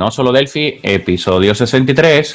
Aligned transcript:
No 0.00 0.10
Solo 0.10 0.32
Delphi, 0.32 0.80
episodio 0.82 1.54
63. 1.54 2.34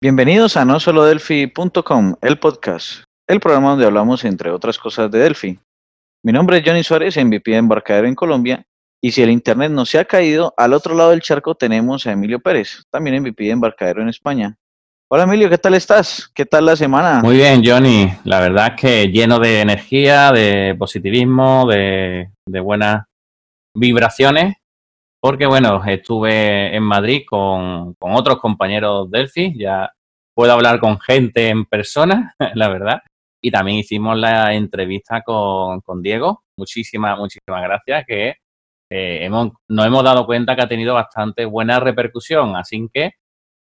Bienvenidos 0.00 0.56
a 0.56 0.64
no 0.64 0.80
solo 0.80 1.04
delphi.com, 1.04 2.16
el 2.22 2.40
podcast, 2.40 3.04
el 3.28 3.38
programa 3.38 3.70
donde 3.70 3.86
hablamos 3.86 4.24
entre 4.24 4.50
otras 4.50 4.78
cosas 4.78 5.12
de 5.12 5.20
Delphi. 5.20 5.60
Mi 6.24 6.32
nombre 6.32 6.58
es 6.58 6.64
Johnny 6.66 6.82
Suárez, 6.82 7.16
MVP 7.16 7.52
de 7.52 7.58
Embarcadero 7.58 8.08
en 8.08 8.16
Colombia, 8.16 8.66
y 9.06 9.12
si 9.12 9.22
el 9.22 9.30
internet 9.30 9.70
no 9.70 9.86
se 9.86 10.00
ha 10.00 10.04
caído, 10.04 10.52
al 10.56 10.72
otro 10.72 10.92
lado 10.92 11.10
del 11.10 11.20
charco 11.20 11.54
tenemos 11.54 12.08
a 12.08 12.10
Emilio 12.10 12.40
Pérez, 12.40 12.82
también 12.90 13.22
MVP 13.22 13.44
de 13.44 13.50
Embarcadero 13.50 14.02
en 14.02 14.08
España. 14.08 14.56
Hola 15.08 15.22
Emilio, 15.22 15.48
¿qué 15.48 15.58
tal 15.58 15.74
estás? 15.74 16.28
¿Qué 16.34 16.44
tal 16.44 16.66
la 16.66 16.74
semana? 16.74 17.20
Muy 17.22 17.36
bien, 17.36 17.62
Johnny. 17.64 18.12
La 18.24 18.40
verdad 18.40 18.72
es 18.74 18.80
que 18.80 19.06
lleno 19.12 19.38
de 19.38 19.60
energía, 19.60 20.32
de 20.32 20.74
positivismo, 20.76 21.68
de, 21.68 22.32
buenas 22.60 23.04
vibraciones 23.76 24.56
porque 25.20 25.46
bueno, 25.46 25.84
estuve 25.84 26.74
en 26.74 26.82
Madrid 26.82 27.22
con, 27.28 27.94
con, 28.00 28.12
otros 28.12 28.40
compañeros 28.40 29.08
Delphi, 29.08 29.56
ya 29.56 29.92
puedo 30.34 30.52
hablar 30.52 30.80
con 30.80 30.98
gente 30.98 31.48
en 31.48 31.64
persona, 31.64 32.34
la 32.54 32.68
verdad. 32.68 33.02
Y 33.40 33.52
también 33.52 33.78
hicimos 33.78 34.18
la 34.18 34.52
entrevista 34.52 35.22
con, 35.22 35.80
con 35.82 36.02
Diego. 36.02 36.42
Muchísimas, 36.58 37.16
muchísimas 37.16 37.62
gracias, 37.62 38.04
que 38.04 38.34
eh, 38.90 39.24
hemos, 39.24 39.52
nos 39.68 39.86
hemos 39.86 40.04
dado 40.04 40.26
cuenta 40.26 40.54
que 40.54 40.62
ha 40.62 40.68
tenido 40.68 40.94
bastante 40.94 41.44
buena 41.44 41.80
repercusión. 41.80 42.56
Así 42.56 42.88
que 42.92 43.12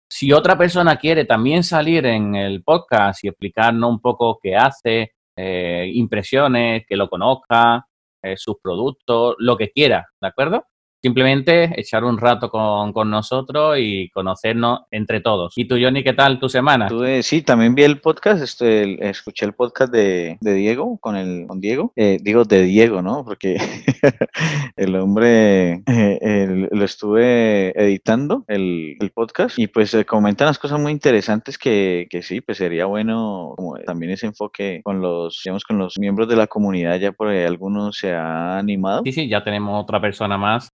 si 0.09 0.33
otra 0.33 0.57
persona 0.57 0.97
quiere 0.97 1.25
también 1.25 1.65
salir 1.65 2.07
en 2.07 2.35
el 2.35 2.63
podcast 2.63 3.25
y 3.25 3.29
explicarnos 3.29 3.91
un 3.91 4.01
poco 4.01 4.39
qué 4.43 4.57
hace, 4.57 5.13
eh, 5.37 5.91
impresiones, 5.95 6.85
que 6.89 6.97
lo 6.97 7.09
conozca, 7.09 7.87
eh, 8.23 8.37
sus 8.37 8.57
productos, 8.63 9.35
lo 9.39 9.57
que 9.57 9.71
quiera, 9.71 10.07
¿de 10.21 10.29
acuerdo? 10.29 10.65
Simplemente 11.05 11.79
echar 11.79 12.03
un 12.03 12.17
rato 12.17 12.49
con, 12.49 12.95
con, 12.95 13.11
nosotros 13.11 13.77
y 13.79 14.09
conocernos 14.09 14.85
entre 14.91 15.21
todos. 15.21 15.53
¿Y 15.55 15.67
tú, 15.67 15.77
Johnny, 15.79 16.03
qué 16.03 16.15
tal 16.15 16.41
tu 16.41 16.49
semana? 16.49 16.89
Tuve, 16.89 17.23
sí, 17.23 17.43
también 17.43 17.75
vi 17.75 17.83
el 17.83 18.01
podcast, 18.01 18.43
este, 18.43 19.07
escuché 19.07 19.45
el 19.45 19.53
podcast 19.53 19.93
de, 19.93 20.39
de, 20.41 20.55
Diego, 20.55 20.97
con 20.97 21.17
el 21.17 21.47
con 21.47 21.61
Diego, 21.61 21.93
eh, 21.95 22.17
digo 22.23 22.45
de 22.45 22.63
Diego, 22.63 23.03
¿no? 23.03 23.23
Porque 23.23 23.59
el 24.77 24.97
hombre 24.97 25.83
eh, 25.87 26.69
lo 26.73 26.85
estuve 26.87 27.79
editando, 27.79 28.47
el, 28.49 28.97
el 28.99 29.11
podcast, 29.11 29.59
y 29.59 29.67
pues 29.67 29.93
eh, 29.93 30.07
comentan 30.07 30.47
las 30.47 30.59
cosas 30.59 30.81
muy 30.81 30.91
interesantes 30.91 31.59
que, 31.59 32.07
que 32.09 32.23
sí, 32.23 32.41
pues 32.41 32.57
sería 32.57 32.87
bueno 32.87 33.53
como 33.57 33.75
también 33.81 34.13
ese 34.13 34.25
enfoque 34.25 34.81
con 34.83 35.03
los, 35.03 35.43
digamos, 35.45 35.65
con 35.65 35.77
los 35.77 35.99
miembros 35.99 36.29
de 36.29 36.37
la 36.37 36.47
comunidad, 36.47 36.99
ya 36.99 37.13
por 37.13 37.29
ahí 37.29 37.45
algunos 37.45 37.99
se 37.99 38.15
ha 38.15 38.57
animado. 38.57 39.03
Sí, 39.05 39.13
sí, 39.13 39.29
ya 39.29 39.45
tenemos 39.45 39.83
otra 39.83 40.01
persona 40.01 40.39
más 40.39 40.71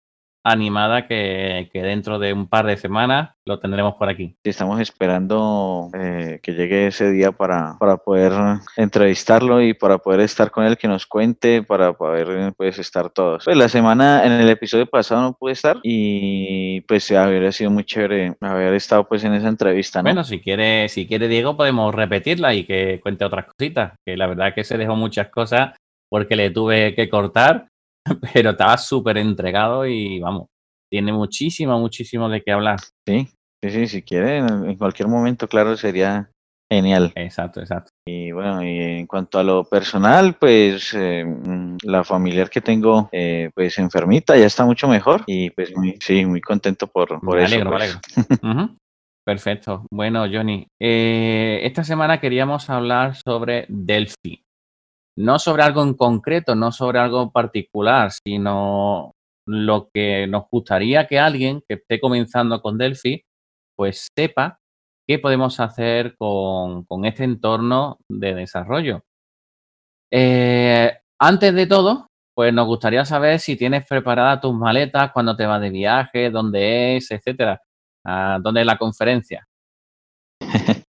animada 0.47 1.09
que, 1.09 1.69
que, 1.73 1.83
dentro 1.83 2.21
de 2.21 2.33
un 2.33 2.47
par 2.47 2.67
de 2.67 2.77
semanas 2.77 3.31
lo 3.45 3.59
tendremos 3.59 3.95
por 3.95 4.09
aquí. 4.09 4.37
Estamos 4.45 4.81
esperando 4.81 5.91
eh, 5.93 6.39
que 6.43 6.53
llegue 6.53 6.87
ese 6.87 7.11
día 7.11 7.33
para, 7.33 7.77
para 7.81 7.97
poder 7.97 8.33
entrevistarlo 8.77 9.61
y 9.61 9.75
para 9.75 9.99
poder 9.99 10.21
estar 10.21 10.53
con 10.53 10.65
él, 10.65 10.79
que 10.79 10.87
nos 10.87 11.07
cuente, 11.07 11.63
para 11.63 11.95
poder 11.95 12.55
pues, 12.57 12.79
estar 12.79 13.11
todos. 13.11 13.45
Pues 13.45 13.57
la 13.57 13.69
semana, 13.69 14.25
en 14.25 14.33
el 14.33 14.49
episodio 14.49 14.87
pasado 14.87 15.23
no 15.23 15.33
pude 15.33 15.53
estar 15.53 15.79
y 15.83 16.81
pues 16.83 17.11
habría 17.11 17.51
sido 17.51 17.71
muy 17.71 17.85
chévere 17.85 18.37
haber 18.41 18.75
estado 18.75 19.09
pues 19.09 19.25
en 19.25 19.35
esa 19.35 19.49
entrevista. 19.49 20.01
¿no? 20.01 20.05
Bueno, 20.05 20.23
si 20.23 20.41
quiere, 20.41 20.89
si 20.89 21.09
quiere 21.09 21.27
Diego 21.27 21.57
podemos 21.57 21.93
repetirla 21.93 22.55
y 22.55 22.65
que 22.65 23.01
cuente 23.03 23.25
otras 23.25 23.47
cositas, 23.47 23.95
que 24.07 24.17
la 24.17 24.29
verdad 24.29 24.55
que 24.55 24.63
se 24.63 24.79
dejó 24.79 24.95
muchas 24.95 25.29
cosas 25.29 25.75
porque 26.09 26.37
le 26.37 26.51
tuve 26.51 26.95
que 26.95 27.09
cortar 27.09 27.67
pero 28.33 28.51
estaba 28.51 28.77
súper 28.79 29.19
entregado 29.19 29.87
y 29.87 30.21
vamos, 30.21 30.49
tiene 30.91 31.13
muchísimo, 31.13 31.79
muchísimo 31.79 32.29
de 32.29 32.43
qué 32.43 32.53
hablar. 32.53 32.79
Sí, 33.07 33.29
sí, 33.63 33.71
sí, 33.71 33.87
si 33.87 34.03
quiere, 34.03 34.39
en 34.39 34.77
cualquier 34.77 35.09
momento, 35.09 35.49
claro, 35.49 35.77
sería 35.77 36.31
genial. 36.71 37.13
Exacto, 37.15 37.61
exacto. 37.61 37.91
Y 38.07 38.33
bueno, 38.33 38.63
y 38.63 38.79
en 38.79 39.07
cuanto 39.07 39.39
a 39.39 39.45
lo 39.45 39.65
personal, 39.65 40.35
pues 40.35 40.95
eh, 40.95 41.25
la 41.83 42.05
familiar 42.05 42.51
que 42.51 42.61
tengo, 42.61 43.09
eh, 43.13 43.51
pues 43.55 43.79
enfermita, 43.79 44.37
ya 44.37 44.47
está 44.47 44.65
mucho 44.65 44.89
mejor 44.89 45.23
y 45.27 45.51
pues 45.51 45.77
muy, 45.77 45.97
sí, 46.01 46.25
muy 46.25 46.41
contento 46.41 46.87
por, 46.87 47.21
por 47.21 47.37
me 47.37 47.45
eso. 47.45 47.55
Alegro, 47.55 47.71
pues. 47.71 47.81
me 47.81 47.85
alegro. 47.85 48.01
uh 48.43 48.55
-huh. 48.55 48.77
Perfecto. 49.25 49.85
Bueno, 49.93 50.25
Johnny, 50.33 50.69
eh, 50.81 51.59
esta 51.65 51.83
semana 51.83 52.21
queríamos 52.21 52.71
hablar 52.71 53.17
sobre 53.17 53.67
Delphi 53.69 54.46
no 55.17 55.39
sobre 55.39 55.63
algo 55.63 55.83
en 55.83 55.95
concreto, 55.95 56.55
no 56.55 56.73
sobre 56.73 56.99
algo 56.99 57.31
particular, 57.33 58.11
sino 58.13 59.15
lo 59.47 59.89
que 59.93 60.27
nos 60.27 60.45
gustaría 60.51 61.07
que 61.07 61.19
alguien 61.19 61.63
que 61.69 61.77
esté 61.77 62.01
comenzando 62.01 62.61
con 62.61 62.79
Delphi, 62.79 63.25
pues 63.77 64.09
sepa 64.17 64.59
qué 65.07 65.19
podemos 65.19 65.61
hacer 65.61 66.17
con, 66.17 66.85
con 66.85 67.05
este 67.05 67.25
entorno 67.25 67.99
de 68.09 68.35
desarrollo. 68.35 69.03
Eh, 70.13 70.99
antes 71.21 71.55
de 71.55 71.67
todo, 71.67 72.09
pues 72.35 72.53
nos 72.53 72.67
gustaría 72.67 73.05
saber 73.05 73.41
si 73.41 73.57
tienes 73.57 73.87
preparadas 73.87 74.41
tus 74.41 74.55
maletas, 74.55 75.13
cuándo 75.13 75.37
te 75.37 75.47
vas 75.47 75.61
de 75.61 75.71
viaje, 75.71 76.31
dónde 76.31 76.97
es, 76.97 77.11
etcétera, 77.11 77.61
dónde 78.41 78.61
es 78.61 78.67
la 78.67 78.79
conferencia. 78.79 79.47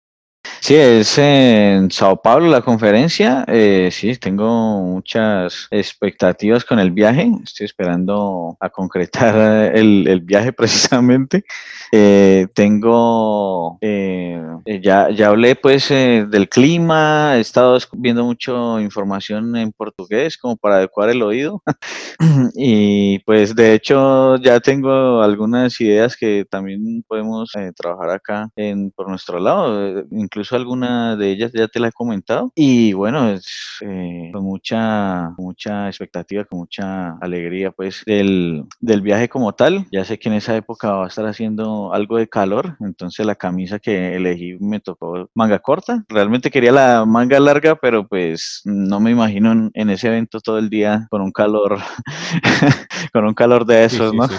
Sí, 0.64 0.76
es 0.76 1.18
en 1.18 1.90
Sao 1.90 2.22
Paulo 2.22 2.46
la 2.48 2.60
conferencia. 2.60 3.44
Eh, 3.48 3.88
sí, 3.90 4.14
tengo 4.16 4.80
muchas 4.80 5.66
expectativas 5.72 6.64
con 6.64 6.78
el 6.78 6.92
viaje. 6.92 7.32
Estoy 7.42 7.66
esperando 7.66 8.56
a 8.60 8.70
concretar 8.70 9.34
el, 9.74 10.20
viaje 10.20 10.52
precisamente. 10.52 11.44
Eh, 11.90 12.46
tengo, 12.54 13.76
eh, 13.80 14.40
ya, 14.80 15.10
ya 15.10 15.28
hablé 15.28 15.56
pues 15.56 15.90
eh, 15.90 16.26
del 16.30 16.48
clima, 16.48 17.36
he 17.36 17.40
estado 17.40 17.76
viendo 17.94 18.24
mucho 18.24 18.78
información 18.80 19.56
en 19.56 19.72
portugués 19.72 20.38
como 20.38 20.56
para 20.56 20.76
adecuar 20.76 21.10
el 21.10 21.22
oído. 21.22 21.60
y 22.54 23.18
pues 23.20 23.56
de 23.56 23.74
hecho 23.74 24.36
ya 24.36 24.60
tengo 24.60 25.22
algunas 25.22 25.80
ideas 25.80 26.16
que 26.16 26.46
también 26.48 27.02
podemos 27.08 27.50
eh, 27.56 27.72
trabajar 27.76 28.10
acá 28.10 28.48
en, 28.54 28.92
por 28.92 29.08
nuestro 29.08 29.40
lado. 29.40 30.04
Incluso 30.12 30.51
alguna 30.52 31.16
de 31.16 31.30
ellas 31.30 31.52
ya 31.52 31.68
te 31.68 31.80
la 31.80 31.88
he 31.88 31.92
comentado. 31.92 32.52
Y 32.54 32.92
bueno, 32.92 33.30
es 33.30 33.78
eh, 33.80 34.30
con 34.32 34.44
mucha, 34.44 35.30
mucha 35.38 35.88
expectativa, 35.88 36.44
con 36.44 36.60
mucha 36.60 37.16
alegría, 37.20 37.70
pues, 37.70 38.02
del, 38.06 38.64
del 38.80 39.00
viaje 39.02 39.28
como 39.28 39.52
tal. 39.52 39.86
Ya 39.92 40.04
sé 40.04 40.18
que 40.18 40.28
en 40.28 40.36
esa 40.36 40.56
época 40.56 40.92
va 40.92 41.04
a 41.04 41.08
estar 41.08 41.26
haciendo 41.26 41.92
algo 41.92 42.18
de 42.18 42.28
calor, 42.28 42.76
entonces 42.80 43.24
la 43.26 43.34
camisa 43.34 43.78
que 43.78 44.16
elegí 44.16 44.56
me 44.60 44.80
tocó 44.80 45.28
manga 45.34 45.58
corta. 45.58 46.04
Realmente 46.08 46.50
quería 46.50 46.72
la 46.72 47.04
manga 47.06 47.40
larga, 47.40 47.76
pero 47.76 48.06
pues 48.06 48.62
no 48.64 49.00
me 49.00 49.10
imagino 49.10 49.70
en 49.72 49.90
ese 49.90 50.08
evento 50.08 50.40
todo 50.40 50.58
el 50.58 50.70
día 50.70 51.06
con 51.10 51.22
un 51.22 51.32
calor, 51.32 51.78
con 53.12 53.24
un 53.24 53.34
calor 53.34 53.64
de 53.64 53.84
esos, 53.84 54.10
sí, 54.10 54.16
¿no? 54.16 54.28
Sí, 54.28 54.34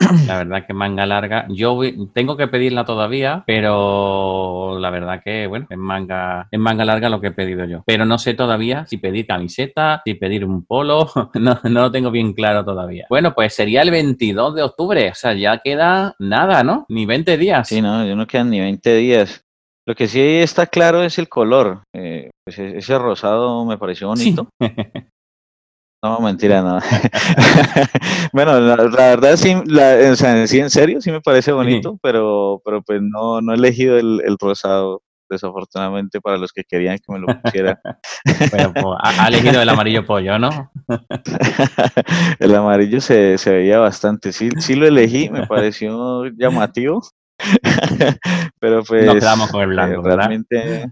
la 0.26 0.38
verdad 0.38 0.66
que 0.66 0.74
manga 0.74 1.06
larga. 1.06 1.46
Yo 1.48 1.78
tengo 2.12 2.36
que 2.36 2.48
pedirla 2.48 2.84
todavía, 2.84 3.44
pero 3.46 4.78
la 4.78 4.90
verdad 4.90 5.22
que, 5.24 5.46
bueno, 5.46 5.66
en 5.70 5.80
manga, 5.80 6.48
en 6.50 6.60
manga 6.60 6.84
larga 6.84 7.08
lo 7.08 7.20
que 7.20 7.28
he 7.28 7.32
pedido 7.32 7.64
yo. 7.64 7.82
Pero 7.86 8.04
no 8.04 8.18
sé 8.18 8.34
todavía 8.34 8.86
si 8.86 8.98
pedir 8.98 9.26
camiseta, 9.26 10.02
si 10.04 10.14
pedir 10.14 10.44
un 10.44 10.64
polo, 10.64 11.10
no, 11.34 11.60
no 11.62 11.82
lo 11.82 11.90
tengo 11.90 12.10
bien 12.10 12.32
claro 12.32 12.64
todavía. 12.64 13.06
Bueno, 13.08 13.34
pues 13.34 13.54
sería 13.54 13.82
el 13.82 13.90
22 13.90 14.54
de 14.54 14.62
octubre, 14.62 15.10
o 15.10 15.14
sea, 15.14 15.34
ya 15.34 15.58
queda 15.58 16.14
nada, 16.18 16.62
¿no? 16.64 16.86
Ni 16.88 17.06
20 17.06 17.36
días. 17.38 17.68
Sí, 17.68 17.80
no, 17.80 18.04
ya 18.04 18.14
no 18.14 18.26
quedan 18.26 18.50
ni 18.50 18.60
20 18.60 18.96
días. 18.96 19.44
Lo 19.86 19.94
que 19.94 20.08
sí 20.08 20.20
está 20.20 20.66
claro 20.66 21.02
es 21.02 21.18
el 21.18 21.28
color. 21.28 21.82
Eh, 21.94 22.30
pues 22.44 22.58
ese 22.58 22.98
rosado 22.98 23.64
me 23.66 23.76
pareció 23.76 24.08
bonito. 24.08 24.48
Sí. 24.60 24.68
No, 26.04 26.20
mentira, 26.20 26.60
no. 26.60 26.80
bueno, 28.34 28.60
la, 28.60 28.76
la, 28.76 29.08
verdad 29.08 29.36
sí, 29.36 29.54
la, 29.64 29.96
o 30.12 30.16
sea, 30.16 30.46
sí, 30.46 30.60
en 30.60 30.68
serio, 30.68 31.00
sí 31.00 31.10
me 31.10 31.22
parece 31.22 31.50
bonito, 31.50 31.98
pero, 32.02 32.60
pero 32.62 32.82
pues 32.82 33.00
no, 33.00 33.40
no 33.40 33.52
he 33.52 33.56
elegido 33.56 33.96
el, 33.96 34.20
el, 34.22 34.36
rosado, 34.38 35.00
desafortunadamente, 35.30 36.20
para 36.20 36.36
los 36.36 36.52
que 36.52 36.62
querían 36.62 36.98
que 36.98 37.10
me 37.10 37.20
lo 37.20 37.28
pusiera. 37.40 37.80
bueno, 38.52 38.74
pues, 38.74 38.84
ha, 39.02 39.28
elegido 39.28 39.62
el 39.62 39.68
amarillo 39.70 40.04
pollo, 40.04 40.38
¿no? 40.38 40.70
el 42.38 42.54
amarillo 42.54 43.00
se, 43.00 43.38
se 43.38 43.50
veía 43.50 43.78
bastante, 43.78 44.34
sí, 44.34 44.50
sí 44.58 44.74
lo 44.74 44.86
elegí, 44.86 45.30
me 45.30 45.46
pareció 45.46 46.26
llamativo. 46.36 47.00
pero 48.60 48.84
pues... 48.84 49.06
Nos 49.06 49.14
quedamos 49.14 49.50
con 49.50 49.62
el 49.62 49.68
blanco, 49.68 50.06
eh, 50.06 50.16
realmente... 50.16 50.84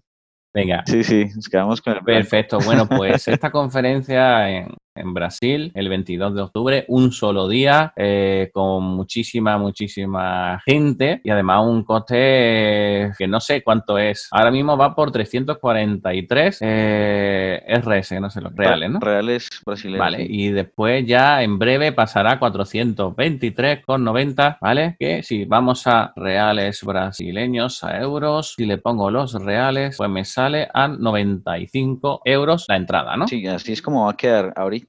Venga. 0.55 0.85
Sí, 0.87 1.05
sí, 1.05 1.27
nos 1.35 1.49
quedamos 1.49 1.81
con 1.83 1.95
el 1.95 2.03
Perfecto. 2.03 2.59
Bueno, 2.61 2.87
pues 2.87 3.27
esta 3.29 3.51
conferencia, 3.51 4.51
en, 4.51 4.75
en 4.95 5.15
Brasil 5.15 5.73
el 5.75 5.89
22 5.89 6.35
de 6.35 6.43
octubre, 6.43 6.85
un 6.89 7.13
solo 7.13 7.49
día, 7.49 7.93
eh, 7.97 8.51
con 8.53 8.85
muchísima, 8.85 9.59
muchísima 9.59 10.61
gente 10.65 11.21
y 11.25 11.31
además 11.31 11.67
un 11.67 11.85
coste 11.85 13.13
que 13.19 13.27
no 13.27 13.41
sé 13.41 13.63
cuánto 13.63 13.99
es. 13.99 14.29
Ahora 14.31 14.51
mismo 14.51 14.77
va 14.77 14.95
por 14.95 15.11
343 15.11 16.59
eh, 16.61 17.63
RS, 17.83 18.21
no 18.21 18.31
sé 18.31 18.41
los 18.41 18.55
reales, 18.55 18.91
¿no? 18.91 19.01
Reales 19.01 19.49
brasileños. 19.65 20.01
Vale, 20.01 20.27
y 20.29 20.51
después 20.51 21.07
ya 21.07 21.43
en 21.43 21.59
breve 21.59 21.93
pasará 21.93 22.33
a 22.33 22.41
423,90, 22.41 24.59
¿vale? 24.61 24.97
Que 24.99 25.23
si 25.23 25.45
vamos 25.45 25.87
a 25.87 26.13
reales 26.17 26.83
brasileños 26.85 27.85
a 27.85 28.01
euros, 28.01 28.55
si 28.57 28.67
le 28.67 28.79
pongo 28.79 29.11
los 29.11 29.35
reales, 29.35 29.97
pues 29.97 30.11
me 30.11 30.25
sale 30.25 30.69
a 30.73 30.89
95 30.89 32.23
euros 32.25 32.67
la 32.69 32.77
entrada, 32.77 33.17
¿no? 33.17 33.29
Sí, 33.29 33.47
así 33.47 33.73
es 33.73 33.83
como 33.83 34.07
va 34.07 34.13
a 34.13 34.17
quedar 34.17 34.53
ahorita 34.57 34.82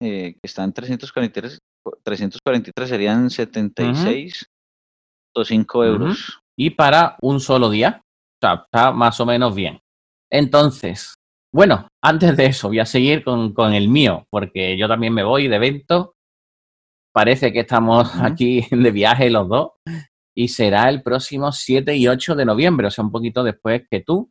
eh, 0.00 0.34
que 0.34 0.40
están 0.42 0.72
343, 0.72 1.58
343 2.02 2.88
serían 2.88 3.30
76 3.30 4.46
o 5.34 5.44
5 5.44 5.84
euros. 5.84 6.40
Y 6.56 6.70
para 6.70 7.16
un 7.20 7.40
solo 7.40 7.70
día, 7.70 8.02
o 8.02 8.38
sea, 8.40 8.64
está 8.64 8.92
más 8.92 9.20
o 9.20 9.26
menos 9.26 9.54
bien. 9.54 9.80
Entonces, 10.30 11.14
bueno, 11.52 11.88
antes 12.02 12.36
de 12.36 12.46
eso, 12.46 12.68
voy 12.68 12.78
a 12.78 12.86
seguir 12.86 13.24
con, 13.24 13.52
con 13.52 13.72
el 13.72 13.88
mío, 13.88 14.26
porque 14.30 14.76
yo 14.76 14.86
también 14.86 15.12
me 15.12 15.24
voy 15.24 15.48
de 15.48 15.56
evento. 15.56 16.14
Parece 17.12 17.52
que 17.52 17.60
estamos 17.60 18.14
aquí 18.16 18.64
de 18.70 18.90
viaje 18.90 19.30
los 19.30 19.48
dos. 19.48 19.70
Y 20.36 20.48
será 20.48 20.88
el 20.88 21.02
próximo 21.02 21.50
7 21.50 21.96
y 21.96 22.06
8 22.06 22.36
de 22.36 22.44
noviembre, 22.44 22.86
o 22.86 22.90
sea, 22.90 23.04
un 23.04 23.10
poquito 23.10 23.42
después 23.42 23.82
que 23.90 24.00
tú. 24.00 24.30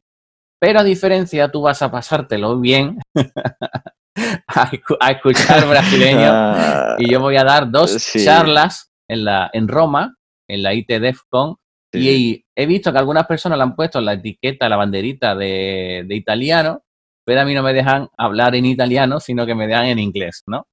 Pero 0.60 0.80
a 0.80 0.84
diferencia, 0.84 1.52
tú 1.52 1.62
vas 1.62 1.82
a 1.82 1.92
pasártelo 1.92 2.60
bien 2.60 3.00
a, 4.48 5.12
escuchar 5.12 5.68
brasileño 5.68 6.30
ah, 6.32 6.96
y 6.98 7.12
yo 7.12 7.20
voy 7.20 7.38
a 7.38 7.44
dar 7.44 7.70
dos 7.70 7.98
charlas 8.14 8.92
en, 9.08 9.26
la, 9.26 9.50
en 9.54 9.68
Roma, 9.68 10.16
en 10.48 10.64
la 10.64 10.74
IT 10.74 10.88
DEFCON, 10.88 11.58
y 11.92 12.46
he 12.56 12.66
visto 12.68 12.92
que 12.92 13.00
algunas 13.00 13.26
personas 13.26 13.58
le 13.58 13.64
han 13.64 13.76
puesto 13.76 14.00
la 14.00 14.14
etiqueta, 14.14 14.70
la 14.70 14.78
banderita 14.78 15.36
de, 15.36 16.04
de, 16.08 16.16
italiano, 16.16 16.84
pero 17.26 17.42
a 17.42 17.46
mí 17.46 17.56
no 17.56 17.64
me 17.64 17.74
dejan 17.74 18.10
hablar 18.18 18.56
en 18.56 18.66
italiano, 18.66 19.20
sino 19.20 19.46
que 19.46 19.56
me 19.56 19.68
dejan 19.68 19.86
en 19.86 20.00
inglés, 20.00 20.44
¿no? 20.46 20.68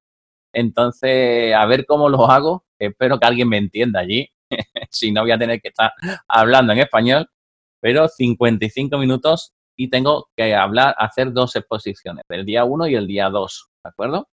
Entonces, 0.56 1.54
a 1.54 1.66
ver 1.66 1.84
cómo 1.84 2.08
lo 2.08 2.30
hago. 2.30 2.64
Espero 2.78 3.18
que 3.18 3.26
alguien 3.26 3.48
me 3.48 3.58
entienda 3.58 4.00
allí. 4.00 4.30
si 4.90 5.12
no, 5.12 5.20
voy 5.22 5.32
a 5.32 5.38
tener 5.38 5.60
que 5.60 5.68
estar 5.68 5.92
hablando 6.28 6.72
en 6.72 6.78
español. 6.78 7.28
Pero 7.80 8.08
55 8.08 8.96
minutos 8.96 9.52
y 9.76 9.88
tengo 9.90 10.28
que 10.36 10.54
hablar, 10.54 10.94
hacer 10.98 11.32
dos 11.32 11.54
exposiciones, 11.56 12.24
el 12.28 12.44
día 12.44 12.64
1 12.64 12.88
y 12.88 12.94
el 12.94 13.06
día 13.06 13.28
2, 13.28 13.68
¿de 13.84 13.88
acuerdo? 13.88 14.28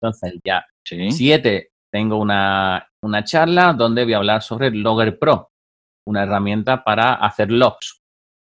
Entonces, 0.00 0.32
el 0.32 0.40
día 0.42 0.64
7 0.84 1.70
tengo 1.92 2.16
una, 2.16 2.88
una 3.02 3.24
charla 3.24 3.72
donde 3.72 4.04
voy 4.04 4.14
a 4.14 4.18
hablar 4.18 4.42
sobre 4.42 4.70
Logger 4.70 5.18
Pro, 5.18 5.50
una 6.06 6.22
herramienta 6.22 6.82
para 6.82 7.14
hacer 7.14 7.50
logs. 7.50 8.00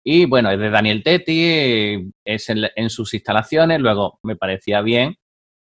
Y 0.04 0.26
bueno, 0.26 0.52
es 0.52 0.60
de 0.60 0.70
Daniel 0.70 1.04
Tetti, 1.04 2.12
es 2.26 2.50
en, 2.50 2.60
en, 2.76 2.90
sus 2.90 3.14
instalaciones, 3.14 3.80
luego 3.80 4.20
me 4.24 4.36
parecía 4.36 4.82
bien 4.82 5.16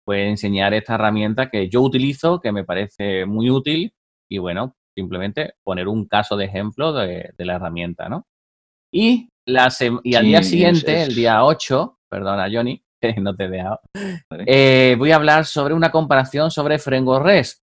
pues 0.06 0.28
enseñar 0.28 0.74
esta 0.74 0.96
herramienta 0.96 1.50
que 1.50 1.70
yo 1.70 1.82
utilizo, 1.82 2.42
que 2.42 2.52
me 2.52 2.66
parece 2.66 3.26
muy 3.26 3.50
útil 3.50 3.94
y 4.30 4.38
bueno, 4.38 4.76
simplemente 4.96 5.54
poner 5.64 5.88
un 5.88 6.06
caso 6.08 6.36
de 6.36 6.46
ejemplo 6.46 6.92
de, 6.92 7.32
de 7.38 7.46
la 7.46 7.56
herramienta, 7.56 8.10
¿no? 8.10 8.26
Y 8.92 9.30
y 9.46 10.16
al 10.16 10.26
día 10.26 10.44
siguiente, 10.44 11.04
el 11.04 11.16
día 11.16 11.44
8, 11.44 12.00
perdona 12.10 12.48
Johnny, 12.52 12.84
no 13.18 13.36
te 13.36 13.46
he 13.46 13.50
dejado, 13.50 13.80
eh, 14.46 14.96
voy 14.98 15.12
a 15.12 15.18
hablar 15.18 15.46
sobre 15.46 15.74
una 15.74 15.92
comparación 15.92 16.52
sobre 16.52 16.80
Framework 16.80 17.26
REST. 17.26 17.64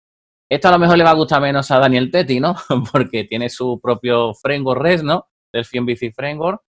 Esto 0.51 0.69
a 0.69 0.73
lo 0.73 0.79
mejor 0.79 0.97
le 0.97 1.05
va 1.05 1.11
a 1.11 1.15
gustar 1.15 1.43
menos 1.43 1.71
a 1.71 1.79
Daniel 1.79 2.11
Tetti, 2.11 2.41
¿no? 2.41 2.57
Porque 2.93 3.25
tiene 3.25 3.51
su 3.51 3.79
propio 3.81 4.33
Framework 4.35 4.81
REST, 4.81 5.05
¿no? 5.05 5.27
Del 5.53 5.65
FienBC 5.65 6.15
Framework. 6.15 6.63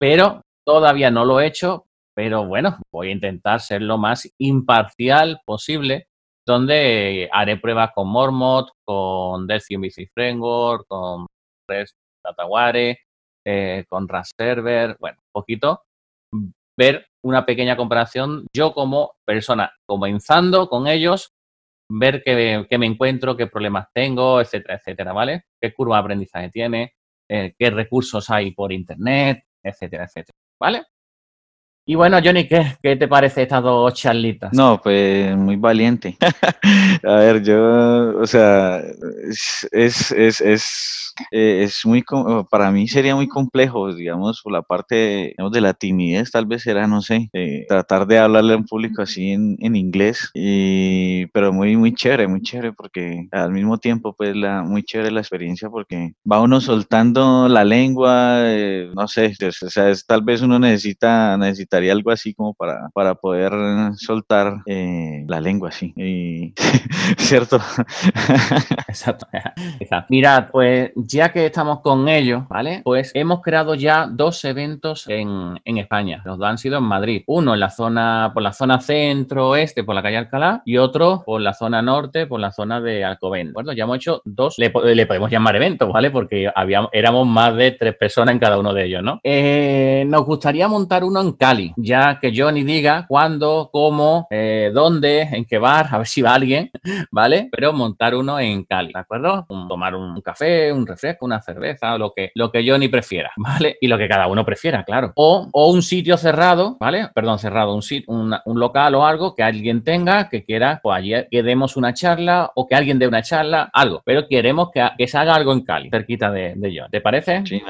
Pero 0.00 0.40
todavía 0.66 1.10
no 1.10 1.24
lo 1.24 1.40
he 1.40 1.46
hecho, 1.46 1.86
pero 2.16 2.46
bueno, 2.46 2.78
voy 2.92 3.08
a 3.08 3.12
intentar 3.12 3.60
ser 3.60 3.82
lo 3.82 3.98
más 3.98 4.28
imparcial 4.38 5.40
posible, 5.44 6.08
donde 6.46 7.28
haré 7.32 7.58
pruebas 7.58 7.90
con 7.94 8.08
Mormot, 8.08 8.70
con 8.84 9.46
Delphi 9.46 9.76
MVC 9.76 10.10
Framework, 10.14 10.86
con 10.88 11.26
REST 11.68 11.94
Dataware, 12.24 12.98
eh, 13.44 13.84
con 13.88 14.08
Server, 14.38 14.96
bueno, 14.98 15.18
un 15.18 15.30
poquito, 15.32 15.82
ver 16.78 17.06
una 17.24 17.46
pequeña 17.46 17.76
comparación, 17.76 18.46
yo 18.54 18.72
como 18.72 19.14
persona 19.24 19.72
comenzando 19.86 20.68
con 20.68 20.86
ellos, 20.86 21.32
ver 21.90 22.22
qué, 22.24 22.66
me 22.78 22.86
encuentro, 22.86 23.36
qué 23.36 23.46
problemas 23.46 23.88
tengo, 23.92 24.40
etcétera, 24.40 24.76
etcétera, 24.76 25.12
¿vale? 25.12 25.44
¿Qué 25.60 25.72
curva 25.72 25.96
de 25.96 26.00
aprendizaje 26.00 26.50
tiene? 26.50 26.94
Eh, 27.30 27.54
¿Qué 27.58 27.70
recursos 27.70 28.28
hay 28.30 28.52
por 28.52 28.72
Internet? 28.72 29.44
Etcétera, 29.62 30.04
etcétera, 30.04 30.36
¿vale? 30.60 30.82
Y 31.86 31.96
bueno, 31.96 32.18
Johnny, 32.24 32.48
¿qué, 32.48 32.76
¿qué, 32.82 32.96
te 32.96 33.06
parece 33.06 33.42
estas 33.42 33.62
dos 33.62 33.92
charlitas? 33.92 34.54
No, 34.54 34.80
pues 34.82 35.36
muy 35.36 35.56
valiente. 35.56 36.16
a 37.04 37.16
ver, 37.16 37.42
yo, 37.42 38.18
o 38.18 38.26
sea, 38.26 38.80
es, 39.28 39.66
es, 39.70 40.40
es 40.40 41.04
eh, 41.30 41.62
es 41.64 41.86
muy, 41.86 42.04
para 42.50 42.70
mí 42.72 42.88
sería 42.88 43.14
muy 43.14 43.28
complejo, 43.28 43.94
digamos, 43.94 44.40
por 44.42 44.52
la 44.52 44.62
parte 44.62 45.34
de 45.36 45.60
la 45.60 45.74
timidez, 45.74 46.30
tal 46.30 46.46
vez 46.46 46.66
era, 46.66 46.86
no 46.86 47.02
sé, 47.02 47.30
tratar 47.68 48.06
de 48.06 48.18
hablarle 48.18 48.54
a 48.54 48.56
un 48.56 48.64
público 48.64 49.02
así 49.02 49.30
en, 49.30 49.56
en, 49.60 49.76
inglés, 49.76 50.30
y, 50.34 51.26
pero 51.26 51.52
muy, 51.52 51.76
muy 51.76 51.94
chévere, 51.94 52.26
muy 52.26 52.42
chévere, 52.42 52.72
porque 52.72 53.28
al 53.30 53.52
mismo 53.52 53.78
tiempo, 53.78 54.14
pues, 54.16 54.34
la, 54.34 54.62
muy 54.62 54.82
chévere 54.82 55.12
la 55.12 55.20
experiencia, 55.20 55.70
porque 55.70 56.14
va 56.30 56.40
uno 56.40 56.60
soltando 56.60 57.48
la 57.48 57.64
lengua, 57.64 58.38
eh, 58.46 58.90
no 58.94 59.06
sé, 59.06 59.34
o 59.46 59.70
sea, 59.70 59.90
es, 59.90 60.06
tal 60.06 60.22
vez 60.22 60.42
uno 60.42 60.58
necesita, 60.58 61.36
necesitaría 61.74 61.92
algo 61.92 62.10
así 62.10 62.34
como 62.34 62.54
para, 62.54 62.88
para 62.92 63.14
poder 63.14 63.52
soltar 63.96 64.62
eh, 64.66 65.24
la 65.28 65.40
lengua, 65.40 65.68
así, 65.68 65.92
¿cierto? 67.18 67.58
Exacto. 68.88 69.26
Exacto. 69.80 70.06
Mira, 70.10 70.48
pues 70.50 70.92
ya 70.96 71.32
que 71.32 71.46
estamos 71.46 71.80
con 71.80 72.08
ellos, 72.08 72.46
¿vale? 72.48 72.82
Pues 72.84 73.10
hemos 73.14 73.40
creado 73.40 73.74
ya 73.74 74.06
dos 74.06 74.44
eventos 74.44 75.06
en, 75.08 75.58
España. 75.64 76.22
Los 76.24 76.38
dos 76.38 76.46
han 76.46 76.58
sido 76.58 76.78
en 76.78 76.84
Madrid. 76.84 77.22
Uno 77.26 77.54
en 77.54 77.60
la 77.60 77.70
zona, 77.70 78.30
por 78.32 78.42
la 78.42 78.52
zona 78.52 78.80
centro-oeste, 78.80 79.82
por 79.82 79.94
la 79.94 80.02
calle 80.02 80.18
Alcalá, 80.18 80.62
y 80.64 80.78
otro 80.78 81.22
por 81.26 81.40
la 81.40 81.52
zona 81.52 81.82
norte, 81.82 82.26
por 82.26 82.38
la 82.40 82.52
zona 82.52 82.80
de 82.80 83.04
Alcobendas. 83.04 83.54
Bueno, 83.54 83.72
ya 83.72 83.84
hemos 83.84 83.96
hecho 83.96 84.22
dos, 84.24 84.56
le, 84.58 84.70
podemos 84.70 85.30
llamar 85.30 85.56
eventos, 85.56 85.92
¿vale? 85.92 86.10
Porque 86.10 86.50
habíamos, 86.54 86.90
éramos 86.92 87.26
más 87.26 87.56
de 87.56 87.72
tres 87.72 87.96
personas 87.96 88.34
en 88.34 88.38
cada 88.38 88.58
uno 88.58 88.72
de 88.72 88.84
ellos, 88.86 89.02
¿no? 89.02 89.20
Eh, 89.22 90.04
nos 90.06 90.24
gustaría 90.24 90.68
montar 90.68 91.04
uno 91.04 91.20
en 91.20 91.32
Cali, 91.32 91.63
ya 91.76 92.18
que 92.20 92.32
Johnny 92.34 92.64
diga 92.64 93.06
cuándo, 93.08 93.70
cómo, 93.72 94.26
eh, 94.30 94.70
dónde, 94.72 95.22
en 95.22 95.44
qué 95.44 95.58
bar, 95.58 95.88
a 95.90 95.98
ver 95.98 96.06
si 96.06 96.22
va 96.22 96.34
alguien, 96.34 96.70
¿vale? 97.10 97.48
Pero 97.50 97.72
montar 97.72 98.14
uno 98.14 98.38
en 98.38 98.64
Cali, 98.64 98.92
¿de 98.92 99.00
acuerdo? 99.00 99.46
tomar 99.68 99.94
un 99.94 100.20
café, 100.20 100.72
un 100.72 100.86
refresco, 100.86 101.24
una 101.26 101.40
cerveza, 101.40 101.96
lo 101.98 102.12
que, 102.12 102.30
lo 102.34 102.50
que 102.50 102.62
ni 102.78 102.88
prefiera, 102.88 103.30
¿vale? 103.36 103.76
Y 103.80 103.86
lo 103.86 103.98
que 103.98 104.08
cada 104.08 104.26
uno 104.26 104.44
prefiera, 104.44 104.84
claro. 104.84 105.12
O, 105.16 105.48
o 105.52 105.70
un 105.70 105.82
sitio 105.82 106.16
cerrado, 106.16 106.76
¿vale? 106.80 107.08
Perdón, 107.14 107.38
cerrado, 107.38 107.74
un, 107.74 107.82
sitio, 107.82 108.12
un 108.12 108.60
local 108.60 108.94
o 108.94 109.06
algo 109.06 109.34
que 109.34 109.42
alguien 109.42 109.84
tenga 109.84 110.28
que 110.28 110.44
quiera, 110.44 110.80
pues 110.82 110.98
allí 110.98 111.14
que 111.30 111.42
demos 111.42 111.76
una 111.76 111.94
charla 111.94 112.50
o 112.54 112.66
que 112.66 112.74
alguien 112.74 112.98
dé 112.98 113.06
una 113.06 113.22
charla, 113.22 113.70
algo. 113.72 114.02
Pero 114.04 114.26
queremos 114.28 114.70
que, 114.72 114.86
que 114.98 115.06
se 115.06 115.18
haga 115.18 115.34
algo 115.34 115.52
en 115.52 115.62
Cali, 115.62 115.90
cerquita 115.90 116.30
de, 116.30 116.54
de 116.56 116.74
yo. 116.74 116.88
¿Te 116.90 117.00
parece? 117.00 117.44
Sí, 117.46 117.62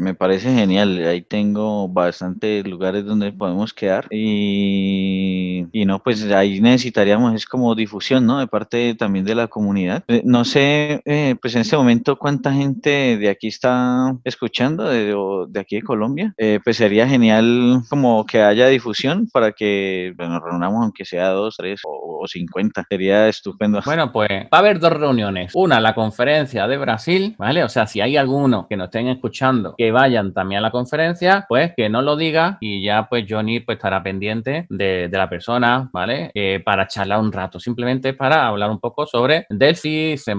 me 0.00 0.14
parece 0.14 0.52
genial. 0.52 0.98
Ahí 1.06 1.20
tengo 1.22 1.88
bastantes 1.88 2.66
lugares 2.66 3.04
donde 3.04 3.32
podemos 3.32 3.74
quedar 3.74 4.06
y, 4.10 5.66
y, 5.72 5.84
no, 5.84 6.02
pues 6.02 6.24
ahí 6.32 6.60
necesitaríamos, 6.60 7.34
es 7.34 7.46
como 7.46 7.74
difusión, 7.74 8.26
¿no? 8.26 8.38
De 8.38 8.46
parte 8.46 8.94
también 8.94 9.24
de 9.26 9.34
la 9.34 9.48
comunidad. 9.48 10.02
Eh, 10.08 10.22
no 10.24 10.44
sé, 10.44 11.02
eh, 11.04 11.36
pues 11.40 11.54
en 11.54 11.60
este 11.60 11.76
momento 11.76 12.16
cuánta 12.16 12.52
gente 12.52 13.18
de 13.18 13.28
aquí 13.28 13.48
está 13.48 14.16
escuchando, 14.24 14.88
de, 14.88 15.14
de 15.48 15.60
aquí 15.60 15.76
de 15.76 15.82
Colombia. 15.82 16.34
Eh, 16.38 16.60
pues 16.64 16.78
sería 16.78 17.06
genial 17.06 17.82
como 17.90 18.24
que 18.24 18.42
haya 18.42 18.68
difusión 18.68 19.28
para 19.30 19.52
que 19.52 20.14
nos 20.16 20.42
reunamos 20.42 20.82
aunque 20.82 21.04
sea 21.04 21.28
dos, 21.28 21.56
tres 21.58 21.82
o, 21.84 22.20
o 22.22 22.26
cincuenta. 22.26 22.84
Sería 22.88 23.28
estupendo. 23.28 23.80
Bueno, 23.90 24.12
pues 24.12 24.30
va 24.30 24.58
a 24.58 24.58
haber 24.58 24.78
dos 24.78 24.92
reuniones. 24.92 25.50
Una, 25.52 25.80
la 25.80 25.96
conferencia 25.96 26.68
de 26.68 26.78
Brasil, 26.78 27.34
¿vale? 27.38 27.64
O 27.64 27.68
sea, 27.68 27.88
si 27.88 28.00
hay 28.00 28.16
alguno 28.16 28.68
que 28.68 28.76
nos 28.76 28.84
estén 28.84 29.08
escuchando 29.08 29.74
que 29.76 29.89
que 29.90 29.92
vayan 29.92 30.32
también 30.32 30.60
a 30.60 30.62
la 30.62 30.70
conferencia, 30.70 31.46
pues 31.48 31.72
que 31.76 31.88
no 31.88 32.00
lo 32.00 32.14
diga 32.14 32.58
y 32.60 32.80
ya 32.80 33.08
pues 33.08 33.24
Johnny 33.28 33.58
pues 33.58 33.76
estará 33.76 34.00
pendiente 34.04 34.66
de, 34.68 35.10
la 35.10 35.28
persona, 35.28 35.90
¿vale? 35.92 36.30
Eh, 36.32 36.62
para 36.64 36.86
charlar 36.86 37.18
un 37.18 37.32
rato, 37.32 37.58
simplemente 37.58 38.14
para 38.14 38.46
hablar 38.46 38.70
un 38.70 38.78
poco 38.78 39.04
sobre 39.04 39.46
Delphi, 39.50 40.16
C++, 40.16 40.34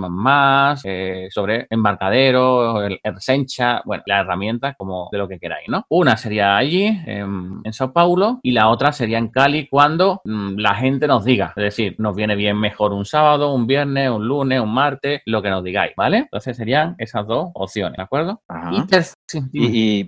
eh, 0.86 1.28
sobre 1.30 1.68
embarcadero, 1.70 2.82
el, 2.86 3.00
Sencha, 3.18 3.82
bueno, 3.84 4.04
la 4.06 4.22
herramienta 4.22 4.74
como 4.76 5.10
de 5.12 5.18
lo 5.18 5.28
que 5.28 5.38
queráis, 5.38 5.68
¿no? 5.68 5.86
Una 5.90 6.16
sería 6.16 6.56
allí, 6.56 6.86
en, 7.06 7.62
Sao 7.72 7.92
Paulo, 7.92 8.40
y 8.44 8.52
la 8.52 8.70
otra 8.70 8.94
sería 8.94 9.18
en 9.18 9.28
Cali 9.28 9.68
cuando 9.68 10.22
mm, 10.24 10.58
la 10.60 10.76
gente 10.76 11.08
nos 11.08 11.26
diga, 11.26 11.54
es 11.58 11.64
decir, 11.64 11.96
nos 12.00 12.16
viene 12.16 12.36
bien 12.36 12.58
mejor 12.58 12.94
un 12.94 13.06
sábado, 13.06 13.54
un 13.54 13.68
viernes, 13.68 14.10
un 14.10 14.26
lunes, 14.26 14.62
un 14.62 14.74
martes, 14.74 15.22
lo 15.26 15.42
que 15.42 15.50
nos 15.50 15.64
digáis, 15.64 15.92
¿vale? 15.98 16.20
Entonces 16.20 16.56
serían 16.56 16.96
esas 16.98 17.28
dos 17.28 17.50
opciones, 17.54 17.98
¿de 17.98 18.04
acuerdo? 18.04 18.42
Y, 18.72 19.41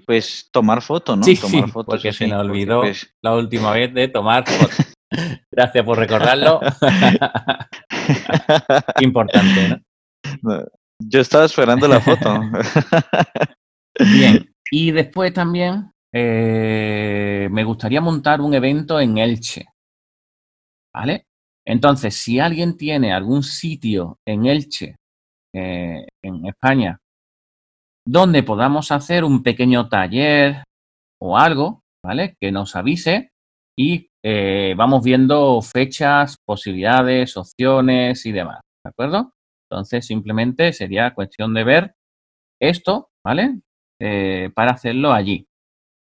pues 0.06 0.50
tomar 0.52 0.82
foto, 0.82 1.16
¿no? 1.16 1.24
Sí, 1.24 1.36
tomar 1.36 1.66
sí, 1.66 1.72
porque 1.86 2.14
se 2.14 2.28
me 2.28 2.36
olvidó 2.36 2.82
pues 2.82 3.14
la 3.22 3.36
última 3.36 3.72
vez 3.72 3.94
de 3.94 4.08
tomar 4.08 4.48
foto. 4.48 4.76
Gracias 5.52 5.86
por 5.86 5.98
recordarlo. 5.98 6.60
Importante, 9.02 9.82
¿no? 10.42 10.64
Yo 11.00 11.22
estaba 11.22 11.46
esperando 11.46 11.88
la 11.88 12.00
foto. 12.00 12.42
Bien, 14.00 14.54
y 14.72 14.92
después 14.92 15.34
también 15.34 15.92
eh, 16.12 17.48
me 17.52 17.64
gustaría 17.64 18.02
montar 18.02 18.42
un 18.42 18.54
evento 18.54 19.00
en 19.00 19.18
Elche. 19.18 19.66
¿Vale? 20.94 21.26
Entonces, 21.66 22.16
si 22.16 22.40
alguien 22.40 22.78
tiene 22.78 23.14
algún 23.14 23.44
sitio 23.44 24.20
en 24.26 24.46
Elche, 24.46 24.98
eh, 25.54 26.06
en 26.22 26.46
España, 26.46 27.00
donde 28.06 28.44
podamos 28.44 28.92
hacer 28.92 29.24
un 29.24 29.44
pequeño 29.44 29.90
taller 29.90 30.64
o 31.22 31.38
algo, 31.38 31.82
¿vale? 32.04 32.36
Que 32.40 32.52
nos 32.52 32.76
avise 32.76 33.32
y 33.78 34.08
eh, 34.24 34.74
vamos 34.78 35.04
viendo 35.04 35.62
fechas, 35.62 36.38
posibilidades, 36.46 37.36
opciones 37.38 38.26
y 38.26 38.32
demás, 38.32 38.62
¿de 38.86 38.90
acuerdo? 38.90 39.34
Entonces, 39.70 40.06
simplemente 40.06 40.74
sería 40.74 41.14
cuestión 41.14 41.54
de 41.54 41.64
ver 41.64 41.96
esto, 42.62 43.10
¿vale? 43.26 43.60
Eh, 44.00 44.52
para 44.54 44.72
hacerlo 44.72 45.14
allí. 45.14 45.48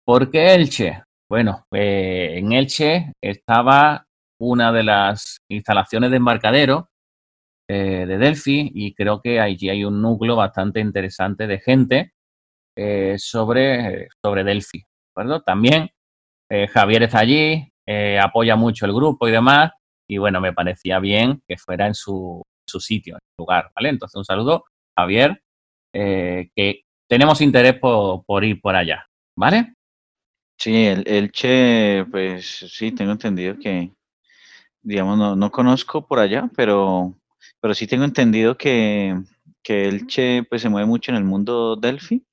¿Por 0.04 0.30
qué 0.30 0.54
Elche? 0.54 1.02
Bueno, 1.30 1.64
eh, 1.72 2.34
en 2.36 2.52
Elche 2.52 3.12
estaba 3.22 4.04
una 4.40 4.72
de 4.72 4.82
las 4.82 5.38
instalaciones 5.50 6.10
de 6.10 6.16
embarcadero 6.18 6.88
eh, 7.76 8.06
de 8.06 8.18
Delphi 8.18 8.70
y 8.72 8.94
creo 8.94 9.20
que 9.20 9.40
allí 9.40 9.68
hay 9.68 9.84
un 9.84 10.00
núcleo 10.00 10.36
bastante 10.36 10.78
interesante 10.78 11.48
de 11.48 11.58
gente 11.58 12.12
eh, 12.76 13.16
sobre, 13.18 14.06
sobre 14.24 14.44
Delphi. 14.44 14.84
También 15.44 15.90
eh, 16.48 16.68
Javier 16.68 17.02
está 17.02 17.18
allí, 17.18 17.68
apoya 18.22 18.54
mucho 18.54 18.86
el 18.86 18.92
grupo 18.92 19.26
y 19.26 19.32
demás, 19.32 19.72
y 20.08 20.18
bueno, 20.18 20.40
me 20.40 20.52
parecía 20.52 21.00
bien 21.00 21.42
que 21.48 21.56
fuera 21.56 21.88
en 21.88 21.94
su, 21.94 22.42
su 22.64 22.78
sitio, 22.78 23.14
en 23.14 23.18
su 23.18 23.42
lugar, 23.42 23.72
¿vale? 23.74 23.88
Entonces, 23.88 24.14
un 24.14 24.24
saludo, 24.24 24.66
Javier, 24.96 25.42
que 25.92 26.82
tenemos 27.08 27.40
interés 27.40 27.76
por, 27.80 28.24
por, 28.24 28.44
ir 28.44 28.60
por 28.60 28.76
allá, 28.76 29.04
¿vale? 29.36 29.74
Sí, 30.60 30.86
el, 30.86 31.02
el 31.08 31.32
Che, 31.32 32.06
pues 32.08 32.46
sí, 32.68 32.92
tengo 32.92 33.10
entendido 33.10 33.58
que, 33.58 33.90
digamos, 34.80 35.18
no, 35.18 35.34
no 35.34 35.50
conozco 35.50 36.06
por 36.06 36.20
allá, 36.20 36.48
pero 36.54 37.16
pero 37.60 37.74
sí 37.74 37.86
tengo 37.86 38.04
entendido 38.04 38.56
que, 38.56 39.18
que 39.62 39.88
Elche 39.88 40.44
pues, 40.44 40.62
se 40.62 40.68
mueve 40.68 40.86
mucho 40.86 41.10
en 41.10 41.16
el 41.16 41.24
mundo 41.24 41.76
Delphi 41.76 42.24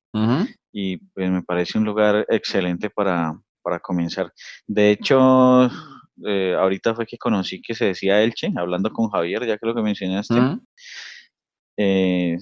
y 0.73 0.97
pues, 0.97 1.31
me 1.31 1.43
parece 1.43 1.77
un 1.77 1.85
lugar 1.85 2.25
excelente 2.29 2.89
para, 2.89 3.39
para 3.61 3.79
comenzar. 3.79 4.31
De 4.67 4.91
hecho, 4.91 5.69
eh, 6.25 6.55
ahorita 6.57 6.95
fue 6.95 7.05
que 7.05 7.17
conocí 7.17 7.61
que 7.61 7.73
se 7.73 7.85
decía 7.85 8.21
Elche, 8.21 8.51
hablando 8.55 8.91
con 8.91 9.09
Javier, 9.09 9.45
ya 9.45 9.57
que 9.57 9.65
lo 9.65 9.75
que 9.75 9.81
mencionaste, 9.81 10.35
eh, 11.77 12.37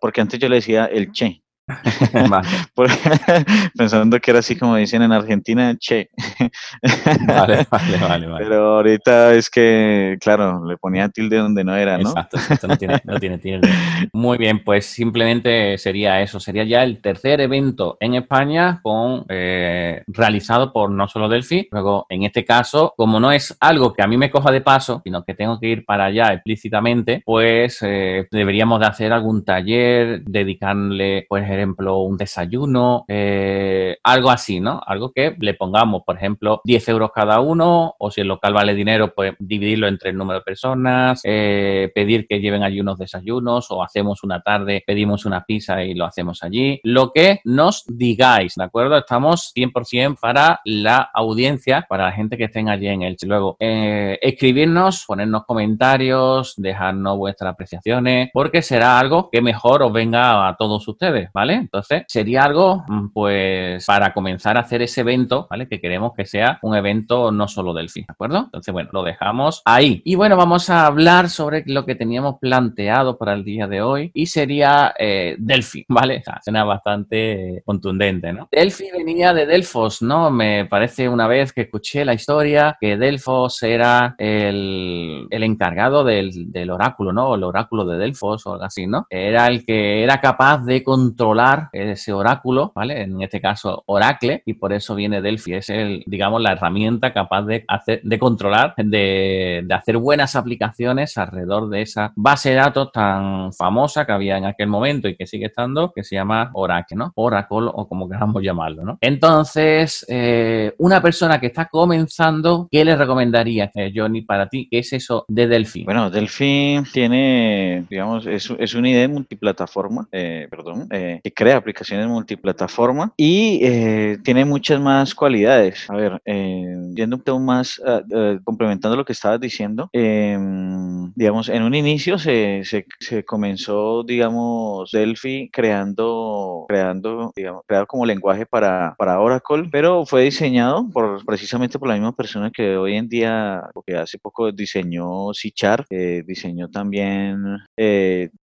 porque 0.00 0.20
antes 0.20 0.38
yo 0.38 0.48
le 0.48 0.56
decía 0.56 0.86
Elche, 0.86 1.42
Pensando 3.76 4.18
que 4.20 4.30
era 4.30 4.40
así 4.40 4.56
como 4.56 4.76
dicen 4.76 5.02
en 5.02 5.12
Argentina, 5.12 5.76
che. 5.78 6.10
vale, 7.26 7.66
vale, 7.70 8.26
vale, 8.26 8.26
Pero 8.38 8.76
ahorita 8.76 9.34
es 9.34 9.50
que, 9.50 10.16
claro, 10.20 10.64
le 10.64 10.76
ponía 10.76 11.08
tilde 11.08 11.36
donde 11.36 11.64
no 11.64 11.76
era, 11.76 11.98
¿no? 11.98 12.10
Exacto, 12.10 12.38
no, 12.66 12.76
tiene, 12.76 13.00
no 13.04 13.18
tiene 13.18 13.38
tilde. 13.38 13.68
Muy 14.12 14.38
bien, 14.38 14.62
pues 14.64 14.86
simplemente 14.86 15.76
sería 15.78 16.20
eso. 16.20 16.40
Sería 16.40 16.64
ya 16.64 16.82
el 16.82 17.00
tercer 17.00 17.40
evento 17.40 17.96
en 18.00 18.14
España 18.14 18.80
con 18.82 19.24
eh, 19.28 20.02
realizado 20.06 20.72
por 20.72 20.90
no 20.90 21.08
solo 21.08 21.28
Delphi. 21.28 21.68
Luego, 21.70 22.06
en 22.08 22.24
este 22.24 22.44
caso, 22.44 22.94
como 22.96 23.20
no 23.20 23.32
es 23.32 23.56
algo 23.60 23.92
que 23.92 24.02
a 24.02 24.06
mí 24.06 24.16
me 24.16 24.30
coja 24.30 24.50
de 24.50 24.60
paso, 24.60 25.00
sino 25.04 25.24
que 25.24 25.34
tengo 25.34 25.58
que 25.60 25.68
ir 25.68 25.84
para 25.84 26.06
allá 26.06 26.32
explícitamente, 26.32 27.22
pues 27.24 27.78
eh, 27.82 28.26
deberíamos 28.30 28.80
de 28.80 28.86
hacer 28.86 29.12
algún 29.12 29.44
taller, 29.44 30.22
dedicarle, 30.24 31.26
pues, 31.28 31.48
ejemplo, 31.58 31.98
un 31.98 32.16
desayuno, 32.16 33.04
eh, 33.08 33.98
algo 34.02 34.30
así, 34.30 34.60
¿no? 34.60 34.80
Algo 34.86 35.12
que 35.12 35.36
le 35.38 35.54
pongamos, 35.54 36.02
por 36.04 36.16
ejemplo, 36.16 36.60
10 36.64 36.88
euros 36.88 37.10
cada 37.14 37.40
uno, 37.40 37.94
o 37.98 38.10
si 38.10 38.22
el 38.22 38.28
local 38.28 38.54
vale 38.54 38.74
dinero, 38.74 39.12
pues 39.14 39.34
dividirlo 39.38 39.88
entre 39.88 40.10
el 40.10 40.16
número 40.16 40.38
de 40.40 40.44
personas, 40.44 41.20
eh, 41.24 41.90
pedir 41.94 42.26
que 42.26 42.40
lleven 42.40 42.62
allí 42.62 42.80
unos 42.80 42.98
desayunos, 42.98 43.70
o 43.70 43.82
hacemos 43.82 44.24
una 44.24 44.40
tarde, 44.40 44.82
pedimos 44.86 45.26
una 45.26 45.44
pizza 45.44 45.84
y 45.84 45.94
lo 45.94 46.06
hacemos 46.06 46.42
allí. 46.42 46.80
Lo 46.82 47.12
que 47.12 47.40
nos 47.44 47.84
digáis, 47.86 48.54
¿de 48.56 48.64
acuerdo? 48.64 48.96
Estamos 48.96 49.52
100% 49.54 50.18
para 50.18 50.60
la 50.64 51.10
audiencia, 51.12 51.84
para 51.88 52.06
la 52.06 52.12
gente 52.12 52.36
que 52.36 52.44
estén 52.44 52.68
allí 52.68 52.88
en 52.88 53.02
el 53.02 53.18
Luego, 53.26 53.56
eh, 53.58 54.18
escribirnos, 54.22 55.04
ponernos 55.06 55.44
comentarios, 55.44 56.54
dejarnos 56.56 57.16
vuestras 57.16 57.52
apreciaciones, 57.52 58.30
porque 58.32 58.62
será 58.62 58.98
algo 58.98 59.28
que 59.30 59.42
mejor 59.42 59.82
os 59.82 59.92
venga 59.92 60.48
a 60.48 60.56
todos 60.56 60.86
ustedes, 60.86 61.30
¿vale? 61.32 61.47
Entonces, 61.54 62.04
sería 62.08 62.44
algo, 62.44 62.84
mm, 62.86 63.08
pues, 63.12 63.84
para 63.86 64.12
comenzar 64.12 64.56
a 64.56 64.60
hacer 64.60 64.82
ese 64.82 65.02
evento, 65.02 65.46
¿vale? 65.50 65.68
Que 65.68 65.80
queremos 65.80 66.12
que 66.16 66.26
sea 66.26 66.58
un 66.62 66.76
evento 66.76 67.32
no 67.32 67.48
solo 67.48 67.72
Delphi, 67.74 68.00
¿de 68.00 68.06
acuerdo? 68.08 68.38
Entonces, 68.44 68.72
bueno, 68.72 68.90
lo 68.92 69.02
dejamos 69.02 69.62
ahí. 69.64 70.02
Y 70.04 70.14
bueno, 70.14 70.36
vamos 70.36 70.70
a 70.70 70.86
hablar 70.86 71.28
sobre 71.28 71.62
lo 71.66 71.84
que 71.84 71.94
teníamos 71.94 72.36
planteado 72.40 73.18
para 73.18 73.34
el 73.34 73.44
día 73.44 73.66
de 73.66 73.82
hoy 73.82 74.10
y 74.14 74.26
sería 74.26 74.94
eh, 74.98 75.36
Delphi, 75.38 75.84
¿vale? 75.88 76.22
O 76.26 76.42
suena 76.42 76.64
bastante 76.64 77.62
contundente, 77.64 78.32
¿no? 78.32 78.48
Delphi 78.50 78.90
venía 78.92 79.32
de 79.32 79.46
Delfos, 79.46 80.02
¿no? 80.02 80.30
Me 80.30 80.66
parece 80.66 81.08
una 81.08 81.26
vez 81.26 81.52
que 81.52 81.62
escuché 81.62 82.04
la 82.04 82.14
historia 82.14 82.76
que 82.80 82.96
Delfos 82.96 83.62
era 83.62 84.14
el, 84.18 85.26
el 85.30 85.42
encargado 85.42 86.04
del, 86.04 86.52
del 86.52 86.70
oráculo, 86.70 87.12
¿no? 87.12 87.34
El 87.34 87.44
oráculo 87.44 87.84
de 87.84 87.98
Delfos 87.98 88.46
o 88.46 88.52
algo 88.52 88.64
así, 88.64 88.86
¿no? 88.86 89.06
Era 89.10 89.46
el 89.46 89.64
que 89.64 90.02
era 90.02 90.20
capaz 90.20 90.64
de 90.64 90.82
controlar 90.82 91.37
ese 91.72 92.12
oráculo, 92.12 92.72
¿vale? 92.74 93.02
En 93.02 93.20
este 93.22 93.40
caso, 93.40 93.82
Oracle, 93.86 94.42
y 94.44 94.54
por 94.54 94.72
eso 94.72 94.94
viene 94.94 95.22
Delphi. 95.22 95.54
Es 95.54 95.70
el, 95.70 96.02
digamos, 96.06 96.40
la 96.42 96.52
herramienta 96.52 97.12
capaz 97.12 97.42
de 97.42 97.64
hacer, 97.68 98.00
de 98.02 98.18
controlar, 98.18 98.74
de, 98.76 99.66
hacer 99.70 99.96
buenas 99.98 100.36
aplicaciones 100.36 101.16
alrededor 101.18 101.68
de 101.68 101.82
esa 101.82 102.12
base 102.16 102.50
de 102.50 102.56
datos 102.56 102.92
tan 102.92 103.52
famosa 103.52 104.04
que 104.04 104.12
había 104.12 104.38
en 104.38 104.44
aquel 104.44 104.68
momento 104.68 105.08
y 105.08 105.16
que 105.16 105.26
sigue 105.26 105.46
estando, 105.46 105.92
que 105.92 106.04
se 106.04 106.16
llama 106.16 106.50
Oracle, 106.54 106.96
¿no? 106.96 107.12
Oracle 107.14 107.68
o 107.72 107.88
como 107.88 108.08
queramos 108.08 108.42
llamarlo, 108.42 108.84
¿no? 108.84 108.98
Entonces, 109.00 110.04
eh, 110.08 110.74
una 110.78 111.00
persona 111.00 111.40
que 111.40 111.46
está 111.46 111.66
comenzando, 111.66 112.68
¿qué 112.70 112.84
le 112.84 112.96
recomendaría, 112.96 113.70
eh, 113.74 113.92
Johnny, 113.94 114.22
para 114.22 114.48
ti? 114.48 114.68
¿Qué 114.70 114.78
es 114.78 114.92
eso 114.92 115.24
de 115.28 115.46
Delphi? 115.46 115.84
Bueno, 115.84 116.10
Delphi 116.10 116.82
tiene, 116.92 117.84
digamos, 117.88 118.26
es, 118.26 118.52
es 118.58 118.74
una 118.74 118.90
idea 118.90 119.08
multiplataforma, 119.08 120.08
eh, 120.12 120.46
perdón, 120.50 120.88
que 120.88 121.27
crea 121.32 121.56
aplicaciones 121.56 122.06
multiplataforma 122.08 123.12
y 123.16 123.60
eh, 123.62 124.18
tiene 124.24 124.44
muchas 124.44 124.80
más 124.80 125.14
cualidades. 125.14 125.88
A 125.90 125.94
ver, 125.94 126.20
eh, 126.24 126.64
yendo 126.94 127.16
un 127.16 127.22
poco 127.22 127.38
más, 127.40 127.80
ah, 127.86 128.02
ah, 128.14 128.38
complementando 128.44 128.96
lo 128.96 129.04
que 129.04 129.12
estabas 129.12 129.40
diciendo, 129.40 129.88
em, 129.92 131.12
digamos, 131.14 131.48
en 131.48 131.62
un 131.62 131.74
inicio 131.74 132.18
se, 132.18 132.62
se, 132.64 133.24
comenzó, 133.24 134.02
digamos, 134.04 134.90
Delphi 134.92 135.50
creando, 135.52 136.64
creando, 136.68 137.32
digamos, 137.36 137.62
creado 137.66 137.86
como 137.86 138.06
lenguaje 138.06 138.46
para, 138.46 138.94
para 138.98 139.20
Oracle, 139.20 139.68
pero 139.70 140.06
fue 140.06 140.24
diseñado 140.24 140.88
por, 140.92 141.24
precisamente 141.24 141.78
por 141.78 141.88
la 141.88 141.94
misma 141.94 142.12
persona 142.12 142.50
que 142.50 142.76
hoy 142.76 142.96
en 142.96 143.08
día, 143.08 143.62
porque 143.74 143.96
hace 143.96 144.18
poco 144.18 144.52
diseñó 144.52 145.32
C 145.34 145.52
Sharp, 145.54 145.86
eh, 145.90 146.22
diseñó 146.26 146.68
también 146.70 147.58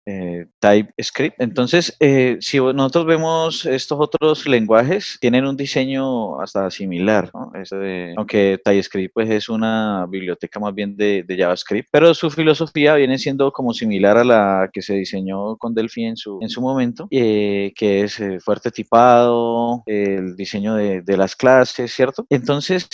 eh, 0.06 0.46
TypeScript. 0.58 1.40
Entonces, 1.40 1.96
eh, 1.98 2.36
si 2.40 2.58
nosotros 2.58 3.06
vemos 3.06 3.64
estos 3.64 3.98
otros 3.98 4.46
lenguajes, 4.46 5.16
tienen 5.20 5.46
un 5.46 5.56
diseño 5.56 6.40
hasta 6.40 6.70
similar, 6.70 7.30
¿no? 7.32 7.52
aunque 8.16 8.60
TypeScript 8.62 9.14
pues, 9.14 9.30
es 9.30 9.48
una 9.48 10.06
biblioteca 10.08 10.60
más 10.60 10.74
bien 10.74 10.96
de, 10.96 11.24
JavaScript, 11.36 11.88
pero 11.90 12.14
su 12.14 12.30
filosofía 12.30 12.94
viene 12.94 13.18
siendo 13.18 13.50
como 13.50 13.72
similar 13.72 14.18
a 14.18 14.24
la 14.24 14.70
que 14.72 14.82
se 14.82 14.94
diseñó 14.94 15.56
con 15.56 15.74
Delphi 15.74 16.04
en 16.04 16.16
su, 16.16 16.38
en 16.42 16.48
su 16.48 16.60
momento, 16.60 17.08
que 17.10 17.72
es 17.74 18.20
fuerte 18.44 18.70
tipado, 18.70 19.82
el 19.86 20.36
diseño 20.36 20.74
de, 20.74 21.02
de 21.02 21.16
las 21.16 21.34
clases, 21.34 21.92
¿cierto? 21.92 22.26
Entonces, 22.30 22.88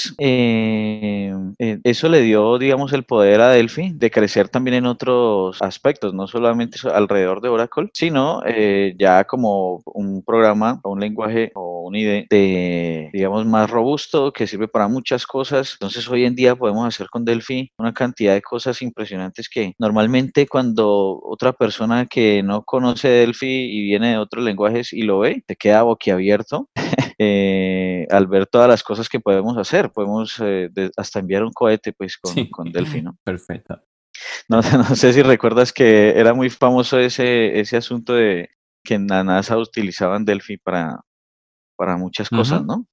eso 1.59 2.09
le 2.09 2.21
dio, 2.23 2.59
digamos, 2.59 2.93
el 2.93 3.05
poder 3.05 3.41
a 3.41 3.51
Delphi 3.51 3.93
de 3.95 4.11
crecer 4.11 4.49
también 4.49 4.77
en 4.77 4.87
otros 4.87 5.61
aspectos, 5.61 6.15
no 6.15 6.27
solamente 6.27 6.79
alrededor 7.03 7.41
de 7.41 7.49
Oracle, 7.49 7.91
sino 7.95 8.43
eh, 8.47 8.95
ya 8.99 9.25
como 9.25 9.83
un 9.87 10.23
programa 10.25 10.81
o 10.83 10.93
un 10.93 11.01
lenguaje 11.01 11.53
o 11.55 11.83
un 11.83 11.97
IDE 11.97 12.27
de, 12.31 13.11
digamos, 13.13 13.47
más 13.47 13.71
robusto 13.71 14.33
que 14.33 14.47
sirve 14.47 14.69
para 14.69 14.89
muchas 14.89 15.27
cosas. 15.27 15.73
Entonces 15.75 16.09
hoy 16.09 16.25
en 16.25 16.35
día 16.35 16.57
podemos 16.57 16.87
hacer 16.87 17.09
con 17.09 17.25
Delphi 17.25 17.73
una 17.79 17.93
cantidad 17.93 18.35
de 18.35 18.43
cosas 18.43 18.83
impresionantes 18.83 19.49
que 19.49 19.75
normalmente 19.79 20.47
cuando 20.47 21.21
otra 21.23 21.53
persona 21.53 22.07
que 22.07 22.43
no 22.43 22.63
conoce 22.63 23.09
Delphi 23.09 23.47
y 23.47 23.83
viene 23.83 24.13
de 24.13 24.19
otros 24.19 24.45
lenguajes 24.45 24.93
y 24.93 25.03
lo 25.03 25.21
ve, 25.21 25.43
te 25.47 25.57
queda 25.57 25.83
boquiabierto. 25.83 26.69
Eh, 27.23 28.07
al 28.09 28.29
ver 28.29 28.47
todas 28.47 28.67
las 28.67 28.83
cosas 28.83 29.11
que 29.11 29.21
podemos 29.21 29.59
hacer, 29.59 29.91
podemos 29.91 30.41
eh, 30.43 30.71
hasta 30.97 31.19
enviar 31.19 31.45
un 31.45 31.53
cohete 31.53 31.93
pues 31.93 32.17
con, 32.17 32.47
con 32.47 32.73
Delphi, 32.73 33.03
¿no? 33.03 33.19
Perfecto. 33.25 33.79
No, 34.49 34.61
no 34.91 34.97
sé 34.97 35.13
si 35.13 35.23
recuerdas 35.23 35.73
que 35.73 36.11
era 36.11 36.35
muy 36.35 36.51
famoso 36.51 36.99
ese, 36.99 37.59
ese 37.61 37.77
asunto 37.77 38.15
de 38.15 38.51
que 38.85 38.95
en 38.95 39.07
la 39.07 39.25
NASA 39.25 39.59
utilizaban 39.59 40.25
Delphi 40.25 40.57
para, 40.57 41.01
para 41.77 41.97
muchas 41.97 42.29
cosas, 42.31 42.65
¿no? 42.65 42.87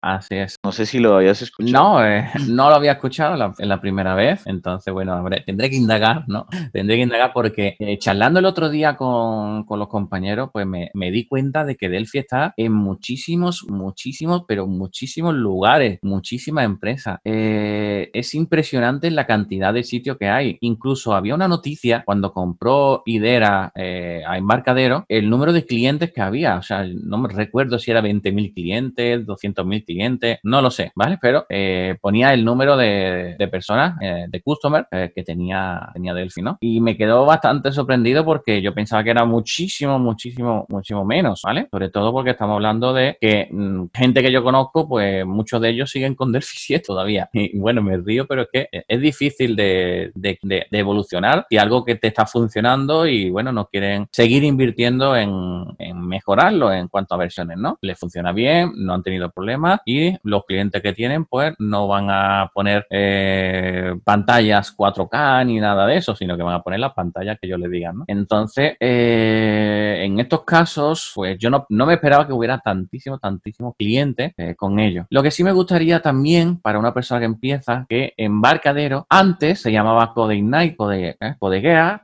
Así 0.00 0.36
es. 0.36 0.56
No 0.62 0.70
sé 0.70 0.86
si 0.86 1.00
lo 1.00 1.16
habías 1.16 1.42
escuchado. 1.42 1.72
No, 1.72 2.06
eh, 2.06 2.28
no 2.48 2.68
lo 2.68 2.76
había 2.76 2.92
escuchado 2.92 3.54
en 3.58 3.68
la 3.68 3.80
primera 3.80 4.14
vez, 4.14 4.42
entonces, 4.46 4.94
bueno, 4.94 5.24
tendré 5.44 5.70
que 5.70 5.76
indagar, 5.76 6.24
¿no? 6.28 6.46
Tendré 6.72 6.96
que 6.96 7.02
indagar 7.02 7.32
porque 7.32 7.74
eh, 7.80 7.98
charlando 7.98 8.38
el 8.38 8.44
otro 8.44 8.70
día 8.70 8.96
con, 8.96 9.64
con 9.64 9.78
los 9.80 9.88
compañeros, 9.88 10.50
pues 10.52 10.66
me, 10.66 10.90
me, 10.94 11.10
di 11.10 11.26
cuenta 11.26 11.64
de 11.64 11.76
que 11.76 11.88
Delphi 11.88 12.18
está 12.18 12.54
en 12.56 12.72
muchísimos, 12.72 13.64
muchísimos, 13.68 14.44
pero 14.46 14.68
muchísimos 14.68 15.34
lugares, 15.34 15.98
muchísimas 16.02 16.64
empresas. 16.64 17.18
Eh, 17.24 18.10
es 18.12 18.34
impresionante 18.34 19.10
la 19.10 19.26
cantidad 19.26 19.74
de 19.74 19.82
sitios 19.82 20.16
que 20.16 20.28
hay. 20.28 20.58
Incluso 20.60 21.14
había 21.14 21.34
una 21.34 21.48
noticia 21.48 22.04
cuando 22.04 22.32
compró 22.32 23.02
Idera 23.04 23.72
a 23.74 24.38
Embarcadero, 24.38 25.04
el 25.08 25.28
número 25.28 25.52
de 25.52 25.64
clientes 25.64 26.12
que 26.12 26.20
había, 26.20 26.56
o 26.56 26.62
sea, 26.62 26.84
no 26.84 27.18
me 27.18 27.28
recuerdo 27.28 27.78
si 27.78 27.90
era 27.90 28.00
20.000 28.00 28.54
clientes, 28.54 29.26
200.000 29.26 29.87
cliente, 29.88 30.38
no 30.42 30.60
lo 30.60 30.70
sé, 30.70 30.92
¿vale? 30.94 31.18
Pero 31.20 31.46
eh, 31.48 31.96
ponía 32.00 32.34
el 32.34 32.44
número 32.44 32.76
de, 32.76 33.36
personas, 33.50 33.96
eh, 34.02 34.26
de 34.28 34.42
customer 34.42 34.86
eh, 34.90 35.10
que 35.14 35.24
tenía, 35.24 35.90
tenía 35.94 36.12
Delphi, 36.12 36.42
¿no? 36.42 36.58
Y 36.60 36.80
me 36.80 36.96
quedó 36.96 37.24
bastante 37.24 37.72
sorprendido 37.72 38.24
porque 38.24 38.60
yo 38.60 38.74
pensaba 38.74 39.02
que 39.02 39.10
era 39.10 39.24
muchísimo, 39.24 39.98
muchísimo, 39.98 40.66
muchísimo 40.68 41.04
menos, 41.04 41.40
¿vale? 41.42 41.66
Sobre 41.70 41.88
todo 41.88 42.12
porque 42.12 42.30
estamos 42.30 42.56
hablando 42.56 42.92
de 42.92 43.16
que 43.18 43.48
mm, 43.50 43.86
gente 43.94 44.22
que 44.22 44.30
yo 44.30 44.44
conozco, 44.44 44.86
pues 44.86 45.24
muchos 45.24 45.60
de 45.62 45.70
ellos 45.70 45.90
siguen 45.90 46.14
con 46.14 46.30
Delphi 46.30 46.56
7 46.58 46.84
todavía. 46.86 47.30
Y 47.32 47.58
bueno, 47.58 47.82
me 47.82 47.96
río, 47.96 48.26
pero 48.26 48.42
es 48.42 48.48
que 48.52 48.68
es 48.70 49.00
difícil 49.00 49.56
de, 49.56 50.12
de, 50.14 50.38
de, 50.42 50.66
evolucionar 50.78 51.46
y 51.48 51.56
algo 51.56 51.84
que 51.84 51.96
te 51.96 52.08
está 52.08 52.26
funcionando 52.26 53.06
y 53.06 53.30
bueno, 53.30 53.52
no 53.52 53.66
quieren 53.66 54.06
seguir 54.12 54.44
invirtiendo 54.44 55.16
en, 55.16 55.64
en 55.78 56.06
mejorarlo 56.06 56.72
en 56.72 56.88
cuanto 56.88 57.14
a 57.14 57.18
versiones, 57.18 57.56
¿no? 57.56 57.78
Les 57.80 57.98
funciona 57.98 58.32
bien, 58.32 58.72
no 58.76 58.94
han 58.94 59.02
tenido 59.02 59.30
problemas 59.30 59.77
y 59.84 60.16
los 60.22 60.44
clientes 60.44 60.82
que 60.82 60.92
tienen 60.92 61.24
pues 61.24 61.54
no 61.58 61.88
van 61.88 62.08
a 62.10 62.50
poner 62.54 62.86
eh, 62.90 63.94
pantallas 64.04 64.76
4K 64.76 65.46
ni 65.46 65.60
nada 65.60 65.86
de 65.86 65.96
eso, 65.96 66.14
sino 66.14 66.36
que 66.36 66.42
van 66.42 66.54
a 66.54 66.62
poner 66.62 66.80
las 66.80 66.92
pantallas 66.92 67.38
que 67.40 67.46
ellos 67.46 67.60
les 67.60 67.70
digan. 67.70 67.98
¿no? 67.98 68.04
Entonces, 68.06 68.76
eh, 68.80 70.00
en 70.02 70.20
estos 70.20 70.44
casos, 70.44 71.12
pues 71.14 71.38
yo 71.38 71.50
no, 71.50 71.66
no, 71.68 71.86
me 71.86 71.94
esperaba 71.94 72.26
que 72.26 72.32
hubiera 72.32 72.58
tantísimos, 72.58 73.20
tantísimos 73.20 73.74
clientes 73.76 74.32
eh, 74.36 74.54
con 74.56 74.78
ellos. 74.78 75.06
Lo 75.10 75.22
que 75.22 75.30
sí 75.30 75.44
me 75.44 75.52
gustaría 75.52 76.00
también 76.00 76.58
para 76.58 76.78
una 76.78 76.94
persona 76.94 77.20
que 77.20 77.26
empieza, 77.26 77.86
que 77.88 78.14
Embarcadero 78.16 79.06
antes 79.08 79.60
se 79.60 79.72
llamaba 79.72 80.12
Codeignite, 80.12 80.76
Code, 80.76 81.16
Codegear, 81.38 82.02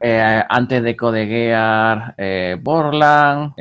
antes 0.49 0.83
de 0.83 0.97
Codegear, 0.97 2.15
Borland, 2.61 3.53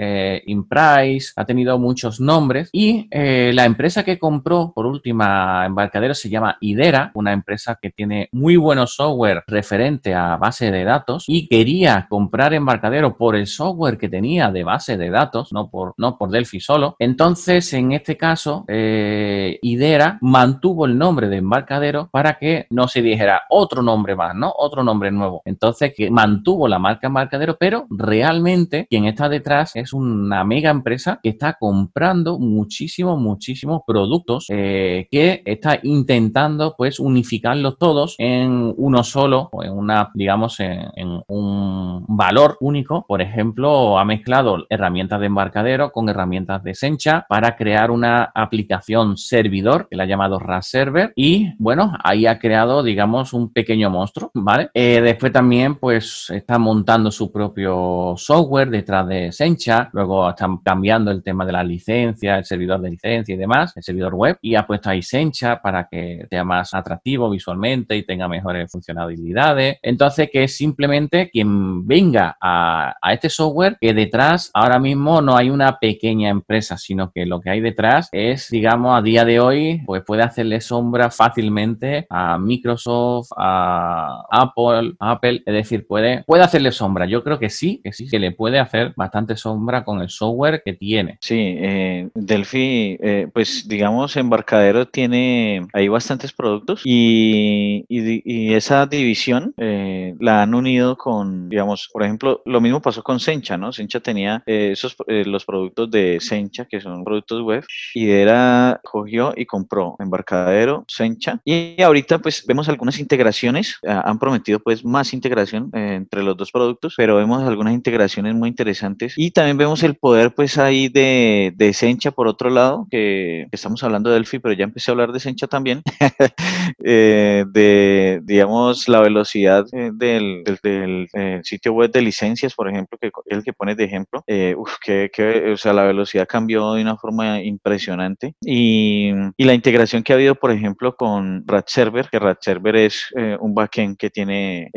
Imprice, 0.45 1.33
ha 1.35 1.45
tenido 1.45 1.79
muchos 1.79 2.19
nombres 2.19 2.69
y 2.71 3.07
la 3.11 3.65
empresa 3.65 4.02
que 4.03 4.19
compró 4.19 4.71
por 4.73 4.85
última 4.85 5.65
embarcadero 5.65 6.13
se 6.13 6.29
llama 6.29 6.57
Idera, 6.61 7.11
una 7.13 7.33
empresa 7.33 7.77
que 7.81 7.91
tiene 7.91 8.29
muy 8.31 8.55
buenos 8.55 8.95
software 8.95 9.43
referente 9.47 10.13
a 10.13 10.37
base 10.37 10.71
de 10.71 10.83
datos 10.83 11.25
y 11.27 11.47
quería 11.47 12.07
comprar 12.09 12.53
embarcadero 12.53 13.17
por 13.17 13.35
el 13.35 13.47
software 13.47 13.97
que 13.97 14.09
tenía 14.09 14.51
de 14.51 14.63
base 14.63 14.97
de 14.97 15.09
datos, 15.09 15.51
no 15.51 15.69
por, 15.69 15.93
no 15.97 16.17
por 16.17 16.29
Delphi 16.29 16.59
solo. 16.59 16.95
Entonces, 16.99 17.73
en 17.73 17.91
este 17.91 18.17
caso, 18.17 18.65
eh, 18.67 19.59
Idera 19.61 20.17
mantuvo 20.21 20.85
el 20.85 20.97
nombre 20.97 21.27
de 21.27 21.37
embarcadero 21.37 22.09
para 22.11 22.37
que 22.37 22.67
no 22.69 22.87
se 22.87 23.01
dijera 23.01 23.43
otro 23.49 23.81
nombre 23.81 24.15
más, 24.15 24.35
¿no? 24.35 24.53
Otro 24.57 24.83
nombre 24.83 25.11
nuevo. 25.11 25.41
Entonces, 25.45 25.93
que 25.95 26.09
mantuvo 26.09 26.67
la 26.67 26.79
marca 26.79 27.07
embarcadero, 27.07 27.57
pero 27.59 27.85
realmente 27.89 28.87
quien 28.89 29.05
está 29.05 29.29
detrás 29.29 29.75
es 29.75 29.93
una 29.93 30.43
mega 30.43 30.69
empresa 30.69 31.19
que 31.21 31.29
está 31.29 31.53
comprando 31.59 32.39
muchísimo, 32.39 33.17
muchísimo 33.17 33.83
productos 33.93 34.47
eh, 34.49 35.07
que 35.11 35.43
está 35.45 35.79
intentando 35.83 36.73
pues 36.75 36.99
unificarlos 36.99 37.77
todos 37.77 38.15
en 38.17 38.73
uno 38.75 39.03
solo 39.03 39.49
o 39.51 39.63
en 39.63 39.71
una, 39.71 40.09
digamos, 40.15 40.59
en, 40.59 41.21
un 41.27 42.05
valor 42.07 42.57
único. 42.59 43.05
Por 43.07 43.21
ejemplo, 43.21 43.99
ha 43.99 44.05
mezclado 44.05 44.65
herramientas 44.67 45.19
de 45.19 45.27
embarcadero 45.27 45.91
con 45.91 46.09
herramientas 46.09 46.63
de 46.63 46.73
Sencha 46.73 47.27
para 47.29 47.55
crear 47.55 47.91
una 47.91 48.31
aplicación 48.33 49.15
servidor 49.15 49.87
que 49.87 49.95
la 49.95 50.03
ha 50.03 50.07
llamado 50.07 50.39
RAS 50.39 50.67
Server 50.67 51.13
y 51.15 51.53
bueno, 51.59 51.93
ahí 52.03 52.25
ha 52.25 52.39
creado, 52.39 52.81
digamos, 52.81 53.31
un 53.33 53.53
pequeño 53.53 53.91
monstruo, 53.91 54.31
¿vale? 54.33 54.71
Eh, 54.73 55.01
después 55.03 55.31
también 55.31 55.75
pues 55.75 56.31
está 56.31 56.57
montando 56.57 57.11
su 57.11 57.31
propio 57.31 58.15
software 58.17 58.71
detrás 58.71 59.07
de 59.07 59.31
Sencha, 59.31 59.91
luego 59.93 60.27
están 60.27 60.57
cambiando 60.57 61.11
el 61.11 61.21
tema 61.21 61.45
de 61.45 61.51
la 61.51 61.63
licencia, 61.63 62.39
el 62.39 62.45
servidor 62.45 62.81
de 62.81 62.89
licencia 62.89 63.35
y 63.35 63.37
demás, 63.37 63.73
servidor 63.83 64.15
web 64.15 64.37
y 64.41 64.55
ha 64.55 64.65
puesto 64.65 64.89
ahí 64.89 65.01
Sencha 65.01 65.61
para 65.61 65.87
que 65.89 66.25
sea 66.29 66.43
más 66.43 66.73
atractivo 66.73 67.29
visualmente 67.29 67.95
y 67.95 68.03
tenga 68.03 68.27
mejores 68.27 68.71
funcionalidades. 68.71 69.77
Entonces, 69.81 70.29
que 70.31 70.43
es 70.43 70.55
simplemente 70.55 71.29
quien 71.29 71.85
venga 71.85 72.37
a, 72.41 72.95
este 73.11 73.29
software, 73.29 73.77
que 73.79 73.93
detrás 73.93 74.49
ahora 74.53 74.79
mismo 74.79 75.21
no 75.21 75.35
hay 75.35 75.49
una 75.49 75.77
pequeña 75.77 76.29
empresa, 76.29 76.77
sino 76.77 77.11
que 77.11 77.25
lo 77.25 77.41
que 77.41 77.51
hay 77.51 77.61
detrás 77.61 78.09
es, 78.11 78.49
digamos, 78.49 78.97
a 78.97 79.01
día 79.01 79.25
de 79.25 79.39
hoy, 79.39 79.81
pues 79.85 80.03
puede 80.03 80.23
hacerle 80.23 80.61
sombra 80.61 81.11
fácilmente 81.11 82.07
a 82.09 82.37
Microsoft, 82.37 83.29
a 83.37 84.23
Apple, 84.31 84.93
Apple, 84.99 85.43
es 85.45 85.53
decir, 85.53 85.85
puede, 85.85 86.23
puede 86.23 86.43
hacerle 86.43 86.71
sombra. 86.71 87.05
Yo 87.05 87.23
creo 87.23 87.39
que 87.39 87.49
sí, 87.49 87.81
que 87.83 87.93
sí, 87.93 88.07
que 88.07 88.19
le 88.19 88.31
puede 88.31 88.59
hacer 88.59 88.93
bastante 88.95 89.35
sombra 89.35 89.83
con 89.83 90.01
el 90.01 90.09
software 90.09 90.61
que 90.63 90.73
tiene. 90.73 91.17
Sí, 91.21 91.55
eh, 91.57 92.09
Delphi, 92.13 92.97
eh, 93.01 93.27
pues 93.33 93.67
digamos, 93.73 94.15
Embarcadero 94.17 94.87
tiene 94.87 95.65
ahí 95.73 95.87
bastantes 95.87 96.31
productos 96.31 96.81
y, 96.85 97.85
y, 97.89 98.53
esa 98.53 98.85
división 98.85 99.53
eh, 99.57 100.13
la 100.19 100.43
han 100.43 100.53
unido 100.53 100.95
con, 100.95 101.49
digamos, 101.49 101.89
por 101.91 102.03
ejemplo, 102.03 102.43
lo 102.45 102.61
mismo 102.61 102.83
pasó 102.83 103.01
con 103.01 103.19
Sencha, 103.19 103.57
¿no? 103.57 103.73
Sencha 103.73 103.99
tenía 103.99 104.43
eh, 104.45 104.69
esos, 104.73 104.95
eh, 105.07 105.23
los 105.25 105.43
productos 105.43 105.89
de 105.89 106.19
Sencha, 106.21 106.65
que 106.65 106.81
son 106.81 107.03
productos 107.03 107.41
web, 107.41 107.65
y 107.95 108.11
era 108.11 108.79
cogió 108.83 109.33
y 109.35 109.47
compró 109.47 109.95
Embarcadero, 109.97 110.85
Sencha, 110.87 111.39
y 111.43 111.81
ahorita 111.81 112.19
pues 112.19 112.45
vemos 112.45 112.69
algunas 112.69 112.99
integraciones, 112.99 113.79
han 113.87 114.19
prometido 114.19 114.59
pues 114.59 114.85
más 114.85 115.13
integración 115.13 115.71
entre 115.73 116.21
los 116.21 116.37
dos 116.37 116.51
productos, 116.51 116.93
pero 116.95 117.15
vemos 117.15 117.41
algunas 117.41 117.73
integraciones 117.73 118.35
muy 118.35 118.49
interesantes 118.49 119.15
y 119.17 119.31
también 119.31 119.57
vemos 119.57 119.81
el 119.81 119.95
poder 119.95 120.35
pues 120.35 120.59
ahí 120.59 120.89
de, 120.89 121.53
de 121.55 121.73
Sencha 121.73 122.11
por 122.11 122.27
otro 122.27 122.51
lado, 122.51 122.87
que, 122.91 123.47
que 123.49 123.57
estamos 123.63 123.81
hablando 123.81 124.09
de 124.09 124.15
Delphi, 124.15 124.39
pero 124.39 124.53
ya 124.53 124.65
empecé 124.65 124.91
a 124.91 124.93
hablar 124.93 125.13
de 125.13 125.21
Sencha 125.21 125.47
también, 125.47 125.81
eh, 126.83 127.45
de, 127.47 128.19
digamos, 128.23 128.89
la 128.89 128.99
velocidad 128.99 129.65
eh, 129.71 129.91
del, 129.93 130.43
del, 130.61 131.07
sitio 131.43 131.71
web 131.71 131.89
de 131.89 132.01
licencias, 132.01 132.53
por 132.55 132.69
ejemplo, 132.69 132.97
que 132.99 133.09
el 133.27 133.41
que 133.41 133.53
pones 133.53 133.77
de 133.77 133.85
ejemplo. 133.85 134.21
uf, 134.57 134.75
que, 134.83 135.09
que, 135.13 135.53
o 135.53 135.57
sea, 135.57 135.71
la 135.71 135.83
velocidad 135.83 136.27
cambió 136.27 136.73
de 136.73 136.81
una 136.81 136.97
forma 136.97 137.41
impresionante. 137.41 138.35
Y, 138.41 139.11
y 139.37 139.45
la 139.45 139.53
integración 139.53 140.03
que 140.03 140.11
ha 140.11 140.17
habido, 140.17 140.35
por 140.35 140.51
ejemplo, 140.51 140.97
con 140.97 141.47
RAD 141.47 141.63
Server, 141.67 142.09
que 142.09 142.19
RAD 142.19 142.37
Server 142.41 142.75
es 142.75 143.13
un 143.39 143.55
backend 143.55 143.95
que 143.95 144.09
tiene 144.09 144.69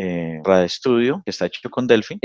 RAD 0.44 0.68
Studio, 0.68 1.22
que 1.24 1.30
está 1.30 1.46
hecho 1.46 1.68
con 1.70 1.88
Delphi. 1.88 2.20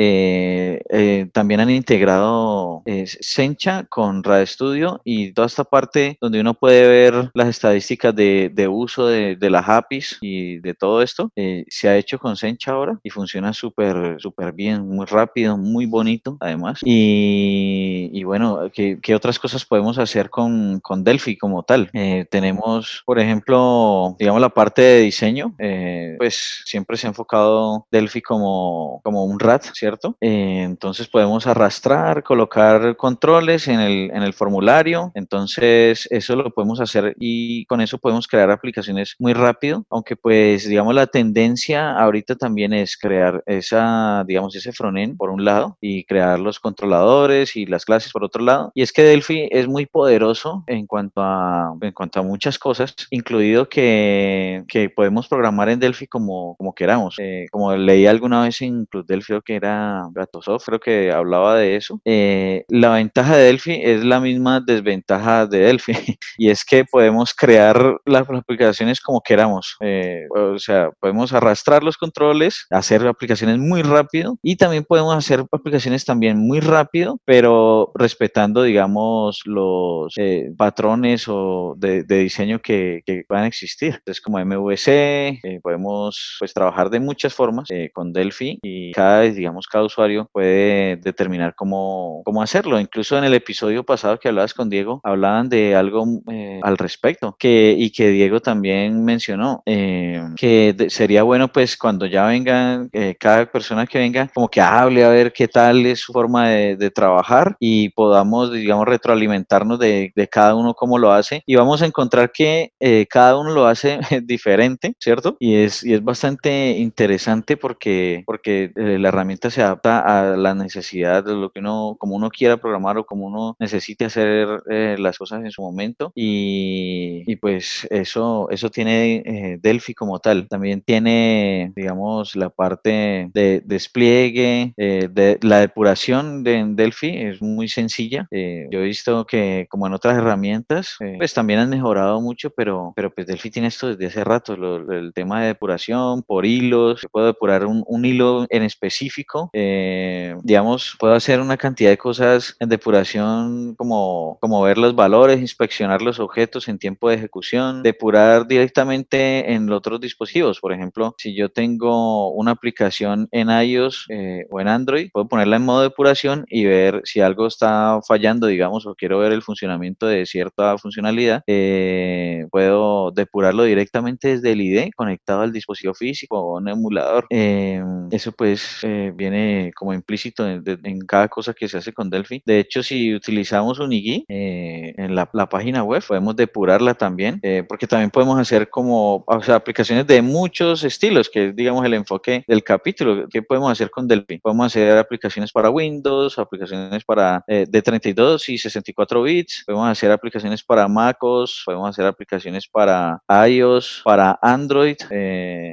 también 1.33 1.59
han 1.59 1.71
integrado 1.71 2.83
Sencha 3.05 3.85
con 3.89 4.23
RAD 4.23 4.45
Studio 4.45 5.01
y 5.03 5.33
toda 5.33 5.47
esta 5.47 5.63
parte 5.63 6.17
donde 6.21 6.39
uno 6.39 6.50
puede 6.53 6.87
ver 6.87 7.31
las 7.33 7.47
estadísticas 7.47 8.15
de, 8.15 8.51
de 8.53 8.67
uso 8.67 9.07
de, 9.07 9.35
de, 9.35 9.49
las 9.49 9.67
APIs 9.67 10.17
y 10.21 10.57
de 10.59 10.73
todo 10.73 11.01
esto, 11.01 11.31
eh, 11.35 11.65
se 11.69 11.89
ha 11.89 11.97
hecho 11.97 12.19
con 12.19 12.35
Sencha 12.35 12.71
ahora 12.71 12.99
y 13.03 13.09
funciona 13.09 13.53
súper, 13.53 14.17
súper 14.19 14.53
bien, 14.53 14.87
muy 14.87 15.05
rápido, 15.05 15.57
muy 15.57 15.85
bonito 15.85 16.37
además. 16.39 16.79
Y, 16.83 18.09
y 18.13 18.23
bueno, 18.23 18.69
¿qué, 18.73 18.99
¿qué, 19.01 19.15
otras 19.15 19.39
cosas 19.39 19.65
podemos 19.65 19.97
hacer 19.97 20.29
con, 20.29 20.79
con 20.79 21.03
Delphi 21.03 21.37
como 21.37 21.63
tal? 21.63 21.89
Eh, 21.93 22.25
tenemos, 22.29 23.03
por 23.05 23.19
ejemplo, 23.19 24.15
digamos 24.19 24.41
la 24.41 24.49
parte 24.49 24.81
de 24.81 25.01
diseño, 25.01 25.55
eh, 25.59 26.15
pues 26.17 26.63
siempre 26.65 26.97
se 26.97 27.07
ha 27.07 27.09
enfocado 27.09 27.87
Delphi 27.91 28.21
como, 28.21 29.01
como 29.03 29.25
un 29.25 29.39
RAT, 29.39 29.63
¿cierto? 29.73 30.17
Eh, 30.21 30.63
entonces 30.63 31.07
podemos 31.07 31.47
arrastrar, 31.47 32.23
colocar 32.23 32.95
controles 32.97 33.67
en 33.67 33.79
el, 33.79 34.11
en 34.13 34.23
el 34.23 34.33
formulario, 34.33 35.11
entonces 35.15 36.07
eso 36.11 36.30
lo 36.35 36.51
podemos 36.51 36.79
hacer 36.79 37.15
y 37.19 37.65
con 37.65 37.81
eso 37.81 37.97
podemos 37.97 38.27
crear 38.27 38.51
aplicaciones 38.51 39.15
muy 39.19 39.33
rápido, 39.33 39.85
aunque 39.89 40.15
pues 40.15 40.67
digamos 40.67 40.95
la 40.95 41.07
tendencia 41.07 41.91
ahorita 41.97 42.35
también 42.35 42.73
es 42.73 42.97
crear 42.97 43.43
esa, 43.45 44.23
digamos, 44.27 44.55
ese 44.55 44.71
frontend 44.71 45.17
por 45.17 45.29
un 45.29 45.45
lado 45.45 45.77
y 45.81 46.03
crear 46.05 46.39
los 46.39 46.59
controladores 46.59 47.55
y 47.55 47.65
las 47.65 47.85
clases 47.85 48.11
por 48.11 48.23
otro 48.23 48.43
lado. 48.43 48.71
Y 48.73 48.81
es 48.81 48.91
que 48.91 49.03
Delphi 49.03 49.47
es 49.51 49.67
muy 49.67 49.85
poderoso 49.85 50.63
en 50.67 50.87
cuanto 50.87 51.21
a, 51.21 51.73
en 51.81 51.91
cuanto 51.91 52.19
a 52.19 52.23
muchas 52.23 52.57
cosas, 52.59 52.95
incluido 53.09 53.69
que, 53.69 54.63
que 54.67 54.89
podemos 54.89 55.27
programar 55.27 55.69
en 55.69 55.79
Delphi 55.79 56.07
como, 56.07 56.55
como 56.57 56.73
queramos. 56.73 57.15
Eh, 57.19 57.47
como 57.51 57.75
leí 57.75 58.05
alguna 58.05 58.43
vez 58.43 58.61
en 58.61 58.85
Plus 58.85 59.05
Delphi, 59.05 59.39
que 59.45 59.55
era 59.55 60.03
Gatosoft, 60.13 60.65
creo 60.65 60.79
que 60.79 61.11
hablaba 61.11 61.55
de 61.55 61.75
eso. 61.75 62.01
Eh, 62.05 62.65
la 62.69 62.93
ventaja 62.93 63.35
de 63.37 63.45
Delphi 63.45 63.79
es 63.81 64.03
la 64.03 64.19
misma 64.19 64.59
desventaja 64.59 65.45
de 65.45 65.59
Delphi 65.59 65.93
y 66.37 66.49
es 66.49 66.65
que 66.65 66.85
podemos 66.85 67.33
crear 67.33 67.97
las 68.05 68.29
aplicaciones 68.29 69.01
como 69.01 69.21
queramos. 69.21 69.75
Eh, 69.81 70.25
o 70.35 70.59
sea, 70.59 70.89
podemos 70.99 71.33
arrastrar 71.33 71.83
los 71.83 71.97
controles, 71.97 72.65
hacer 72.69 73.05
aplicaciones 73.07 73.57
muy 73.57 73.81
rápido 73.81 74.37
y 74.41 74.55
también 74.55 74.83
podemos 74.83 75.15
hacer 75.15 75.45
aplicaciones 75.51 76.05
también 76.05 76.37
muy 76.37 76.59
rápido, 76.59 77.19
pero 77.25 77.91
respetando, 77.95 78.63
digamos, 78.63 79.41
los 79.45 80.13
eh, 80.17 80.51
patrones 80.57 81.25
o 81.27 81.75
de, 81.77 82.03
diseño 82.03 82.59
que, 82.59 83.01
que, 83.05 83.23
van 83.29 83.43
a 83.43 83.47
existir. 83.47 83.95
Entonces, 83.95 84.21
como 84.21 84.39
MVC, 84.43 85.61
podemos 85.61 86.37
pues 86.39 86.53
trabajar 86.53 86.89
de 86.89 86.99
muchas 86.99 87.33
formas 87.33 87.69
con 87.93 88.13
Delphi 88.13 88.59
y 88.61 88.91
cada, 88.91 89.21
digamos, 89.21 89.67
cada 89.67 89.85
usuario 89.85 90.29
puede 90.31 90.97
determinar 90.97 91.55
cómo, 91.55 92.21
cómo 92.25 92.41
hacerlo. 92.41 92.79
Incluso 92.79 93.17
en 93.17 93.23
el 93.23 93.33
episodio 93.33 93.83
pasado 93.83 94.19
que 94.19 94.27
hablabas 94.27 94.53
con 94.53 94.69
Diego, 94.69 95.01
hablaban 95.03 95.49
de 95.49 95.75
algo 95.75 96.05
eh, 96.29 96.59
al 96.63 96.77
respecto. 96.77 97.35
que, 97.37 97.75
y 97.77 97.91
que 97.91 98.09
Diego 98.09 98.39
también 98.39 99.03
mencionó, 99.03 99.63
eh, 99.65 100.21
que 100.35 100.75
sería 100.89 101.23
bueno 101.23 101.47
pues 101.51 101.77
cuando 101.77 102.05
ya 102.05 102.25
vengan, 102.25 102.89
eh, 102.93 103.15
cada 103.19 103.45
persona 103.51 103.85
que 103.87 103.99
venga, 103.99 104.29
como 104.33 104.49
que 104.49 104.61
hable 104.61 105.03
a 105.03 105.09
ver 105.09 105.33
qué 105.33 105.47
tal 105.47 105.85
es 105.85 105.99
su 105.99 106.13
forma 106.13 106.49
de, 106.49 106.75
de 106.75 106.91
trabajar 106.91 107.55
y 107.59 107.89
podamos, 107.89 108.51
digamos, 108.51 108.85
retroalimentarnos 108.87 109.79
de, 109.79 110.11
de, 110.15 110.27
cada 110.27 110.55
uno 110.55 110.73
cómo 110.73 110.97
lo 110.97 111.11
hace. 111.11 111.43
Y 111.45 111.55
vamos 111.55 111.81
a 111.81 111.85
encontrar 111.85 112.31
que 112.31 112.71
cada 113.09 113.37
uno 113.37 113.51
lo 113.51 113.65
hace 113.67 113.99
diferente, 114.23 114.95
¿cierto? 114.99 115.35
Y 115.39 115.55
es, 115.55 115.83
y 115.83 115.93
es 115.93 116.03
bastante 116.03 116.71
interesante 116.77 117.57
porque, 117.57 118.23
porque 118.25 118.71
la 118.75 119.09
herramienta 119.09 119.49
se 119.49 119.61
adapta 119.61 119.99
a 119.99 120.37
la 120.37 120.55
necesidad 120.55 121.23
de 121.23 121.33
lo 121.33 121.51
que 121.51 121.59
uno, 121.59 121.95
como 121.99 122.15
uno 122.15 122.29
quiera 122.29 122.57
programar 122.57 122.97
o 122.97 123.05
como 123.05 123.25
uno 123.27 123.55
necesite 123.59 124.05
hacer 124.05 124.63
eh, 124.69 124.95
las 124.99 125.17
cosas 125.17 125.43
en 125.43 125.51
su 125.51 125.61
momento 125.61 126.00
y, 126.15 127.23
y 127.27 127.35
pues 127.35 127.87
eso, 127.89 128.47
eso 128.49 128.69
tiene 128.69 129.23
eh, 129.25 129.59
Delphi 129.61 129.93
como 129.93 130.19
tal. 130.19 130.47
También 130.47 130.81
tiene, 130.81 131.71
digamos, 131.75 132.35
la 132.35 132.49
parte 132.49 133.29
de 133.33 133.61
despliegue, 133.65 134.73
eh, 134.77 135.09
de 135.11 135.37
la 135.41 135.59
depuración 135.59 136.43
de 136.43 136.63
Delphi 136.69 137.17
es 137.17 137.41
muy 137.41 137.67
sencilla. 137.67 138.27
yo 138.31 138.79
he 138.79 138.83
visto 138.83 139.25
que 139.25 139.67
como 139.69 139.87
en 139.87 139.93
otras 139.93 140.17
herramientas, 140.17 140.97
pues 141.17 141.33
también 141.33 141.59
han 141.59 141.69
mejorado 141.69 142.21
mucho, 142.21 142.49
pero, 142.51 142.93
pero 142.95 143.13
pues 143.13 143.27
Delphi 143.27 143.49
tiene 143.49 143.67
esto 143.67 143.89
desde 143.89 144.07
hace 144.07 144.23
rato, 144.23 144.53
el 144.53 145.13
tema 145.13 145.41
de 145.41 145.47
depuración 145.47 146.23
por 146.23 146.45
hilos, 146.45 147.01
se 147.01 147.09
puede 147.09 147.27
depurar 147.27 147.65
un, 147.65 147.83
un 147.87 148.05
hilo 148.05 148.45
en 148.49 148.63
específico, 148.63 149.49
digamos, 149.53 150.95
puedo 150.99 151.13
hacer 151.13 151.39
una 151.39 151.57
cantidad 151.57 151.89
de 151.89 151.97
cosas 151.97 152.55
en 152.59 152.69
depuración 152.69 153.75
como, 153.75 154.37
como 154.41 154.61
ver 154.61 154.77
los 154.77 154.95
valores, 154.95 155.39
inspeccionar 155.39 155.90
los 155.99 156.19
objetos 156.19 156.67
en 156.67 156.77
tiempo 156.77 157.09
de 157.09 157.15
ejecución, 157.15 157.83
depurar 157.83 158.47
directamente 158.47 159.53
en 159.53 159.71
otros 159.71 159.99
dispositivos. 159.99 160.59
Por 160.59 160.73
ejemplo, 160.73 161.15
si 161.17 161.35
yo 161.35 161.49
tengo 161.49 162.31
una 162.31 162.51
aplicación 162.51 163.27
en 163.31 163.49
iOS 163.49 164.05
eh, 164.09 164.45
o 164.51 164.61
en 164.61 164.67
Android, 164.67 165.09
puedo 165.11 165.27
ponerla 165.27 165.55
en 165.55 165.65
modo 165.65 165.81
depuración 165.81 166.45
y 166.49 166.65
ver 166.65 167.01
si 167.03 167.19
algo 167.19 167.47
está 167.47 167.99
fallando, 168.07 168.47
digamos, 168.47 168.85
o 168.85 168.93
quiero 168.93 169.17
ver 169.19 169.31
el 169.31 169.41
funcionamiento 169.41 170.05
de 170.05 170.25
cierta 170.25 170.77
funcionalidad, 170.77 171.43
eh, 171.47 172.45
puedo 172.51 173.11
depurarlo 173.11 173.63
directamente 173.63 174.29
desde 174.29 174.51
el 174.51 174.61
ID 174.61 174.91
conectado 174.95 175.41
al 175.41 175.51
dispositivo 175.51 175.93
físico 175.95 176.39
o 176.39 176.57
un 176.57 176.69
emulador. 176.69 177.25
Eh, 177.29 177.83
eso 178.11 178.31
pues 178.31 178.85
viene 179.15 179.71
como 179.75 179.93
implícito 179.93 180.47
en, 180.47 180.99
cada 181.07 181.27
cosa 181.27 181.53
que 181.53 181.67
se 181.67 181.77
hace 181.77 181.93
con 181.93 182.09
Delphi. 182.09 182.41
De 182.45 182.59
hecho, 182.59 182.83
si 182.83 183.13
utilizamos 183.13 183.79
Unigui 183.79 184.25
eh, 184.27 184.93
en 184.97 185.15
la, 185.15 185.25
página 185.25 185.80
web, 185.83 186.03
podemos 186.07 186.35
depurarla 186.35 186.93
también, 186.93 187.39
eh, 187.43 187.63
porque 187.67 187.87
también 187.87 188.09
podemos 188.09 188.39
hacer 188.39 188.69
como 188.69 189.23
aplicaciones 189.27 190.07
de 190.07 190.21
muchos 190.21 190.83
estilos, 190.83 191.29
que 191.29 191.49
es, 191.49 191.55
digamos, 191.55 191.85
el 191.85 191.93
enfoque 191.93 192.43
del 192.47 192.63
capítulo. 192.63 193.27
¿Qué 193.29 193.41
podemos 193.41 193.71
hacer 193.71 193.89
con 193.89 194.07
Delphi? 194.07 194.39
Podemos 194.39 194.67
hacer 194.67 194.97
aplicaciones 194.97 195.51
para 195.51 195.69
Windows, 195.69 196.37
aplicaciones 196.37 197.03
para 197.03 197.43
eh, 197.47 197.65
de 197.67 197.81
32 197.81 198.49
y 198.49 198.57
64 198.57 199.23
bits, 199.23 199.63
podemos 199.65 199.89
hacer 199.89 200.11
aplicaciones 200.11 200.63
para 200.63 200.87
MacOS, 200.87 201.63
podemos 201.65 201.89
hacer 201.89 202.05
aplicaciones 202.05 202.67
para 202.67 203.21
iOS, 203.47 204.01
para 204.03 204.37
Android, 204.41 204.97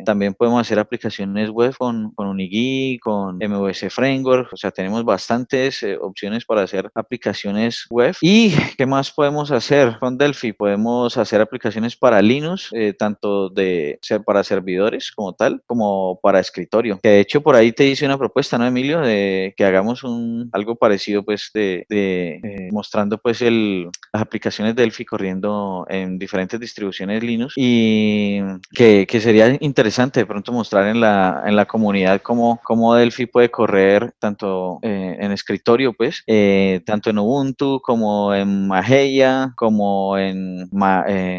también 0.04 0.34
podemos 0.34 0.60
hacer 0.60 0.78
aplicaciones 0.78 1.50
web 1.50 1.74
con, 1.76 2.12
con 2.12 2.28
Unigui, 2.28 2.98
con 2.98 3.36
MVC 3.36 3.90
Framework, 3.90 4.52
o 4.52 4.56
sea, 4.56 4.70
tenemos 4.70 5.04
bastantes 5.04 5.84
opciones 6.00 6.44
para 6.44 6.62
hacer 6.62 6.90
aplicaciones 6.94 7.86
web. 7.90 8.14
¿Y 8.20 8.54
qué 8.76 8.86
más 8.86 9.10
podemos 9.10 9.50
hacer 9.50 9.97
con 9.98 10.18
Delphi? 10.18 10.52
Podemos 10.52 11.16
hacer 11.16 11.40
aplicaciones 11.40 11.96
para 11.96 12.22
Linux, 12.22 12.70
eh, 12.72 12.92
tanto 12.92 13.48
de 13.48 13.98
ser 14.02 14.22
para 14.22 14.44
servidores 14.44 15.12
como 15.12 15.34
tal, 15.34 15.62
como 15.66 16.18
para 16.22 16.40
escritorio. 16.40 16.98
Que 17.02 17.08
de 17.08 17.20
hecho 17.20 17.40
por 17.40 17.56
ahí 17.56 17.72
te 17.72 17.87
hice 17.87 18.06
una 18.06 18.18
propuesta, 18.18 18.58
¿no, 18.58 18.66
Emilio? 18.66 19.00
De 19.00 19.54
que 19.56 19.64
hagamos 19.64 20.04
un 20.04 20.48
algo 20.52 20.76
parecido, 20.76 21.24
pues, 21.24 21.50
de, 21.54 21.87
eh, 21.90 22.68
mostrando 22.72 23.18
pues 23.18 23.42
el, 23.42 23.88
las 24.12 24.22
aplicaciones 24.22 24.76
Delphi 24.76 25.04
corriendo 25.04 25.87
en 25.88 26.18
diferentes 26.18 26.61
distribuciones 26.61 27.22
Linux 27.22 27.54
y 27.56 28.40
que, 28.74 29.06
que, 29.08 29.20
sería 29.20 29.56
interesante 29.61 30.20
de 30.20 30.26
pronto 30.26 30.52
mostrar 30.52 30.87
en 30.87 31.00
la, 31.00 31.42
en 31.46 31.56
la 31.56 31.66
comunidad 31.66 32.20
cómo, 32.22 32.61
cómo 32.62 32.94
Delphi 32.94 33.26
puede 33.26 33.50
correr 33.50 34.12
tanto 34.18 34.78
eh, 34.82 35.16
en 35.20 35.32
escritorio, 35.32 35.92
pues, 35.92 36.24
tanto 36.84 37.11
en 37.11 37.18
Ubuntu 37.18 37.80
como 37.82 38.34
en 38.34 38.68
Mageia, 38.68 39.52
como 39.56 39.88
en, 40.18 40.68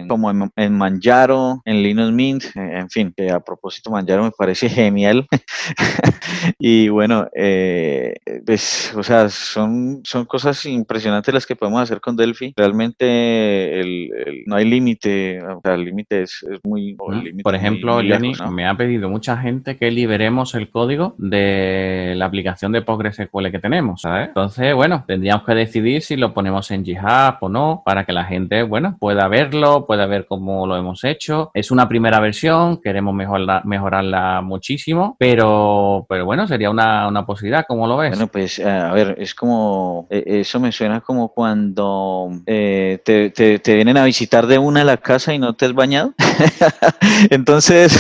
como 0.08 0.32
en, 0.56 0.78
Manjaro, 0.78 1.62
en 1.66 1.84
Linux 1.84 2.12
Mint, 2.12 2.44
en 2.56 2.90
fin, 2.90 3.14
que 3.16 3.32
a 3.32 3.40
propósito 3.40 3.92
Manjaro 3.92 4.24
me 4.24 4.32
parece 4.32 4.70
genial. 4.70 5.28
y 6.60 6.90
bueno, 6.90 7.28
eh, 7.36 8.16
pues, 8.46 8.94
o 8.96 9.04
sea, 9.04 9.30
son, 9.30 10.02
son 10.04 10.26
cosas 10.26 10.66
impresionantes 10.66 11.34
las 11.34 11.46
que 11.46 11.56
podemos 11.56 11.82
hacer 11.82 12.02
con 12.02 12.16
Delphi. 12.16 12.54
Realmente 12.56 13.80
el, 13.80 14.44
no 14.46 14.56
hay 14.56 14.66
límite, 14.66 15.42
o 15.44 15.62
sea, 15.62 15.76
el 15.76 15.86
límite 15.86 16.24
es, 16.24 16.46
muy... 16.64 16.96
Por 17.44 17.56
ejemplo, 17.56 18.00
Jenny, 18.02 18.34
me 18.52 18.68
ha 18.68 18.76
pedido 18.76 19.10
mucha 19.10 19.38
gente 19.38 19.78
que 19.78 19.92
liberemos 19.92 20.56
el 20.56 20.70
código 20.70 21.16
de 21.18 22.14
la 22.16 22.26
aplicación 22.26 22.72
de 22.72 22.82
PostgreSQL 22.82 23.52
que 23.52 23.60
tenemos, 23.60 24.02
¿sabes? 24.02 24.30
Entonces, 24.30 24.74
bueno, 24.74 25.04
tendríamos 25.08 25.46
que 25.46 25.54
decidir 25.54 26.02
si 26.02 26.16
lo 26.16 26.34
ponemos 26.34 26.70
en 26.72 26.84
GitHub 26.84 27.38
o 27.42 27.50
no, 27.50 27.82
para 27.86 28.06
que 28.06 28.14
la 28.14 28.26
gente, 28.30 28.64
bueno, 28.64 28.96
pueda 29.00 29.28
verlo, 29.28 29.86
pueda 29.86 30.06
ver 30.06 30.26
cómo 30.26 30.66
lo 30.66 30.78
hemos 30.78 31.04
hecho. 31.04 31.52
Es 31.54 31.72
una 31.72 31.90
primera 31.90 32.20
versión, 32.20 32.80
queremos 32.82 33.14
mejorarla, 33.14 33.62
mejorarla 33.66 34.42
muchísimo, 34.42 35.16
pero, 35.20 36.06
pero 36.08 36.26
bueno, 36.26 36.48
sería 36.48 36.70
una, 36.70 37.08
una 37.08 37.26
posibilidad, 37.26 37.66
¿cómo 37.68 37.88
lo 37.88 37.98
ves? 37.98 38.12
Bueno, 38.12 38.28
pues 38.28 38.60
a 38.60 38.94
ver, 38.94 39.16
es 39.20 39.36
como, 39.36 40.08
e, 40.10 40.40
eso 40.40 40.60
me 40.60 40.72
suena 40.72 41.02
como 41.02 41.30
cuando 41.34 42.30
eh, 42.46 43.00
te, 43.04 43.32
te, 43.32 43.76
vienen 43.76 43.98
a 43.98 44.06
visitar 44.06 44.48
de 44.48 44.58
una 44.58 44.82
a 44.82 44.86
la 44.86 44.98
casa 44.98 45.34
y 45.34 45.40
no 45.40 45.56
te 45.56 45.66
has 45.66 45.74
bañado. 45.74 46.14
Entonces, 47.30 47.98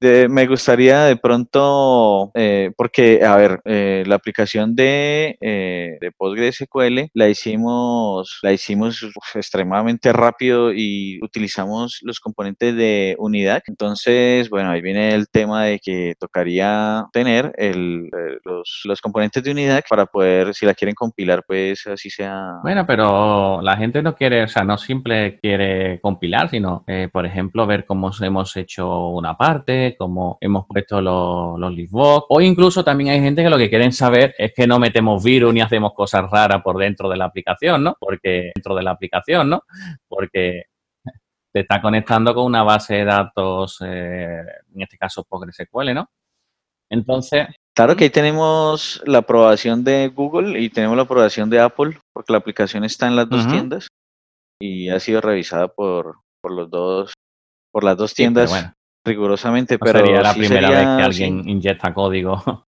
me 0.28 0.46
gustaría 0.46 1.04
de 1.04 1.16
pronto, 1.16 2.30
eh, 2.34 2.70
porque, 2.76 3.24
a 3.24 3.36
ver, 3.36 3.60
eh, 3.64 4.04
la 4.06 4.16
aplicación 4.16 4.74
de, 4.74 5.36
de 5.40 6.12
PostgreSQL 6.16 7.10
la 7.14 7.28
hicimos, 7.28 8.38
la 8.42 8.52
hicimos 8.52 9.02
extremadamente 9.62 10.12
rápido 10.12 10.72
y 10.72 11.20
utilizamos 11.22 12.00
los 12.02 12.18
componentes 12.18 12.74
de 12.74 13.14
unidad. 13.18 13.62
Entonces, 13.66 14.50
bueno, 14.50 14.70
ahí 14.70 14.80
viene 14.80 15.14
el 15.14 15.28
tema 15.28 15.64
de 15.64 15.78
que 15.78 16.14
tocaría 16.18 17.06
tener 17.12 17.52
el, 17.56 18.10
los, 18.44 18.82
los 18.84 19.00
componentes 19.00 19.42
de 19.42 19.52
unidad 19.52 19.84
para 19.88 20.06
poder, 20.06 20.52
si 20.54 20.66
la 20.66 20.74
quieren 20.74 20.94
compilar, 20.94 21.44
pues 21.46 21.86
así 21.86 22.10
sea. 22.10 22.58
Bueno, 22.62 22.84
pero 22.86 23.62
la 23.62 23.76
gente 23.76 24.02
no 24.02 24.16
quiere, 24.16 24.42
o 24.42 24.48
sea, 24.48 24.64
no 24.64 24.76
simple 24.76 25.38
quiere 25.40 26.00
compilar, 26.00 26.50
sino, 26.50 26.84
eh, 26.88 27.08
por 27.12 27.24
ejemplo, 27.24 27.66
ver 27.66 27.84
cómo 27.84 28.10
hemos 28.20 28.56
hecho 28.56 29.08
una 29.08 29.36
parte, 29.36 29.94
cómo 29.96 30.38
hemos 30.40 30.66
puesto 30.66 31.00
los, 31.00 31.58
los 31.58 31.72
o 31.92 32.40
incluso 32.40 32.84
también 32.84 33.10
hay 33.10 33.20
gente 33.20 33.42
que 33.42 33.50
lo 33.50 33.58
que 33.58 33.68
quieren 33.68 33.92
saber 33.92 34.34
es 34.38 34.52
que 34.54 34.66
no 34.66 34.78
metemos 34.78 35.22
virus 35.22 35.52
ni 35.54 35.60
hacemos 35.60 35.92
cosas 35.94 36.28
raras 36.30 36.62
por 36.62 36.78
dentro 36.78 37.08
de 37.08 37.16
la 37.16 37.26
aplicación, 37.26 37.82
¿no? 37.84 37.96
Porque 37.98 38.50
dentro 38.54 38.74
de 38.74 38.82
la 38.82 38.92
aplicación, 38.92 39.50
¿no? 39.50 39.51
Porque 40.08 40.64
te 41.52 41.60
está 41.60 41.82
conectando 41.82 42.34
con 42.34 42.44
una 42.44 42.62
base 42.62 42.94
de 42.94 43.04
datos, 43.04 43.78
eh, 43.84 44.42
en 44.74 44.82
este 44.82 44.96
caso 44.96 45.24
PostgreSQL, 45.24 45.94
¿no? 45.94 46.10
Entonces, 46.90 47.46
Claro 47.74 47.96
que 47.96 48.04
ahí 48.04 48.10
tenemos 48.10 49.02
la 49.06 49.18
aprobación 49.18 49.82
de 49.82 50.08
Google 50.08 50.60
y 50.60 50.68
tenemos 50.68 50.94
la 50.96 51.04
aprobación 51.04 51.48
de 51.48 51.58
Apple, 51.58 51.98
porque 52.12 52.32
la 52.32 52.38
aplicación 52.38 52.84
está 52.84 53.06
en 53.06 53.16
las 53.16 53.28
dos 53.30 53.48
tiendas 53.48 53.88
y 54.60 54.90
ha 54.90 55.00
sido 55.00 55.22
revisada 55.22 55.68
por, 55.68 56.20
por 56.42 56.52
los 56.52 56.70
dos, 56.70 57.14
por 57.72 57.82
las 57.82 57.96
dos 57.96 58.12
tiendas 58.12 58.74
rigurosamente. 59.06 59.78
pero 59.78 60.00
sería 60.00 60.20
la 60.20 60.34
primera 60.34 60.68
vez 60.68 60.78
que 60.80 61.02
alguien 61.02 61.48
inyecta 61.48 61.94
código. 61.94 62.66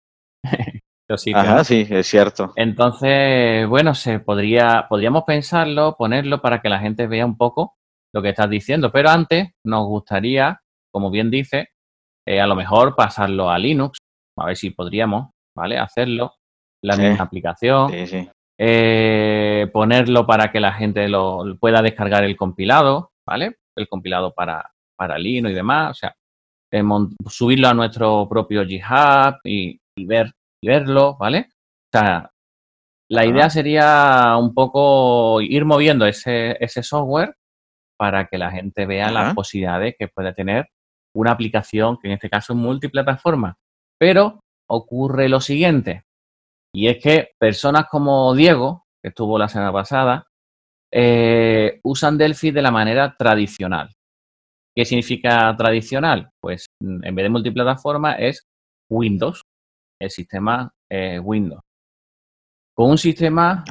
Ajá, 1.34 1.64
sí, 1.64 1.88
es 1.90 2.08
cierto. 2.08 2.54
Entonces, 2.56 3.68
bueno, 3.68 3.96
se 3.96 4.20
podría, 4.20 4.86
podríamos 4.88 5.24
pensarlo, 5.24 5.96
ponerlo 5.98 6.42
para 6.42 6.62
que 6.62 6.70
la 6.70 6.80
gente 6.80 7.08
vea 7.08 7.26
un 7.26 7.38
poco 7.38 7.76
lo 8.14 8.22
que 8.22 8.30
estás 8.30 8.50
diciendo, 8.50 8.92
pero 8.92 9.10
antes 9.10 9.50
nos 9.64 9.88
gustaría, 9.88 10.62
como 10.92 11.10
bien 11.12 11.30
dice, 11.30 11.70
eh, 12.28 12.42
a 12.42 12.48
lo 12.48 12.56
mejor 12.56 12.96
pasarlo 12.96 13.50
a 13.50 13.58
Linux 13.58 14.00
a 14.40 14.46
ver 14.46 14.56
si 14.56 14.72
podríamos, 14.72 15.32
¿vale? 15.56 15.78
Hacerlo, 15.78 16.36
la 16.84 16.96
misma 16.96 17.26
aplicación, 17.26 17.92
eh, 18.58 19.70
ponerlo 19.72 20.26
para 20.26 20.52
que 20.52 20.60
la 20.60 20.74
gente 20.74 21.08
lo 21.08 21.44
pueda 21.60 21.82
descargar 21.82 22.24
el 22.24 22.38
compilado, 22.38 23.12
¿vale? 23.28 23.58
El 23.76 23.88
compilado 23.88 24.34
para, 24.34 24.72
para 24.96 25.18
Linux 25.18 25.52
y 25.52 25.56
demás, 25.56 25.92
o 25.92 25.94
sea, 25.94 26.16
eh, 26.72 26.84
subirlo 27.28 27.68
a 27.68 27.74
nuestro 27.74 28.28
propio 28.30 28.66
GitHub 28.66 29.40
y, 29.44 29.80
ver, 30.06 30.28
y 30.28 30.39
verlo, 30.64 31.18
¿vale? 31.18 31.50
O 31.94 31.98
sea, 31.98 32.32
la 33.10 33.26
idea 33.26 33.50
sería 33.50 34.36
un 34.38 34.54
poco 34.54 35.42
ir 35.42 35.66
moviendo 35.66 36.06
ese, 36.06 36.58
ese 36.64 36.84
software 36.84 37.36
para 37.98 38.28
que 38.28 38.38
la 38.38 38.52
gente 38.52 38.86
vea 38.86 39.12
las 39.12 39.34
posibilidades 39.34 39.96
que 39.98 40.08
puede 40.08 40.34
tener 40.34 40.70
una 41.16 41.32
aplicación 41.32 41.98
que 41.98 42.08
en 42.08 42.14
este 42.14 42.30
caso 42.30 42.54
es 42.54 42.60
multiplataforma 42.60 43.58
pero 44.00 44.40
ocurre 44.70 45.30
lo 45.30 45.42
siguiente, 45.42 46.04
y 46.74 46.88
es 46.88 47.00
que 47.04 47.32
personas 47.40 47.88
como 47.90 48.34
Diego, 48.34 48.86
que 49.04 49.10
estuvo 49.10 49.38
la 49.38 49.50
semana 49.50 49.74
pasada, 49.74 50.28
eh, 50.92 51.80
usan 51.84 52.18
Delphi 52.18 52.52
de 52.52 52.62
la 52.62 52.72
manera 52.72 53.16
tradicional. 53.18 53.92
¿Qué 54.76 54.86
significa 54.86 55.54
tradicional? 55.58 56.30
Pues 56.42 56.68
en 56.82 57.16
vez 57.16 57.24
de 57.24 57.30
multiplataforma 57.30 58.14
es 58.14 58.44
Windows, 58.90 59.42
el 60.00 60.10
sistema 60.10 60.74
eh, 60.90 61.20
Windows. 61.20 61.62
Con 62.74 62.92
un 62.92 62.98
sistema, 62.98 63.64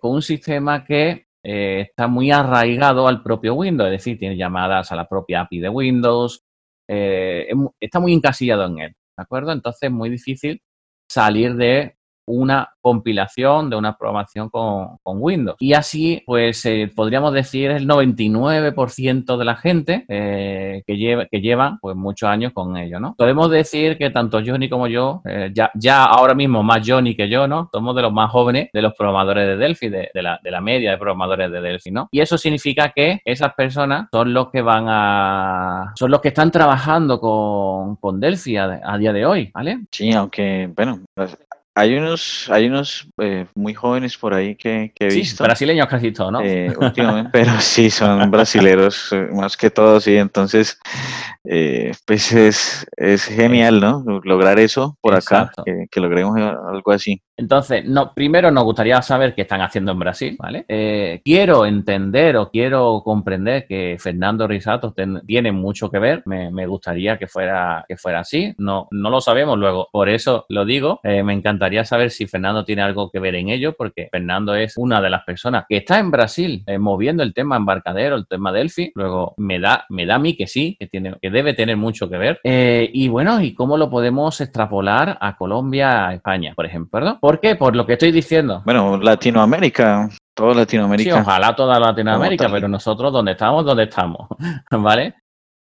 con 0.00 0.12
un 0.12 0.22
sistema 0.22 0.82
que 0.84 1.26
eh, 1.42 1.80
está 1.82 2.08
muy 2.08 2.30
arraigado 2.30 3.06
al 3.06 3.22
propio 3.22 3.54
Windows, 3.54 3.88
es 3.88 3.98
decir, 3.98 4.18
tiene 4.18 4.36
llamadas 4.36 4.90
a 4.90 4.96
la 4.96 5.06
propia 5.06 5.42
API 5.42 5.60
de 5.60 5.68
Windows, 5.68 6.42
está 6.88 8.00
muy 8.00 8.14
encasillado 8.14 8.64
en 8.64 8.78
él. 8.78 8.96
¿de 9.18 9.22
acuerdo? 9.22 9.52
Entonces 9.52 9.82
es 9.82 9.90
muy 9.90 10.08
difícil 10.08 10.62
salir 11.10 11.56
de 11.56 11.97
una 12.28 12.70
compilación 12.80 13.70
de 13.70 13.76
una 13.76 13.96
programación 13.96 14.48
con, 14.48 14.98
Windows. 15.04 15.56
Y 15.58 15.72
así, 15.72 16.22
pues 16.26 16.64
eh, 16.66 16.90
podríamos 16.94 17.32
decir 17.32 17.70
el 17.70 17.88
99% 17.88 19.36
de 19.36 19.44
la 19.44 19.56
gente 19.56 20.04
eh, 20.08 20.82
que, 20.86 20.96
lleva, 20.96 21.26
que 21.26 21.40
llevan 21.40 21.78
pues 21.80 21.96
muchos 21.96 22.28
años 22.28 22.52
con 22.52 22.76
ello, 22.76 23.00
¿no? 23.00 23.14
Podemos 23.16 23.50
decir 23.50 23.98
que 23.98 24.10
tanto 24.10 24.40
Johnny 24.44 24.68
como 24.68 24.86
yo, 24.86 25.22
eh, 25.24 25.50
ya, 25.52 25.70
ya 25.74 26.04
ahora 26.04 26.34
mismo 26.34 26.62
más 26.62 26.86
Johnny 26.86 27.16
que 27.16 27.28
yo, 27.28 27.48
¿no? 27.48 27.68
Somos 27.72 27.96
de 27.96 28.02
los 28.02 28.12
más 28.12 28.30
jóvenes 28.30 28.68
de 28.72 28.82
los 28.82 28.94
programadores 28.94 29.46
de 29.46 29.56
Delphi, 29.56 29.88
de, 29.88 30.10
la, 30.14 30.38
de 30.42 30.50
la 30.50 30.60
media 30.60 30.92
de 30.92 30.98
programadores 30.98 31.50
de 31.50 31.60
Delphi, 31.60 31.90
¿no? 31.90 32.08
Y 32.12 32.20
eso 32.20 32.38
significa 32.38 32.90
que 32.90 33.20
esas 33.24 33.54
personas 33.54 34.08
son 34.12 34.32
los 34.32 34.50
que 34.50 34.62
van 34.62 34.84
a... 34.88 35.92
son 35.96 36.10
los 36.10 36.20
que 36.20 36.28
están 36.28 36.50
trabajando 36.50 37.18
con, 37.18 37.96
con 37.96 38.20
Delphi 38.20 38.56
a 38.56 38.98
día 38.98 39.12
de 39.12 39.26
hoy, 39.26 39.50
¿vale? 39.52 39.80
Sí, 39.90 40.12
aunque, 40.12 40.70
bueno, 40.76 41.00
hay 41.78 41.94
unos, 41.94 42.50
hay 42.50 42.66
unos 42.66 43.08
eh, 43.18 43.46
muy 43.54 43.72
jóvenes 43.72 44.18
por 44.18 44.34
ahí 44.34 44.56
que, 44.56 44.92
he 44.98 45.06
visto. 45.06 45.36
Sí, 45.36 45.42
brasileños 45.44 45.86
casi 45.86 46.10
todos, 46.10 46.32
¿no? 46.32 46.40
Eh, 46.42 46.74
últimamente, 46.80 47.30
pero 47.32 47.52
sí, 47.60 47.88
son 47.88 48.28
brasileros 48.32 49.12
eh, 49.12 49.28
más 49.32 49.56
que 49.56 49.70
todos, 49.70 50.02
sí. 50.02 50.16
Entonces, 50.16 50.80
pues 52.04 52.32
es, 52.32 52.84
es 52.96 53.24
genial, 53.26 53.80
¿no? 53.80 54.02
Lograr 54.24 54.58
eso 54.58 54.98
por 55.00 55.14
acá, 55.14 55.52
que, 55.64 55.86
que, 55.88 56.00
logremos 56.00 56.36
algo 56.36 56.90
así. 56.90 57.22
Entonces, 57.38 57.84
no, 57.84 58.12
primero 58.12 58.50
nos 58.50 58.64
gustaría 58.64 59.00
saber 59.00 59.34
qué 59.34 59.42
están 59.42 59.62
haciendo 59.62 59.92
en 59.92 59.98
Brasil, 59.98 60.36
¿vale? 60.38 60.66
quiero 61.24 61.64
entender 61.64 62.36
o 62.36 62.50
quiero 62.50 63.02
comprender 63.04 63.66
que 63.66 63.96
Fernando 63.98 64.46
Risato 64.46 64.94
tiene 65.26 65.52
mucho 65.52 65.90
que 65.90 65.98
ver. 65.98 66.22
Me, 66.26 66.50
me, 66.50 66.66
gustaría 66.66 67.16
que 67.16 67.26
fuera, 67.26 67.84
que 67.88 67.96
fuera 67.96 68.20
así. 68.20 68.54
No, 68.58 68.88
no 68.90 69.10
lo 69.10 69.20
sabemos 69.20 69.58
luego. 69.58 69.88
Por 69.90 70.08
eso 70.08 70.44
lo 70.48 70.64
digo. 70.64 71.00
me 71.02 71.32
encantaría 71.32 71.84
saber 71.84 72.10
si 72.10 72.26
Fernando 72.26 72.64
tiene 72.64 72.82
algo 72.82 73.10
que 73.10 73.18
ver 73.18 73.34
en 73.36 73.48
ello, 73.48 73.74
porque 73.76 74.08
Fernando 74.10 74.54
es 74.54 74.74
una 74.76 75.00
de 75.00 75.10
las 75.10 75.24
personas 75.24 75.64
que 75.68 75.78
está 75.78 75.98
en 75.98 76.10
Brasil 76.10 76.62
eh, 76.66 76.78
moviendo 76.78 77.22
el 77.22 77.34
tema 77.34 77.56
embarcadero, 77.56 78.16
el 78.16 78.26
tema 78.26 78.52
Delphi. 78.52 78.92
Luego 78.94 79.34
me 79.36 79.58
da, 79.58 79.84
me 79.88 80.06
da 80.06 80.16
a 80.16 80.18
mí 80.18 80.36
que 80.36 80.46
sí, 80.46 80.76
que, 80.78 80.86
tiene, 80.86 81.14
que 81.20 81.30
debe 81.30 81.54
tener 81.54 81.76
mucho 81.76 82.08
que 82.08 82.18
ver. 82.18 82.40
Eh, 82.44 82.90
y 82.92 83.08
bueno, 83.08 83.40
¿y 83.40 83.54
cómo 83.54 83.76
lo 83.76 83.90
podemos 83.90 84.40
extrapolar 84.40 85.18
a 85.20 85.36
Colombia, 85.36 86.08
a 86.08 86.14
España, 86.14 86.52
por 86.54 86.66
ejemplo? 86.66 87.18
¿Por 87.28 87.40
qué? 87.40 87.56
Por 87.56 87.76
lo 87.76 87.84
que 87.84 87.92
estoy 87.92 88.10
diciendo. 88.10 88.62
Bueno, 88.64 88.96
Latinoamérica. 88.96 90.08
Toda 90.34 90.54
Latinoamérica. 90.54 91.14
Sí, 91.14 91.20
ojalá 91.20 91.54
toda 91.54 91.78
Latinoamérica, 91.78 92.48
pero 92.50 92.68
nosotros 92.68 93.12
donde 93.12 93.32
estamos, 93.32 93.66
donde 93.66 93.82
estamos, 93.82 94.28
¿vale? 94.70 95.14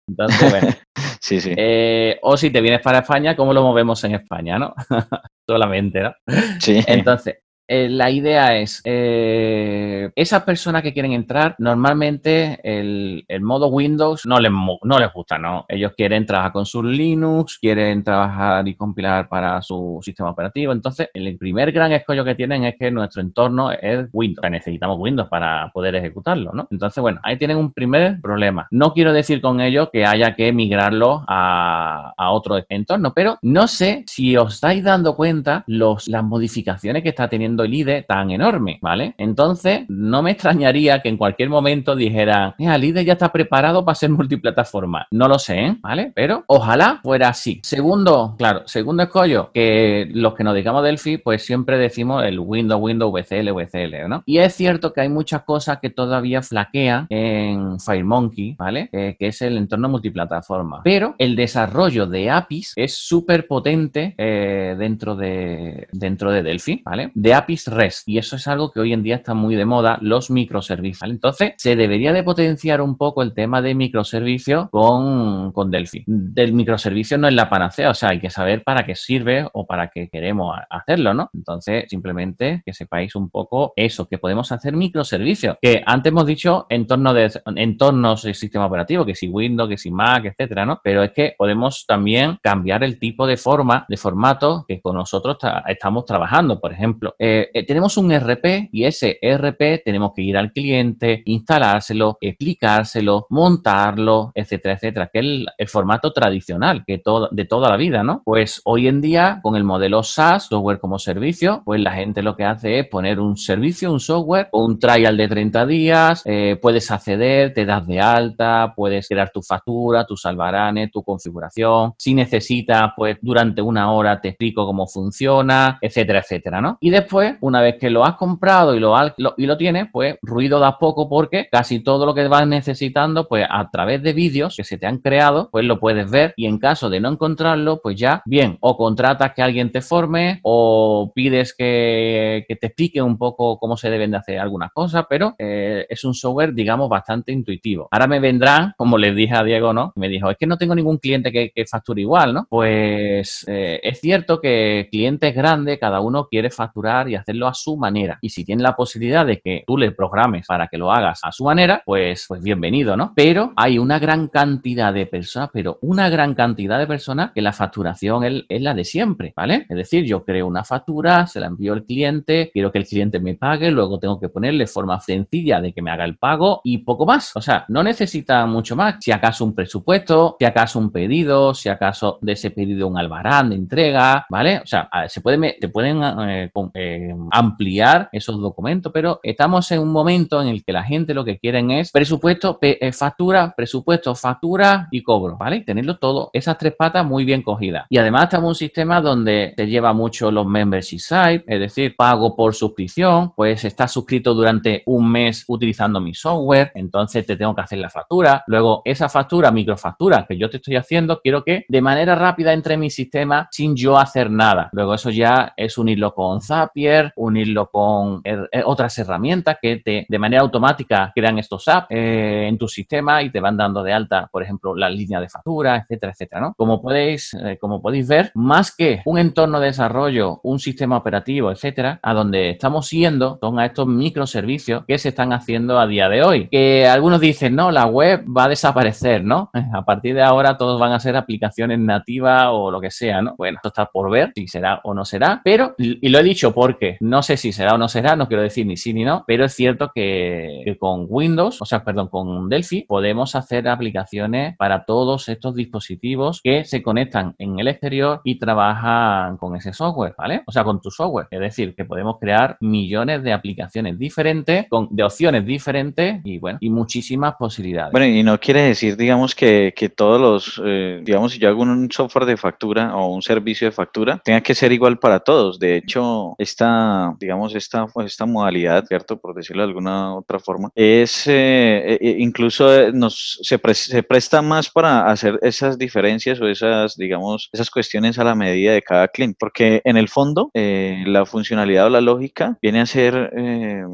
Entonces, 0.08 0.48
bueno. 0.48 0.68
sí, 1.20 1.40
sí. 1.40 1.54
Eh, 1.56 2.20
o 2.22 2.36
si 2.36 2.50
te 2.50 2.60
vienes 2.60 2.80
para 2.82 3.00
España, 3.00 3.34
¿cómo 3.34 3.52
lo 3.52 3.62
movemos 3.62 4.04
en 4.04 4.14
España, 4.14 4.60
no? 4.60 4.74
Solamente, 5.48 6.02
¿no? 6.02 6.14
Sí. 6.60 6.84
Entonces, 6.86 7.38
eh, 7.68 7.88
la 7.88 8.10
idea 8.10 8.56
es, 8.56 8.80
eh, 8.84 10.10
esas 10.14 10.42
personas 10.44 10.82
que 10.82 10.92
quieren 10.92 11.12
entrar, 11.12 11.56
normalmente 11.58 12.60
el, 12.62 13.24
modo 13.40 13.68
Windows 13.68 14.24
no 14.24 14.38
les, 14.40 14.50
no 14.50 14.98
les 14.98 15.12
gusta, 15.12 15.38
¿no? 15.38 15.64
Ellos 15.68 15.92
quieren 15.96 16.26
trabajar 16.26 16.52
con 16.52 16.66
su 16.66 16.82
Linux, 16.82 17.58
quieren 17.58 18.02
trabajar 18.02 18.66
y 18.68 18.74
compilar 18.74 19.28
para 19.28 19.60
su 19.62 20.00
sistema 20.02 20.30
operativo. 20.30 20.72
Entonces, 20.72 21.08
el 21.12 21.36
primer 21.38 21.72
gran 21.72 21.92
escollo 21.92 22.24
que 22.24 22.34
tienen 22.34 22.64
es 22.64 22.76
que 22.78 22.90
nuestro 22.90 23.20
entorno 23.22 23.70
es 23.72 24.08
Windows. 24.12 24.48
necesitamos 24.50 24.98
Windows 24.98 25.28
para 25.28 25.70
poder 25.72 25.96
ejecutarlo, 25.96 26.52
¿no? 26.52 26.68
Entonces, 26.70 27.00
bueno, 27.00 27.20
ahí 27.22 27.36
tienen 27.36 27.56
un 27.56 27.72
primer 27.72 28.20
problema. 28.20 28.66
No 28.70 28.92
quiero 28.92 29.12
decir 29.12 29.40
con 29.40 29.60
ello 29.60 29.90
que 29.90 30.04
haya 30.06 30.34
que 30.34 30.52
migrarlo 30.52 31.24
a, 31.26 32.12
a 32.16 32.30
otro 32.30 32.62
entorno, 32.68 33.12
pero 33.14 33.38
no 33.42 33.66
sé 33.68 34.04
si 34.06 34.36
os 34.36 34.54
estáis 34.54 34.82
dando 34.84 35.16
cuenta 35.16 35.64
los, 35.66 36.08
las 36.08 36.24
modificaciones 36.24 37.02
que 37.02 37.10
está 37.10 37.28
teniendo 37.28 37.55
el 37.64 37.74
IDE 37.74 38.02
tan 38.02 38.30
enorme, 38.30 38.78
¿vale? 38.82 39.14
Entonces, 39.18 39.84
no 39.88 40.22
me 40.22 40.32
extrañaría 40.32 41.00
que 41.00 41.08
en 41.08 41.16
cualquier 41.16 41.48
momento 41.48 41.96
dijera, 41.96 42.54
el 42.58 42.84
IDE 42.84 43.04
ya 43.04 43.14
está 43.14 43.32
preparado 43.32 43.84
para 43.84 43.94
ser 43.94 44.10
multiplataforma. 44.10 45.06
No 45.10 45.28
lo 45.28 45.38
sé, 45.38 45.66
¿eh? 45.66 45.76
¿vale? 45.80 46.12
Pero 46.14 46.44
ojalá 46.46 47.00
fuera 47.02 47.28
así. 47.28 47.60
Segundo, 47.62 48.34
claro, 48.38 48.62
segundo 48.66 49.02
escollo, 49.02 49.50
que 49.52 50.08
los 50.12 50.34
que 50.34 50.44
nos 50.44 50.54
dedicamos 50.54 50.80
a 50.80 50.86
Delphi, 50.86 51.18
pues 51.18 51.44
siempre 51.44 51.78
decimos 51.78 52.24
el 52.24 52.38
Windows, 52.38 52.80
Windows, 52.80 53.12
VCL, 53.12 53.52
VCL, 53.52 54.08
¿no? 54.08 54.22
Y 54.26 54.38
es 54.38 54.54
cierto 54.54 54.92
que 54.92 55.00
hay 55.00 55.08
muchas 55.08 55.42
cosas 55.42 55.78
que 55.80 55.90
todavía 55.90 56.42
flaquean 56.42 57.06
en 57.10 57.78
FireMonkey, 57.80 58.54
¿vale? 58.58 58.88
que 58.90 59.16
es 59.26 59.42
el 59.42 59.56
entorno 59.56 59.88
multiplataforma. 59.88 60.80
Pero 60.84 61.14
el 61.18 61.36
desarrollo 61.36 62.06
de 62.06 62.30
APIs 62.30 62.72
es 62.76 62.94
súper 62.94 63.46
potente 63.46 64.14
eh, 64.18 64.74
dentro, 64.78 65.16
de, 65.16 65.88
dentro 65.92 66.30
de 66.30 66.42
Delphi, 66.42 66.82
¿vale? 66.84 67.10
De 67.14 67.34
APIs 67.34 67.45
REST. 67.46 68.08
Y 68.08 68.18
eso 68.18 68.36
es 68.36 68.46
algo 68.48 68.70
que 68.70 68.80
hoy 68.80 68.92
en 68.92 69.02
día 69.02 69.16
está 69.16 69.34
muy 69.34 69.54
de 69.54 69.64
moda, 69.64 69.98
los 70.00 70.30
microservicios. 70.30 71.10
Entonces, 71.10 71.54
se 71.56 71.76
debería 71.76 72.12
de 72.12 72.22
potenciar 72.22 72.80
un 72.80 72.96
poco 72.96 73.22
el 73.22 73.34
tema 73.34 73.62
de 73.62 73.74
microservicios 73.74 74.68
con, 74.70 75.52
con 75.52 75.70
Delphi. 75.70 76.04
Del 76.06 76.52
microservicio 76.52 77.18
no 77.18 77.28
es 77.28 77.34
la 77.34 77.48
panacea, 77.48 77.90
o 77.90 77.94
sea, 77.94 78.10
hay 78.10 78.20
que 78.20 78.30
saber 78.30 78.62
para 78.62 78.84
qué 78.84 78.94
sirve 78.94 79.48
o 79.52 79.66
para 79.66 79.88
qué 79.88 80.08
queremos 80.08 80.56
hacerlo, 80.70 81.14
¿no? 81.14 81.30
Entonces, 81.32 81.84
simplemente 81.88 82.62
que 82.64 82.72
sepáis 82.72 83.14
un 83.14 83.30
poco 83.30 83.72
eso, 83.76 84.08
que 84.08 84.18
podemos 84.18 84.50
hacer 84.52 84.74
microservicios. 84.74 85.56
Que 85.60 85.82
antes 85.84 86.10
hemos 86.10 86.26
dicho 86.26 86.66
entorno 86.68 87.14
de, 87.14 87.30
entornos 87.56 88.22
de 88.22 88.34
sistema 88.34 88.66
operativo, 88.66 89.04
que 89.04 89.14
si 89.14 89.28
Windows, 89.28 89.68
que 89.68 89.78
si 89.78 89.90
Mac, 89.90 90.24
etcétera, 90.24 90.66
¿no? 90.66 90.80
Pero 90.82 91.02
es 91.02 91.12
que 91.12 91.34
podemos 91.36 91.84
también 91.86 92.38
cambiar 92.42 92.84
el 92.84 92.98
tipo 92.98 93.26
de 93.26 93.36
forma, 93.36 93.84
de 93.88 93.96
formato 93.96 94.64
que 94.66 94.80
con 94.80 94.96
nosotros 94.96 95.38
estamos 95.66 96.04
trabajando. 96.04 96.60
Por 96.60 96.72
ejemplo, 96.72 97.14
eh, 97.18 97.35
eh, 97.52 97.66
tenemos 97.66 97.96
un 97.96 98.12
RP 98.12 98.68
y 98.72 98.84
ese 98.84 99.18
RP 99.22 99.82
tenemos 99.84 100.12
que 100.14 100.22
ir 100.22 100.36
al 100.36 100.52
cliente, 100.52 101.22
instalárselo, 101.26 102.18
explicárselo, 102.20 103.26
montarlo, 103.30 104.32
etcétera, 104.34 104.74
etcétera, 104.74 105.10
que 105.12 105.18
es 105.18 105.24
el, 105.24 105.68
formato 105.68 106.12
tradicional 106.12 106.84
que 106.86 106.98
todo, 106.98 107.28
de 107.32 107.44
toda 107.44 107.68
la 107.68 107.76
vida, 107.76 108.02
¿no? 108.02 108.22
Pues 108.24 108.62
hoy 108.64 108.88
en 108.88 109.00
día, 109.00 109.40
con 109.42 109.56
el 109.56 109.64
modelo 109.64 110.02
SaaS, 110.02 110.44
software 110.44 110.78
como 110.78 110.98
servicio, 110.98 111.62
pues 111.64 111.80
la 111.80 111.92
gente 111.92 112.22
lo 112.22 112.36
que 112.36 112.44
hace 112.44 112.78
es 112.78 112.88
poner 112.88 113.20
un 113.20 113.36
servicio, 113.36 113.92
un 113.92 114.00
software 114.00 114.48
o 114.52 114.64
un 114.64 114.78
trial 114.78 115.16
de 115.16 115.28
30 115.28 115.66
días, 115.66 116.22
eh, 116.24 116.58
puedes 116.60 116.90
acceder, 116.90 117.52
te 117.52 117.64
das 117.64 117.86
de 117.86 118.00
alta, 118.00 118.72
puedes 118.74 119.08
crear 119.08 119.30
tu 119.30 119.42
factura, 119.42 120.06
tu 120.06 120.16
salvarane, 120.16 120.88
tu 120.88 121.02
configuración. 121.02 121.94
Si 121.98 122.14
necesitas, 122.14 122.92
pues 122.96 123.18
durante 123.20 123.60
una 123.60 123.92
hora 123.92 124.20
te 124.20 124.28
explico 124.28 124.66
cómo 124.66 124.86
funciona, 124.86 125.78
etcétera, 125.80 126.20
etcétera, 126.20 126.60
¿no? 126.60 126.78
Y 126.80 126.90
después, 126.90 127.25
una 127.40 127.60
vez 127.60 127.76
que 127.78 127.90
lo 127.90 128.04
has 128.04 128.16
comprado 128.16 128.74
y 128.74 128.80
lo, 128.80 128.94
y 129.36 129.46
lo 129.46 129.56
tienes, 129.56 129.88
pues 129.92 130.16
ruido 130.22 130.58
da 130.58 130.78
poco 130.78 131.08
porque 131.08 131.48
casi 131.50 131.80
todo 131.80 132.06
lo 132.06 132.14
que 132.14 132.28
vas 132.28 132.46
necesitando, 132.46 133.28
pues 133.28 133.46
a 133.48 133.70
través 133.70 134.02
de 134.02 134.12
vídeos 134.12 134.56
que 134.56 134.64
se 134.64 134.78
te 134.78 134.86
han 134.86 134.98
creado, 134.98 135.48
pues 135.50 135.64
lo 135.64 135.78
puedes 135.80 136.10
ver 136.10 136.34
y 136.36 136.46
en 136.46 136.58
caso 136.58 136.90
de 136.90 137.00
no 137.00 137.10
encontrarlo, 137.10 137.80
pues 137.82 137.96
ya, 137.96 138.22
bien, 138.26 138.58
o 138.60 138.76
contratas 138.76 139.32
que 139.34 139.42
alguien 139.42 139.72
te 139.72 139.80
forme 139.80 140.40
o 140.42 141.12
pides 141.14 141.54
que, 141.56 142.46
te 142.48 142.66
explique 142.66 143.02
un 143.02 143.18
poco 143.18 143.58
cómo 143.58 143.76
se 143.76 143.90
deben 143.90 144.10
de 144.10 144.16
hacer 144.18 144.38
algunas 144.38 144.72
cosas, 144.72 145.04
pero 145.08 145.34
eh, 145.38 145.86
es 145.88 146.04
un 146.04 146.14
software, 146.14 146.54
digamos, 146.54 146.88
bastante 146.88 147.32
intuitivo. 147.32 147.88
Ahora 147.90 148.06
me 148.06 148.20
vendrán, 148.20 148.72
como 148.76 148.98
les 148.98 149.14
dije 149.14 149.34
a 149.34 149.44
Diego, 149.44 149.72
¿no? 149.72 149.92
Me 149.96 150.08
dijo, 150.08 150.30
es 150.30 150.36
que 150.36 150.46
no 150.46 150.56
tengo 150.56 150.74
ningún 150.74 150.98
cliente 150.98 151.32
que, 151.32 151.66
facture 151.66 152.00
igual, 152.00 152.32
¿no? 152.32 152.46
Pues 152.48 153.44
eh, 153.48 153.80
es 153.82 154.00
cierto 154.00 154.40
que 154.40 154.88
clientes 154.90 155.34
grandes, 155.34 155.78
cada 155.78 156.00
uno 156.00 156.28
quiere 156.28 156.50
facturar 156.50 157.08
y 157.08 157.15
hacerlo 157.18 157.46
a 157.46 157.54
su 157.54 157.76
manera. 157.76 158.18
Y 158.20 158.30
si 158.30 158.44
tiene 158.44 158.62
la 158.62 158.76
posibilidad 158.76 159.26
de 159.26 159.40
que 159.40 159.64
tú 159.66 159.76
le 159.76 159.92
programes 159.92 160.46
para 160.46 160.68
que 160.68 160.78
lo 160.78 160.92
hagas 160.92 161.20
a 161.22 161.32
su 161.32 161.44
manera, 161.44 161.82
pues, 161.84 162.24
pues 162.28 162.42
bienvenido, 162.42 162.96
¿no? 162.96 163.12
Pero 163.14 163.52
hay 163.56 163.78
una 163.78 163.98
gran 163.98 164.28
cantidad 164.28 164.92
de 164.92 165.06
personas, 165.06 165.50
pero 165.52 165.78
una 165.82 166.08
gran 166.08 166.34
cantidad 166.34 166.78
de 166.78 166.86
personas 166.86 167.32
que 167.32 167.42
la 167.42 167.52
facturación 167.52 168.24
es, 168.24 168.44
es 168.48 168.62
la 168.62 168.74
de 168.74 168.84
siempre, 168.84 169.32
¿vale? 169.36 169.66
Es 169.68 169.76
decir, 169.76 170.04
yo 170.04 170.24
creo 170.24 170.46
una 170.46 170.64
factura, 170.64 171.26
se 171.26 171.40
la 171.40 171.46
envío 171.46 171.72
al 171.72 171.84
cliente, 171.84 172.50
quiero 172.52 172.72
que 172.72 172.78
el 172.78 172.86
cliente 172.86 173.20
me 173.20 173.34
pague, 173.34 173.70
luego 173.70 173.98
tengo 173.98 174.20
que 174.20 174.28
ponerle 174.28 174.66
forma 174.66 175.00
sencilla 175.00 175.60
de 175.60 175.72
que 175.72 175.82
me 175.82 175.90
haga 175.90 176.04
el 176.04 176.16
pago 176.16 176.60
y 176.64 176.78
poco 176.78 177.06
más. 177.06 177.34
O 177.36 177.40
sea, 177.40 177.64
no 177.68 177.82
necesita 177.82 178.46
mucho 178.46 178.76
más. 178.76 178.96
Si 179.00 179.12
acaso 179.12 179.44
un 179.44 179.54
presupuesto, 179.54 180.36
si 180.38 180.44
acaso 180.44 180.78
un 180.78 180.90
pedido, 180.90 181.54
si 181.54 181.68
acaso 181.68 182.18
de 182.20 182.32
ese 182.32 182.50
pedido 182.50 182.88
un 182.88 182.98
albarán 182.98 183.50
de 183.50 183.56
entrega, 183.56 184.26
¿vale? 184.28 184.58
O 184.58 184.66
sea, 184.66 184.88
se 185.08 185.20
puede, 185.20 185.56
te 185.60 185.68
pueden 185.68 186.02
eh, 186.02 186.50
eh, 186.74 187.05
ampliar 187.30 188.08
esos 188.12 188.40
documentos, 188.40 188.92
pero 188.92 189.20
estamos 189.22 189.70
en 189.72 189.80
un 189.80 189.92
momento 189.92 190.40
en 190.40 190.48
el 190.48 190.64
que 190.64 190.72
la 190.72 190.82
gente 190.82 191.14
lo 191.14 191.24
que 191.24 191.38
quieren 191.38 191.70
es 191.70 191.90
presupuesto, 191.90 192.58
eh, 192.62 192.92
factura, 192.92 193.54
presupuesto, 193.56 194.14
factura 194.14 194.88
y 194.90 195.02
cobro, 195.02 195.36
¿vale? 195.36 195.60
Tenerlo 195.60 195.98
todo, 195.98 196.30
esas 196.32 196.58
tres 196.58 196.74
patas 196.76 197.04
muy 197.04 197.24
bien 197.24 197.42
cogidas. 197.42 197.86
Y 197.88 197.98
además 197.98 198.24
estamos 198.24 198.44
en 198.44 198.48
un 198.48 198.54
sistema 198.54 199.00
donde 199.00 199.54
te 199.56 199.66
lleva 199.66 199.92
mucho 199.92 200.30
los 200.30 200.46
membership 200.46 200.98
sites, 200.98 201.44
es 201.46 201.60
decir, 201.60 201.94
pago 201.96 202.34
por 202.34 202.54
suscripción, 202.54 203.32
pues 203.34 203.64
estás 203.64 203.92
suscrito 203.92 204.34
durante 204.34 204.82
un 204.86 205.10
mes 205.10 205.44
utilizando 205.48 206.00
mi 206.00 206.14
software, 206.14 206.72
entonces 206.74 207.26
te 207.26 207.36
tengo 207.36 207.54
que 207.54 207.62
hacer 207.62 207.78
la 207.78 207.90
factura. 207.90 208.44
Luego, 208.46 208.82
esa 208.84 209.08
factura, 209.08 209.50
microfactura 209.50 210.26
que 210.28 210.38
yo 210.38 210.50
te 210.50 210.58
estoy 210.58 210.76
haciendo, 210.76 211.20
quiero 211.20 211.44
que 211.44 211.64
de 211.68 211.80
manera 211.80 212.14
rápida 212.14 212.52
entre 212.52 212.74
en 212.74 212.80
mi 212.80 212.90
sistema 212.90 213.48
sin 213.50 213.76
yo 213.76 213.98
hacer 213.98 214.30
nada. 214.30 214.68
Luego, 214.72 214.94
eso 214.94 215.10
ya 215.10 215.52
es 215.56 215.78
unirlo 215.78 216.14
con 216.14 216.40
Zapier, 216.40 216.85
unirlo 217.16 217.70
con 217.70 218.20
eh, 218.24 218.62
otras 218.64 218.98
herramientas 218.98 219.58
que 219.60 219.76
te, 219.78 220.06
de 220.08 220.18
manera 220.18 220.42
automática 220.42 221.12
crean 221.14 221.38
estos 221.38 221.66
apps 221.68 221.86
eh, 221.90 222.46
en 222.48 222.58
tu 222.58 222.68
sistema 222.68 223.22
y 223.22 223.30
te 223.30 223.40
van 223.40 223.56
dando 223.56 223.82
de 223.82 223.92
alta, 223.92 224.28
por 224.30 224.42
ejemplo, 224.42 224.74
la 224.74 224.88
línea 224.88 225.20
de 225.20 225.28
factura, 225.28 225.76
etcétera, 225.76 226.12
etcétera, 226.12 226.40
¿no? 226.40 226.54
Como 226.56 226.80
podéis, 226.80 227.34
eh, 227.34 227.58
como 227.60 227.80
podéis 227.80 228.08
ver, 228.08 228.30
más 228.34 228.74
que 228.74 229.02
un 229.04 229.18
entorno 229.18 229.60
de 229.60 229.66
desarrollo, 229.66 230.40
un 230.42 230.58
sistema 230.58 230.96
operativo, 230.96 231.50
etcétera, 231.50 232.00
a 232.02 232.14
donde 232.14 232.50
estamos 232.50 232.90
yendo 232.90 233.38
son 233.40 233.58
a 233.58 233.66
estos 233.66 233.86
microservicios 233.86 234.84
que 234.86 234.98
se 234.98 235.10
están 235.10 235.32
haciendo 235.32 235.78
a 235.78 235.86
día 235.86 236.08
de 236.08 236.22
hoy. 236.22 236.48
Que 236.48 236.86
algunos 236.86 237.20
dicen, 237.20 237.54
no, 237.54 237.70
la 237.70 237.86
web 237.86 238.24
va 238.26 238.44
a 238.44 238.48
desaparecer, 238.48 239.24
¿no? 239.24 239.50
A 239.72 239.84
partir 239.84 240.14
de 240.14 240.22
ahora 240.22 240.56
todos 240.56 240.80
van 240.80 240.92
a 240.92 241.00
ser 241.00 241.16
aplicaciones 241.16 241.78
nativas 241.78 242.48
o 242.50 242.70
lo 242.70 242.80
que 242.80 242.90
sea, 242.90 243.20
¿no? 243.20 243.34
Bueno, 243.36 243.56
esto 243.56 243.68
está 243.68 243.86
por 243.86 244.10
ver 244.10 244.32
si 244.34 244.48
será 244.48 244.80
o 244.84 244.94
no 244.94 245.04
será, 245.04 245.40
pero, 245.44 245.74
y 245.78 246.08
lo 246.08 246.18
he 246.18 246.22
dicho 246.22 246.52
porque 246.52 246.75
no 247.00 247.22
sé 247.22 247.36
si 247.36 247.52
será 247.52 247.74
o 247.74 247.78
no 247.78 247.88
será, 247.88 248.16
no 248.16 248.28
quiero 248.28 248.42
decir 248.42 248.66
ni 248.66 248.76
sí 248.76 248.92
ni 248.92 249.04
no, 249.04 249.24
pero 249.26 249.44
es 249.44 249.54
cierto 249.54 249.90
que, 249.94 250.76
con 250.78 251.06
Windows, 251.08 251.60
o 251.60 251.64
sea, 251.64 251.84
perdón, 251.84 252.08
con 252.08 252.48
Delphi, 252.48 252.82
podemos 252.82 253.34
hacer 253.34 253.68
aplicaciones 253.68 254.56
para 254.56 254.84
todos 254.84 255.28
estos 255.28 255.54
dispositivos 255.54 256.40
que 256.42 256.64
se 256.64 256.82
conectan 256.82 257.34
en 257.38 257.58
el 257.58 257.68
exterior 257.68 258.20
y 258.24 258.38
trabajan 258.38 259.36
con 259.36 259.56
ese 259.56 259.72
software, 259.72 260.14
¿vale? 260.16 260.42
O 260.46 260.52
sea, 260.52 260.64
con 260.64 260.80
tu 260.80 260.90
software. 260.90 261.26
Es 261.30 261.40
decir, 261.40 261.74
que 261.74 261.84
podemos 261.84 262.18
crear 262.20 262.56
millones 262.60 263.22
de 263.22 263.32
aplicaciones 263.32 263.98
diferentes, 263.98 264.66
con, 264.68 264.88
de 264.90 265.02
opciones 265.02 265.44
diferentes 265.44 266.20
y, 266.24 266.38
bueno, 266.38 266.58
y 266.60 266.70
muchísimas 266.70 267.34
posibilidades. 267.34 267.92
Bueno, 267.92 268.06
y 268.06 268.22
no 268.22 268.38
quiere 268.38 268.62
decir, 268.62 268.96
digamos, 268.96 269.34
que, 269.34 269.72
que 269.76 269.88
todos 269.88 270.20
los, 270.20 270.62
eh, 270.64 271.00
digamos, 271.04 271.32
si 271.32 271.38
yo 271.38 271.48
hago 271.48 271.62
un 271.62 271.90
software 271.90 272.26
de 272.26 272.36
factura 272.36 272.96
o 272.96 273.08
un 273.14 273.22
servicio 273.22 273.66
de 273.66 273.72
factura, 273.72 274.20
tenga 274.24 274.40
que 274.40 274.54
ser 274.54 274.72
igual 274.72 274.98
para 274.98 275.20
todos. 275.20 275.58
De 275.58 275.76
hecho, 275.76 276.34
esta, 276.66 277.16
digamos, 277.18 277.54
esta, 277.54 277.86
esta 278.04 278.26
modalidad, 278.26 278.84
¿cierto? 278.86 279.18
Por 279.18 279.34
decirlo 279.34 279.62
de 279.62 279.68
alguna 279.68 280.14
otra 280.16 280.38
forma, 280.38 280.70
es 280.74 281.26
eh, 281.26 281.98
eh, 282.00 282.16
incluso 282.18 282.92
nos, 282.92 283.38
se, 283.42 283.58
se 283.74 284.02
presta 284.02 284.42
más 284.42 284.70
para 284.70 285.10
hacer 285.10 285.38
esas 285.42 285.78
diferencias 285.78 286.40
o 286.40 286.48
esas, 286.48 286.96
digamos, 286.96 287.48
esas 287.52 287.70
cuestiones 287.70 288.18
a 288.18 288.24
la 288.24 288.34
medida 288.34 288.72
de 288.72 288.82
cada 288.82 289.08
cliente, 289.08 289.36
porque 289.38 289.80
en 289.84 289.96
el 289.96 290.08
fondo 290.08 290.50
la 290.54 291.26
funcionalidad 291.26 291.86
o 291.86 291.90
la 291.90 292.00
lógica 292.00 292.58
viene 292.60 292.80
a 292.80 292.86
ser 292.86 293.32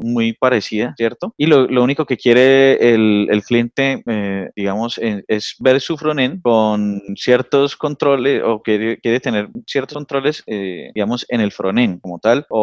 muy 0.01 0.33
parecida, 0.33 0.93
¿cierto? 0.97 1.33
Y 1.37 1.47
lo, 1.47 1.67
lo 1.67 1.83
único 1.83 2.05
que 2.05 2.17
quiere 2.17 2.93
el, 2.93 3.27
el 3.29 3.43
cliente, 3.43 4.03
digamos, 4.55 4.99
es 4.99 5.55
ver 5.59 5.81
su 5.81 5.97
frontend 5.97 6.41
con 6.41 7.01
ciertos 7.15 7.75
controles 7.75 8.41
o 8.43 8.61
quiere, 8.61 8.99
quiere 8.99 9.19
tener 9.19 9.49
ciertos 9.67 9.95
controles, 9.95 10.43
eh, 10.47 10.91
digamos, 10.93 11.25
en 11.29 11.41
el 11.41 11.51
frontend 11.51 12.01
como 12.01 12.19
tal 12.19 12.45
o, 12.49 12.62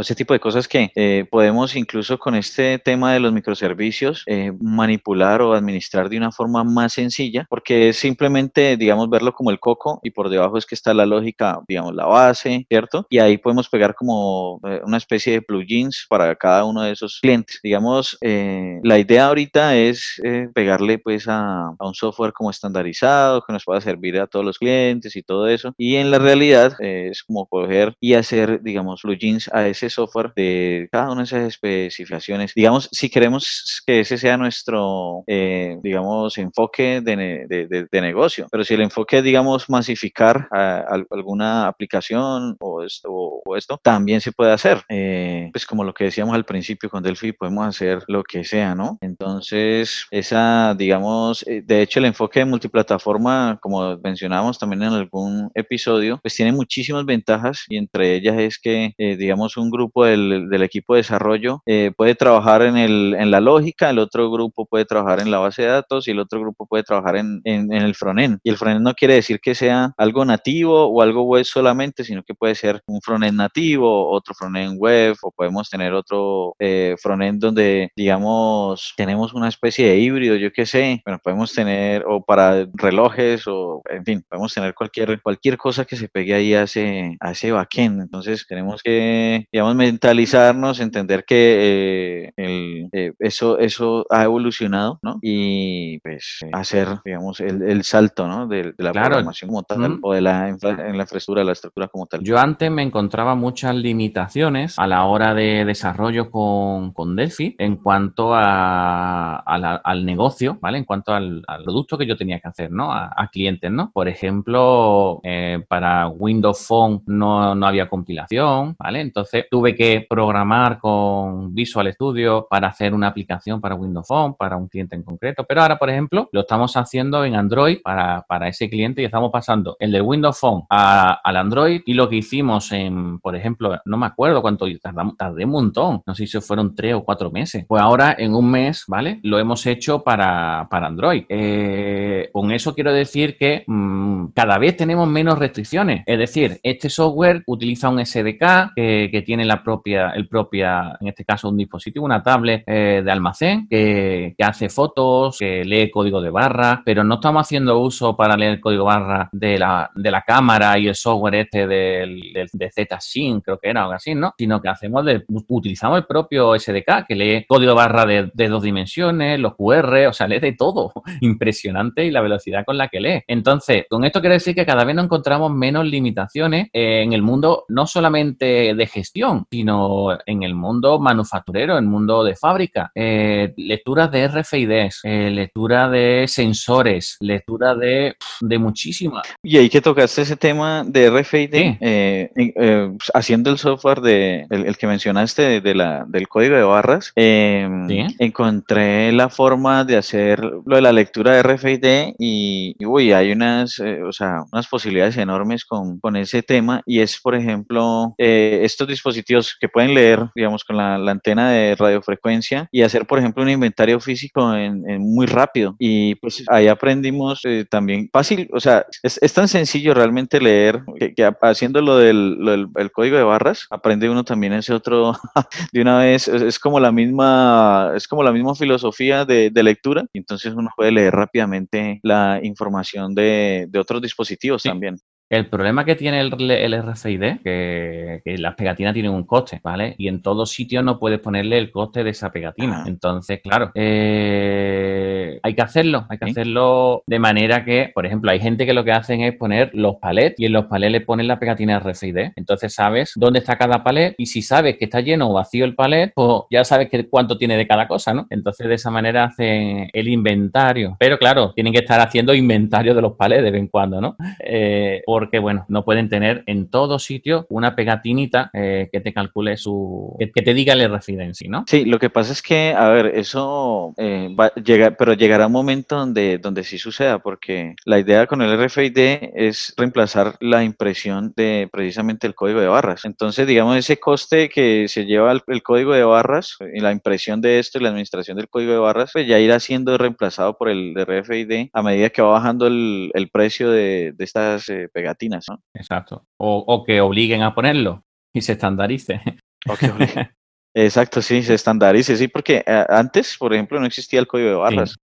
ese 0.00 0.14
tipo 0.14 0.34
de 0.34 0.40
cosas 0.40 0.68
que 0.68 0.90
eh, 0.94 1.26
podemos 1.30 1.76
incluso 1.76 2.18
con 2.18 2.34
este 2.34 2.78
tema 2.78 3.12
de 3.12 3.20
los 3.20 3.32
microservicios 3.32 4.22
eh, 4.26 4.52
manipular 4.60 5.42
o 5.42 5.54
administrar 5.54 6.08
de 6.08 6.16
una 6.16 6.32
forma 6.32 6.64
más 6.64 6.94
sencilla 6.94 7.46
porque 7.48 7.88
es 7.88 7.96
simplemente, 7.96 8.76
digamos, 8.76 9.08
verlo 9.10 9.32
como 9.32 9.50
el 9.50 9.60
coco 9.60 10.00
y 10.02 10.10
por 10.10 10.28
debajo 10.28 10.58
es 10.58 10.66
que 10.66 10.74
está 10.74 10.94
la 10.94 11.06
lógica, 11.06 11.60
digamos, 11.68 11.94
la 11.94 12.06
base, 12.06 12.66
¿cierto? 12.68 13.06
Y 13.10 13.18
ahí 13.18 13.38
podemos 13.38 13.68
pegar 13.68 13.94
como 13.94 14.60
una 14.84 14.96
especie 14.96 15.34
de 15.34 15.42
plugins 15.42 16.06
para 16.08 16.34
cada 16.34 16.64
uno 16.64 16.82
de 16.82 16.92
esos 16.92 17.18
clientes. 17.20 17.60
Digamos, 17.62 18.18
la 18.20 18.98
idea 18.98 19.26
ahorita 19.26 19.76
es 19.76 20.20
pegarle 20.54 20.98
pues 20.98 21.28
a, 21.28 21.68
a 21.78 21.86
un 21.86 21.94
software 21.94 22.32
como 22.32 22.50
estandarizado, 22.50 23.42
que 23.42 23.52
nos 23.52 23.64
pueda 23.64 23.80
servir 23.80 24.18
a 24.20 24.26
todos 24.26 24.44
los 24.44 24.58
clientes 24.58 25.16
y 25.16 25.22
todo 25.22 25.48
eso. 25.48 25.74
Y 25.76 25.96
en 25.96 26.10
la 26.10 26.18
realidad 26.18 26.74
eh, 26.80 27.08
es 27.10 27.22
como 27.22 27.46
coger 27.46 27.94
y 28.00 28.14
hacer, 28.14 28.62
digamos, 28.62 28.95
plugins 29.02 29.48
a 29.52 29.66
ese 29.66 29.90
software 29.90 30.32
de 30.34 30.88
cada 30.90 31.10
una 31.10 31.22
de 31.22 31.24
esas 31.24 31.48
especificaciones. 31.48 32.52
Digamos, 32.54 32.88
si 32.92 33.10
queremos 33.10 33.82
que 33.86 34.00
ese 34.00 34.18
sea 34.18 34.36
nuestro, 34.36 35.24
eh, 35.26 35.78
digamos, 35.82 36.38
enfoque 36.38 37.00
de, 37.00 37.46
de, 37.46 38.00
negocio, 38.00 38.46
pero 38.50 38.62
si 38.62 38.74
el 38.74 38.82
enfoque 38.82 39.16
digamos, 39.22 39.68
masificar 39.68 40.48
alguna 40.50 41.66
aplicación 41.66 42.56
o 42.60 42.82
esto, 42.82 43.08
o, 43.10 43.56
esto, 43.56 43.78
también 43.82 44.20
se 44.20 44.32
puede 44.32 44.52
hacer. 44.52 44.82
Eh, 44.88 45.50
pues 45.52 45.66
como 45.66 45.84
lo 45.84 45.94
que 45.94 46.04
decíamos 46.04 46.34
al 46.34 46.44
principio 46.44 46.90
con 46.90 47.02
Delphi, 47.02 47.32
podemos 47.32 47.66
hacer 47.66 48.02
lo 48.08 48.22
que 48.22 48.44
sea, 48.44 48.74
¿no? 48.74 48.98
Entonces, 49.00 50.06
esa, 50.10 50.74
digamos, 50.76 51.46
eh, 51.46 51.62
de 51.64 51.82
hecho, 51.82 51.98
el 51.98 52.06
enfoque 52.06 52.40
de 52.40 52.46
multiplataforma, 52.46 53.58
como 53.60 53.96
mencionábamos 53.98 54.58
también 54.58 54.82
en 54.82 54.92
algún 54.92 55.50
episodio, 55.54 56.18
pues 56.22 56.34
tiene 56.34 56.52
muchísimas 56.52 57.04
ventajas 57.04 57.64
y 57.68 57.76
entre 57.76 58.14
ellas 58.14 58.38
es 58.38 58.58
que, 58.58 58.85
eh, 58.98 59.16
digamos, 59.16 59.56
un 59.56 59.70
grupo 59.70 60.04
del, 60.04 60.52
equipo 60.62 60.94
de 60.94 61.00
desarrollo 61.00 61.62
eh, 61.66 61.92
puede 61.96 62.14
trabajar 62.14 62.62
en, 62.62 62.76
el, 62.76 63.14
en 63.18 63.30
la 63.30 63.40
lógica, 63.40 63.90
el 63.90 63.98
otro 63.98 64.30
grupo 64.30 64.66
puede 64.66 64.84
trabajar 64.84 65.20
en 65.20 65.30
la 65.30 65.38
base 65.38 65.62
de 65.62 65.68
datos 65.68 66.08
y 66.08 66.12
el 66.12 66.18
otro 66.18 66.40
grupo 66.40 66.66
puede 66.66 66.82
trabajar 66.82 67.16
en, 67.16 67.40
en, 67.44 67.72
el 67.72 67.94
frontend. 67.94 68.38
Y 68.42 68.50
el 68.50 68.56
frontend 68.56 68.84
no 68.84 68.94
quiere 68.94 69.14
decir 69.14 69.40
que 69.40 69.54
sea 69.54 69.92
algo 69.96 70.24
nativo 70.24 70.86
o 70.86 71.02
algo 71.02 71.22
web 71.22 71.44
solamente, 71.44 72.04
sino 72.04 72.22
que 72.22 72.34
puede 72.34 72.54
ser 72.54 72.82
un 72.86 73.00
frontend 73.00 73.36
nativo, 73.36 74.10
otro 74.10 74.34
frontend 74.34 74.78
web 74.78 75.16
o 75.22 75.30
podemos 75.30 75.68
tener 75.68 75.92
otro 75.92 76.54
eh, 76.58 76.96
frontend 77.00 77.40
donde, 77.40 77.90
digamos, 77.96 78.94
tenemos 78.96 79.34
una 79.34 79.48
especie 79.48 79.88
de 79.88 79.98
híbrido, 79.98 80.36
yo 80.36 80.52
qué 80.52 80.66
sé, 80.66 81.02
bueno, 81.04 81.20
podemos 81.22 81.52
tener 81.52 82.04
o 82.06 82.22
para 82.24 82.66
relojes 82.74 83.46
o, 83.46 83.82
en 83.90 84.04
fin, 84.04 84.24
podemos 84.28 84.52
tener 84.54 84.74
cualquier, 84.74 85.20
cualquier 85.22 85.56
cosa 85.56 85.84
que 85.84 85.96
se 85.96 86.08
pegue 86.08 86.34
ahí 86.34 86.54
a 86.54 86.62
ese, 86.62 87.16
a 87.20 87.32
ese 87.32 87.52
backend. 87.52 88.00
Entonces 88.02 88.46
tenemos 88.48 88.75
que, 88.82 89.46
digamos, 89.52 89.74
mentalizarnos, 89.74 90.80
entender 90.80 91.24
que 91.24 92.26
eh, 92.26 92.32
el, 92.36 92.88
eh, 92.92 93.12
eso, 93.18 93.58
eso 93.58 94.06
ha 94.10 94.24
evolucionado, 94.24 94.98
¿no? 95.02 95.18
Y 95.22 95.98
pues 96.00 96.40
hacer, 96.52 96.88
digamos, 97.04 97.40
el, 97.40 97.62
el 97.62 97.84
salto, 97.84 98.26
¿no? 98.26 98.46
De, 98.46 98.74
la 98.78 98.92
programación 98.92 99.48
como 99.48 99.62
tal 99.62 99.98
o 100.02 100.12
de 100.12 100.20
la, 100.20 100.48
en 100.48 100.58
la 100.96 101.02
infraestructura, 101.02 101.44
la 101.44 101.52
estructura 101.52 101.88
como 101.88 102.06
tal. 102.06 102.22
Yo 102.22 102.38
antes 102.38 102.70
me 102.70 102.82
encontraba 102.82 103.34
muchas 103.34 103.74
limitaciones 103.74 104.78
a 104.78 104.86
la 104.86 105.04
hora 105.04 105.34
de 105.34 105.64
desarrollo 105.64 106.30
con, 106.30 106.92
con 106.92 107.16
Delphi 107.16 107.54
en 107.58 107.76
cuanto 107.76 108.34
a, 108.34 109.36
al 109.36 110.04
negocio, 110.04 110.58
¿vale? 110.60 110.78
En 110.78 110.84
cuanto 110.84 111.12
al, 111.12 111.42
al, 111.46 111.64
producto 111.64 111.98
que 111.98 112.06
yo 112.06 112.16
tenía 112.16 112.40
que 112.40 112.48
hacer, 112.48 112.70
¿no? 112.70 112.92
A, 112.92 113.12
a 113.16 113.28
clientes, 113.28 113.70
¿no? 113.70 113.90
Por 113.92 114.08
ejemplo, 114.08 115.20
eh, 115.22 115.64
para 115.68 116.08
Windows 116.08 116.66
Phone 116.66 117.02
no, 117.06 117.54
no 117.54 117.66
había 117.66 117.88
compilación, 117.88 118.65
Entonces 118.80 119.46
tuve 119.50 119.74
que 119.74 120.06
programar 120.08 120.78
con 120.78 121.54
Visual 121.54 121.92
Studio 121.92 122.46
para 122.48 122.68
hacer 122.68 122.94
una 122.94 123.08
aplicación 123.08 123.60
para 123.60 123.74
Windows 123.74 124.06
Phone, 124.06 124.34
para 124.34 124.56
un 124.56 124.68
cliente 124.68 124.96
en 124.96 125.02
concreto. 125.02 125.44
Pero 125.44 125.62
ahora, 125.62 125.78
por 125.78 125.90
ejemplo, 125.90 126.28
lo 126.32 126.40
estamos 126.40 126.76
haciendo 126.76 127.24
en 127.24 127.34
Android 127.34 127.78
para, 127.82 128.24
para 128.28 128.48
ese 128.48 128.68
cliente 128.68 129.02
y 129.02 129.04
estamos 129.04 129.30
pasando 129.30 129.76
el 129.78 129.92
de 129.92 130.00
Windows 130.00 130.38
Phone 130.38 130.64
al 130.68 131.36
Android 131.36 131.82
y 131.84 131.94
lo 131.94 132.08
que 132.08 132.16
hicimos 132.16 132.72
en, 132.72 133.18
por 133.20 133.36
ejemplo, 133.36 133.78
no 133.84 133.96
me 133.96 134.06
acuerdo 134.06 134.42
cuánto 134.42 134.66
tardamos, 134.80 135.16
tardé 135.16 135.44
un 135.44 135.50
montón, 135.50 136.02
no 136.06 136.14
sé 136.14 136.26
si 136.26 136.40
fueron 136.40 136.74
tres 136.74 136.94
o 136.94 137.04
cuatro 137.04 137.30
meses. 137.30 137.64
Pues 137.66 137.82
ahora 137.82 138.14
en 138.18 138.34
un 138.34 138.50
mes, 138.50 138.84
¿vale? 138.86 139.20
Lo 139.22 139.38
hemos 139.38 139.66
hecho 139.66 140.02
para, 140.02 140.66
para 140.70 140.86
Android. 140.86 141.24
Eh, 141.28 142.30
con 142.32 142.50
eso 142.50 142.74
quiero 142.74 142.92
decir 142.92 143.36
que 143.36 143.64
mmm, 143.66 144.26
cada 144.34 144.58
vez 144.58 144.76
tenemos 144.76 145.08
menos 145.08 145.38
restricciones. 145.38 146.02
Es 146.06 146.18
decir, 146.18 146.60
este 146.62 146.90
software 146.90 147.42
utiliza 147.46 147.88
un 147.88 148.04
SDK 148.04 148.42
que, 148.74 149.22
tiene 149.24 149.44
la 149.44 149.62
propia, 149.62 150.10
el 150.10 150.28
propia, 150.28 150.96
en 151.00 151.08
este 151.08 151.24
caso 151.24 151.48
un 151.48 151.56
dispositivo, 151.56 152.04
una 152.04 152.22
tablet 152.22 152.62
eh, 152.66 153.02
de 153.04 153.10
almacén 153.10 153.66
que, 153.68 154.34
que, 154.36 154.44
hace 154.44 154.68
fotos, 154.68 155.38
que 155.38 155.64
lee 155.64 155.90
código 155.90 156.20
de 156.20 156.30
barra, 156.30 156.82
pero 156.84 157.02
no 157.02 157.16
estamos 157.16 157.42
haciendo 157.42 157.78
uso 157.78 158.16
para 158.16 158.36
leer 158.36 158.60
código 158.60 158.84
barra 158.84 159.28
de 159.32 159.58
la, 159.58 159.90
de 159.94 160.10
la 160.10 160.22
cámara 160.22 160.78
y 160.78 160.88
el 160.88 160.94
software 160.94 161.34
este 161.36 161.66
del, 161.66 162.32
del 162.32 162.48
de 162.52 162.70
Z-Sync, 162.70 163.44
creo 163.44 163.58
que 163.58 163.70
era 163.70 163.82
algo 163.82 163.94
así, 163.94 164.14
¿no? 164.14 164.34
Sino 164.36 164.60
que 164.60 164.68
hacemos 164.68 165.04
de, 165.04 165.24
utilizamos 165.48 165.98
el 165.98 166.06
propio 166.06 166.58
SDK 166.58 167.06
que 167.06 167.14
lee 167.14 167.44
código 167.46 167.74
barra 167.74 168.06
de, 168.06 168.30
de 168.32 168.48
dos 168.48 168.62
dimensiones, 168.62 169.38
los 169.40 169.54
QR, 169.54 170.06
o 170.08 170.12
sea, 170.12 170.28
lee 170.28 170.40
de 170.40 170.52
todo. 170.52 170.92
Impresionante 171.20 172.04
y 172.04 172.10
la 172.10 172.20
velocidad 172.20 172.64
con 172.64 172.78
la 172.78 172.88
que 172.88 173.00
lee. 173.00 173.22
Entonces, 173.26 173.84
con 173.88 174.04
esto 174.04 174.20
quiere 174.20 174.34
decir 174.34 174.54
que 174.54 174.66
cada 174.66 174.84
vez 174.84 174.94
nos 174.94 175.06
encontramos 175.06 175.50
menos 175.50 175.84
limitaciones 175.86 176.68
en 176.72 177.12
el 177.12 177.22
mundo 177.22 177.64
no 177.68 177.86
solamente 177.86 178.35
de 178.38 178.88
gestión, 178.92 179.46
sino 179.50 180.18
en 180.26 180.42
el 180.42 180.54
mundo 180.54 180.98
manufacturero, 180.98 181.78
en 181.78 181.84
el 181.84 181.90
mundo 181.90 182.24
de 182.24 182.36
fábrica. 182.36 182.90
Eh, 182.94 183.52
lecturas 183.56 184.10
de 184.10 184.28
RFIDs, 184.28 185.00
eh, 185.04 185.30
lectura 185.30 185.88
de 185.88 186.26
sensores, 186.28 187.16
lectura 187.20 187.74
de, 187.74 188.16
de 188.40 188.58
muchísimas. 188.58 189.26
Y 189.42 189.56
ahí 189.56 189.68
que 189.68 189.80
tocaste 189.80 190.22
ese 190.22 190.36
tema 190.36 190.84
de 190.84 191.10
RFID, 191.10 191.52
sí. 191.52 191.78
eh, 191.80 192.30
eh 192.36 192.90
haciendo 193.14 193.50
el 193.50 193.58
software 193.58 194.00
de 194.00 194.46
el, 194.50 194.66
el 194.66 194.76
que 194.76 194.86
mencionaste 194.86 195.60
de, 195.60 195.74
la, 195.74 196.04
del 196.06 196.28
código 196.28 196.56
de 196.56 196.62
barras, 196.62 197.12
em, 197.14 197.88
¿Sí? 197.88 198.06
encontré 198.18 199.12
la 199.12 199.28
forma 199.28 199.84
de 199.84 199.96
hacer 199.96 200.40
lo 200.40 200.76
de 200.76 200.82
la 200.82 200.92
lectura 200.92 201.32
de 201.32 201.42
RFID 201.42 202.14
y, 202.18 202.74
y 202.78 202.86
uy, 202.86 203.12
hay 203.12 203.32
unas, 203.32 203.78
o 203.80 204.12
sea, 204.12 204.44
unas 204.52 204.66
posibilidades 204.68 205.16
enormes 205.16 205.64
con, 205.64 205.98
con, 206.00 206.16
ese 206.16 206.42
tema 206.42 206.82
y 206.86 207.00
es, 207.00 207.20
por 207.20 207.34
ejemplo, 207.34 208.14
eh, 208.28 208.64
estos 208.64 208.88
dispositivos 208.88 209.56
que 209.60 209.68
pueden 209.68 209.94
leer, 209.94 210.18
digamos, 210.34 210.64
con 210.64 210.76
la, 210.76 210.98
la, 210.98 211.12
antena 211.12 211.52
de 211.52 211.76
radiofrecuencia 211.76 212.68
y 212.72 212.82
hacer, 212.82 213.06
por 213.06 213.20
ejemplo, 213.20 213.44
un 213.44 213.50
inventario 213.50 214.00
físico 214.00 214.52
en, 214.52 214.82
en 214.90 215.00
muy 215.00 215.26
rápido. 215.26 215.76
Y 215.78 216.16
pues 216.16 216.42
ahí 216.48 216.66
aprendimos 216.66 217.40
eh, 217.44 217.64
también 217.70 218.08
fácil, 218.12 218.48
o 218.52 218.58
sea, 218.58 218.84
es, 219.04 219.18
es, 219.22 219.32
tan 219.32 219.46
sencillo 219.46 219.94
realmente 219.94 220.40
leer 220.40 220.82
que, 220.98 221.14
que 221.14 221.30
haciendo 221.42 221.80
lo 221.80 221.98
del, 221.98 222.34
lo 222.34 222.50
del 222.50 222.66
el 222.74 222.90
código 222.90 223.16
de 223.16 223.22
barras, 223.22 223.68
aprende 223.70 224.10
uno 224.10 224.24
también 224.24 224.54
ese 224.54 224.72
otro 224.74 225.12
de 225.72 225.80
una 225.80 225.98
vez, 225.98 226.26
es, 226.26 226.42
es, 226.42 226.58
como 226.58 226.80
la 226.80 226.90
misma, 226.90 227.92
es 227.94 228.08
como 228.08 228.24
la 228.24 228.32
misma 228.32 228.56
filosofía 228.56 229.24
de, 229.24 229.50
de 229.50 229.62
lectura, 229.62 230.04
entonces 230.12 230.52
uno 230.52 230.70
puede 230.74 230.90
leer 230.90 231.14
rápidamente 231.14 232.00
la 232.02 232.40
información 232.42 233.14
de, 233.14 233.66
de 233.68 233.78
otros 233.78 234.02
dispositivos 234.02 234.62
sí. 234.62 234.68
también. 234.68 234.98
El 235.28 235.46
problema 235.48 235.84
que 235.84 235.96
tiene 235.96 236.20
el, 236.20 236.50
el 236.50 236.82
RFID, 236.82 237.40
que, 237.42 238.22
que, 238.24 238.38
las 238.38 238.54
pegatinas 238.54 238.94
tienen 238.94 239.10
un 239.10 239.24
coste, 239.24 239.60
¿vale? 239.62 239.96
Y 239.98 240.06
en 240.06 240.22
todos 240.22 240.50
sitios 240.50 240.84
no 240.84 241.00
puedes 241.00 241.18
ponerle 241.18 241.58
el 241.58 241.72
coste 241.72 242.04
de 242.04 242.10
esa 242.10 242.30
pegatina. 242.30 242.84
Entonces, 242.86 243.40
claro, 243.42 243.72
eh, 243.74 245.40
hay 245.42 245.54
que 245.54 245.62
hacerlo, 245.62 246.06
hay 246.08 246.18
que 246.18 246.26
¿Sí? 246.26 246.30
hacerlo 246.30 247.02
de 247.08 247.18
manera 247.18 247.64
que, 247.64 247.90
por 247.92 248.06
ejemplo, 248.06 248.30
hay 248.30 248.38
gente 248.38 248.66
que 248.66 248.72
lo 248.72 248.84
que 248.84 248.92
hacen 248.92 249.20
es 249.22 249.34
poner 249.34 249.70
los 249.74 249.96
palets 249.96 250.38
y 250.38 250.46
en 250.46 250.52
los 250.52 250.66
palets 250.66 250.92
le 250.92 251.00
ponen 251.00 251.26
la 251.26 251.40
pegatina 251.40 251.80
RFID. 251.80 252.32
Entonces 252.36 252.72
sabes 252.72 253.12
dónde 253.16 253.40
está 253.40 253.58
cada 253.58 253.82
palet 253.82 254.14
y 254.18 254.26
si 254.26 254.42
sabes 254.42 254.76
que 254.78 254.84
está 254.84 255.00
lleno 255.00 255.30
o 255.30 255.34
vacío 255.34 255.64
el 255.64 255.74
palet, 255.74 256.12
pues 256.14 256.42
ya 256.52 256.62
sabes 256.62 256.88
que 256.88 257.08
cuánto 257.08 257.36
tiene 257.36 257.56
de 257.56 257.66
cada 257.66 257.88
cosa, 257.88 258.14
¿no? 258.14 258.28
Entonces 258.30 258.68
de 258.68 258.74
esa 258.74 258.92
manera 258.92 259.24
hacen 259.24 259.90
el 259.92 260.06
inventario. 260.06 260.96
Pero 261.00 261.18
claro, 261.18 261.52
tienen 261.52 261.72
que 261.72 261.80
estar 261.80 262.00
haciendo 262.00 262.32
inventario 262.32 262.94
de 262.94 263.02
los 263.02 263.14
palets 263.14 263.42
de 263.42 263.50
vez 263.50 263.60
en 263.60 263.68
cuando, 263.68 264.00
¿no? 264.00 264.16
Eh, 264.38 265.02
porque, 265.16 265.38
bueno, 265.38 265.64
no 265.68 265.82
pueden 265.82 266.10
tener 266.10 266.42
en 266.44 266.68
todo 266.68 266.98
sitio 266.98 267.46
una 267.48 267.74
pegatinita 267.74 268.50
eh, 268.52 268.90
que 268.92 269.00
te 269.00 269.14
calcule 269.14 269.56
su. 269.56 270.14
que, 270.18 270.30
que 270.30 270.42
te 270.42 270.52
diga 270.52 270.74
el 270.74 271.00
sí, 271.32 271.48
¿no? 271.48 271.64
Sí, 271.66 271.86
lo 271.86 271.98
que 271.98 272.10
pasa 272.10 272.32
es 272.32 272.42
que, 272.42 272.74
a 272.76 272.90
ver, 272.90 273.06
eso 273.14 273.94
eh, 273.96 274.28
va 274.38 274.52
a 274.54 274.54
llegar, 274.60 274.94
pero 274.98 275.14
llegará 275.14 275.46
un 275.46 275.54
momento 275.54 275.96
donde, 275.96 276.36
donde 276.36 276.64
sí 276.64 276.76
suceda, 276.76 277.18
porque 277.20 277.76
la 277.86 277.98
idea 277.98 278.26
con 278.26 278.42
el 278.42 278.62
RFID 278.62 278.98
es 279.34 279.72
reemplazar 279.78 280.36
la 280.40 280.62
impresión 280.64 281.32
de 281.34 281.70
precisamente 281.72 282.26
el 282.26 282.34
código 282.34 282.60
de 282.60 282.68
barras. 282.68 283.06
Entonces, 283.06 283.46
digamos, 283.46 283.78
ese 283.78 283.98
coste 283.98 284.50
que 284.50 284.86
se 284.86 285.06
lleva 285.06 285.32
el, 285.32 285.40
el 285.46 285.62
código 285.62 285.94
de 285.94 286.04
barras 286.04 286.58
y 286.74 286.80
la 286.80 286.92
impresión 286.92 287.40
de 287.40 287.58
esto 287.58 287.78
y 287.78 287.82
la 287.82 287.88
administración 287.88 288.36
del 288.36 288.50
código 288.50 288.72
de 288.72 288.78
barras, 288.80 289.12
pues 289.14 289.26
ya 289.26 289.38
irá 289.38 289.60
siendo 289.60 289.96
reemplazado 289.96 290.58
por 290.58 290.68
el 290.68 290.94
RFID 290.94 291.70
a 291.72 291.82
medida 291.82 292.10
que 292.10 292.20
va 292.20 292.32
bajando 292.32 292.66
el, 292.66 293.10
el 293.14 293.30
precio 293.30 293.70
de, 293.70 294.12
de 294.14 294.24
estas 294.24 294.68
eh, 294.68 294.90
pegatinas, 295.06 295.46
¿no? 295.48 295.62
Exacto. 295.74 296.26
O, 296.38 296.64
o, 296.66 296.84
que 296.84 297.00
obliguen 297.00 297.42
a 297.42 297.54
ponerlo 297.54 298.02
y 298.34 298.40
se 298.40 298.52
estandarice. 298.52 299.20
O 299.68 299.76
que 299.76 299.86
Exacto, 300.76 301.22
sí, 301.22 301.42
se 301.42 301.54
estandarice, 301.54 302.16
sí, 302.16 302.28
porque 302.28 302.62
uh, 302.66 302.92
antes, 302.92 303.36
por 303.38 303.54
ejemplo, 303.54 303.80
no 303.80 303.86
existía 303.86 304.20
el 304.20 304.26
código 304.26 304.50
de 304.50 304.56
barras. 304.56 304.90
Sí. 304.90 304.96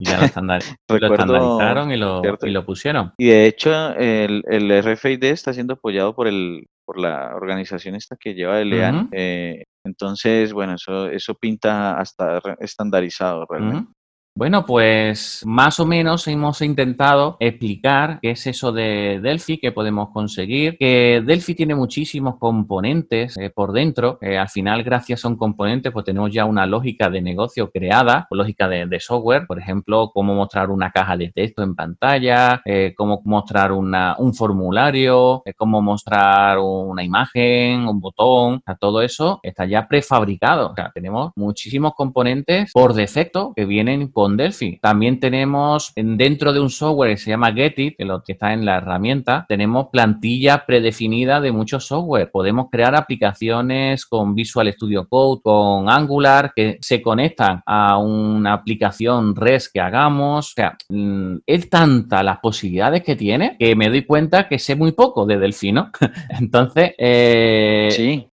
Y 0.00 0.06
ya 0.06 0.18
lo, 0.18 0.24
estandar 0.24 0.60
lo 0.88 0.96
estandarizaron 0.96 1.92
y 1.92 1.96
lo, 1.96 2.22
y 2.42 2.50
lo, 2.50 2.66
pusieron. 2.66 3.12
Y 3.16 3.28
de 3.28 3.46
hecho, 3.46 3.94
el, 3.94 4.42
el, 4.48 4.82
RFID 4.82 5.22
está 5.24 5.52
siendo 5.52 5.74
apoyado 5.74 6.16
por 6.16 6.26
el 6.26 6.66
por 6.84 6.98
la 6.98 7.34
organización 7.34 7.94
esta 7.94 8.16
que 8.16 8.34
lleva 8.34 8.60
el 8.60 8.72
EAN. 8.72 8.94
Uh 8.94 9.00
-huh. 9.02 9.08
eh, 9.12 9.64
entonces, 9.86 10.52
bueno, 10.52 10.74
eso, 10.74 11.08
eso 11.08 11.34
pinta 11.34 11.98
hasta 11.98 12.42
estandarizado 12.58 13.46
realmente. 13.48 13.78
Uh 13.78 13.82
-huh. 13.82 13.92
Bueno, 14.36 14.66
pues 14.66 15.42
más 15.46 15.78
o 15.78 15.86
menos 15.86 16.26
hemos 16.26 16.60
intentado 16.60 17.36
explicar 17.38 18.18
qué 18.20 18.32
es 18.32 18.44
eso 18.48 18.72
de 18.72 19.20
Delphi, 19.22 19.58
qué 19.58 19.70
podemos 19.70 20.08
conseguir, 20.10 20.76
que 20.76 21.22
Delphi 21.24 21.54
tiene 21.54 21.76
muchísimos 21.76 22.38
componentes 22.40 23.36
eh, 23.36 23.50
por 23.50 23.70
dentro. 23.70 24.18
al 24.20 24.48
final, 24.48 24.82
gracias 24.82 25.24
a 25.24 25.28
un 25.28 25.36
componente, 25.36 25.92
pues 25.92 26.04
tenemos 26.04 26.32
ya 26.32 26.46
una 26.46 26.66
lógica 26.66 27.08
de 27.10 27.22
negocio 27.22 27.70
creada, 27.70 28.26
lógica 28.32 28.66
de, 28.66 28.98
software, 28.98 29.46
por 29.46 29.60
ejemplo, 29.60 30.10
cómo 30.12 30.34
mostrar 30.34 30.68
una 30.70 30.90
caja 30.90 31.16
de 31.16 31.30
texto 31.30 31.62
en 31.62 31.76
pantalla, 31.76 32.60
eh, 32.64 32.92
cómo 32.96 33.22
mostrar 33.24 33.70
un 33.70 34.34
formulario, 34.34 35.42
eh, 35.44 35.54
cómo 35.54 35.80
mostrar 35.80 36.58
una 36.58 37.04
imagen, 37.04 37.86
un 37.86 38.00
botón, 38.00 38.64
todo 38.80 39.00
eso 39.00 39.38
está 39.44 39.64
ya 39.64 39.86
prefabricado. 39.86 40.74
Tenemos 40.92 41.30
muchísimos 41.36 41.94
componentes 41.94 42.72
por 42.72 42.94
defecto 42.94 43.52
que 43.54 43.64
vienen 43.64 44.10
por 44.10 44.23
Delphi. 44.32 44.78
También 44.80 45.20
tenemos 45.20 45.92
dentro 45.94 46.52
de 46.52 46.60
un 46.60 46.70
software 46.70 47.10
que 47.10 47.16
se 47.16 47.30
llama 47.30 47.52
Getit, 47.52 47.96
que 47.96 48.04
lo 48.04 48.22
que 48.22 48.32
está 48.32 48.52
en 48.52 48.64
la 48.64 48.78
herramienta, 48.78 49.46
tenemos 49.48 49.88
plantilla 49.92 50.64
predefinida 50.66 51.40
de 51.40 51.52
muchos 51.52 51.86
software. 51.86 52.30
Podemos 52.30 52.66
crear 52.70 52.94
aplicaciones 52.94 54.06
con 54.06 54.34
Visual 54.34 54.72
Studio 54.72 55.06
Code, 55.08 55.42
con 55.42 55.88
Angular, 55.88 56.52
que 56.54 56.78
se 56.80 57.00
conectan 57.00 57.62
a 57.66 57.98
una 57.98 58.54
aplicación 58.54 59.36
REST 59.36 59.72
que 59.72 59.80
hagamos. 59.80 60.50
O 60.50 60.54
sea, 60.54 60.76
mm, 60.88 61.36
es 61.46 61.70
tanta 61.70 62.22
las 62.22 62.38
posibilidades 62.38 63.02
que 63.02 63.16
tiene 63.16 63.56
que 63.58 63.76
me 63.76 63.88
doy 63.88 64.04
cuenta 64.04 64.48
que 64.48 64.58
sé 64.58 64.74
muy 64.74 64.92
poco 64.92 65.26
de 65.26 65.38
Delphi, 65.38 65.72
¿no? 65.72 65.90
Entonces, 66.40 66.92
eh, 66.98 67.88
sí. 67.90 68.28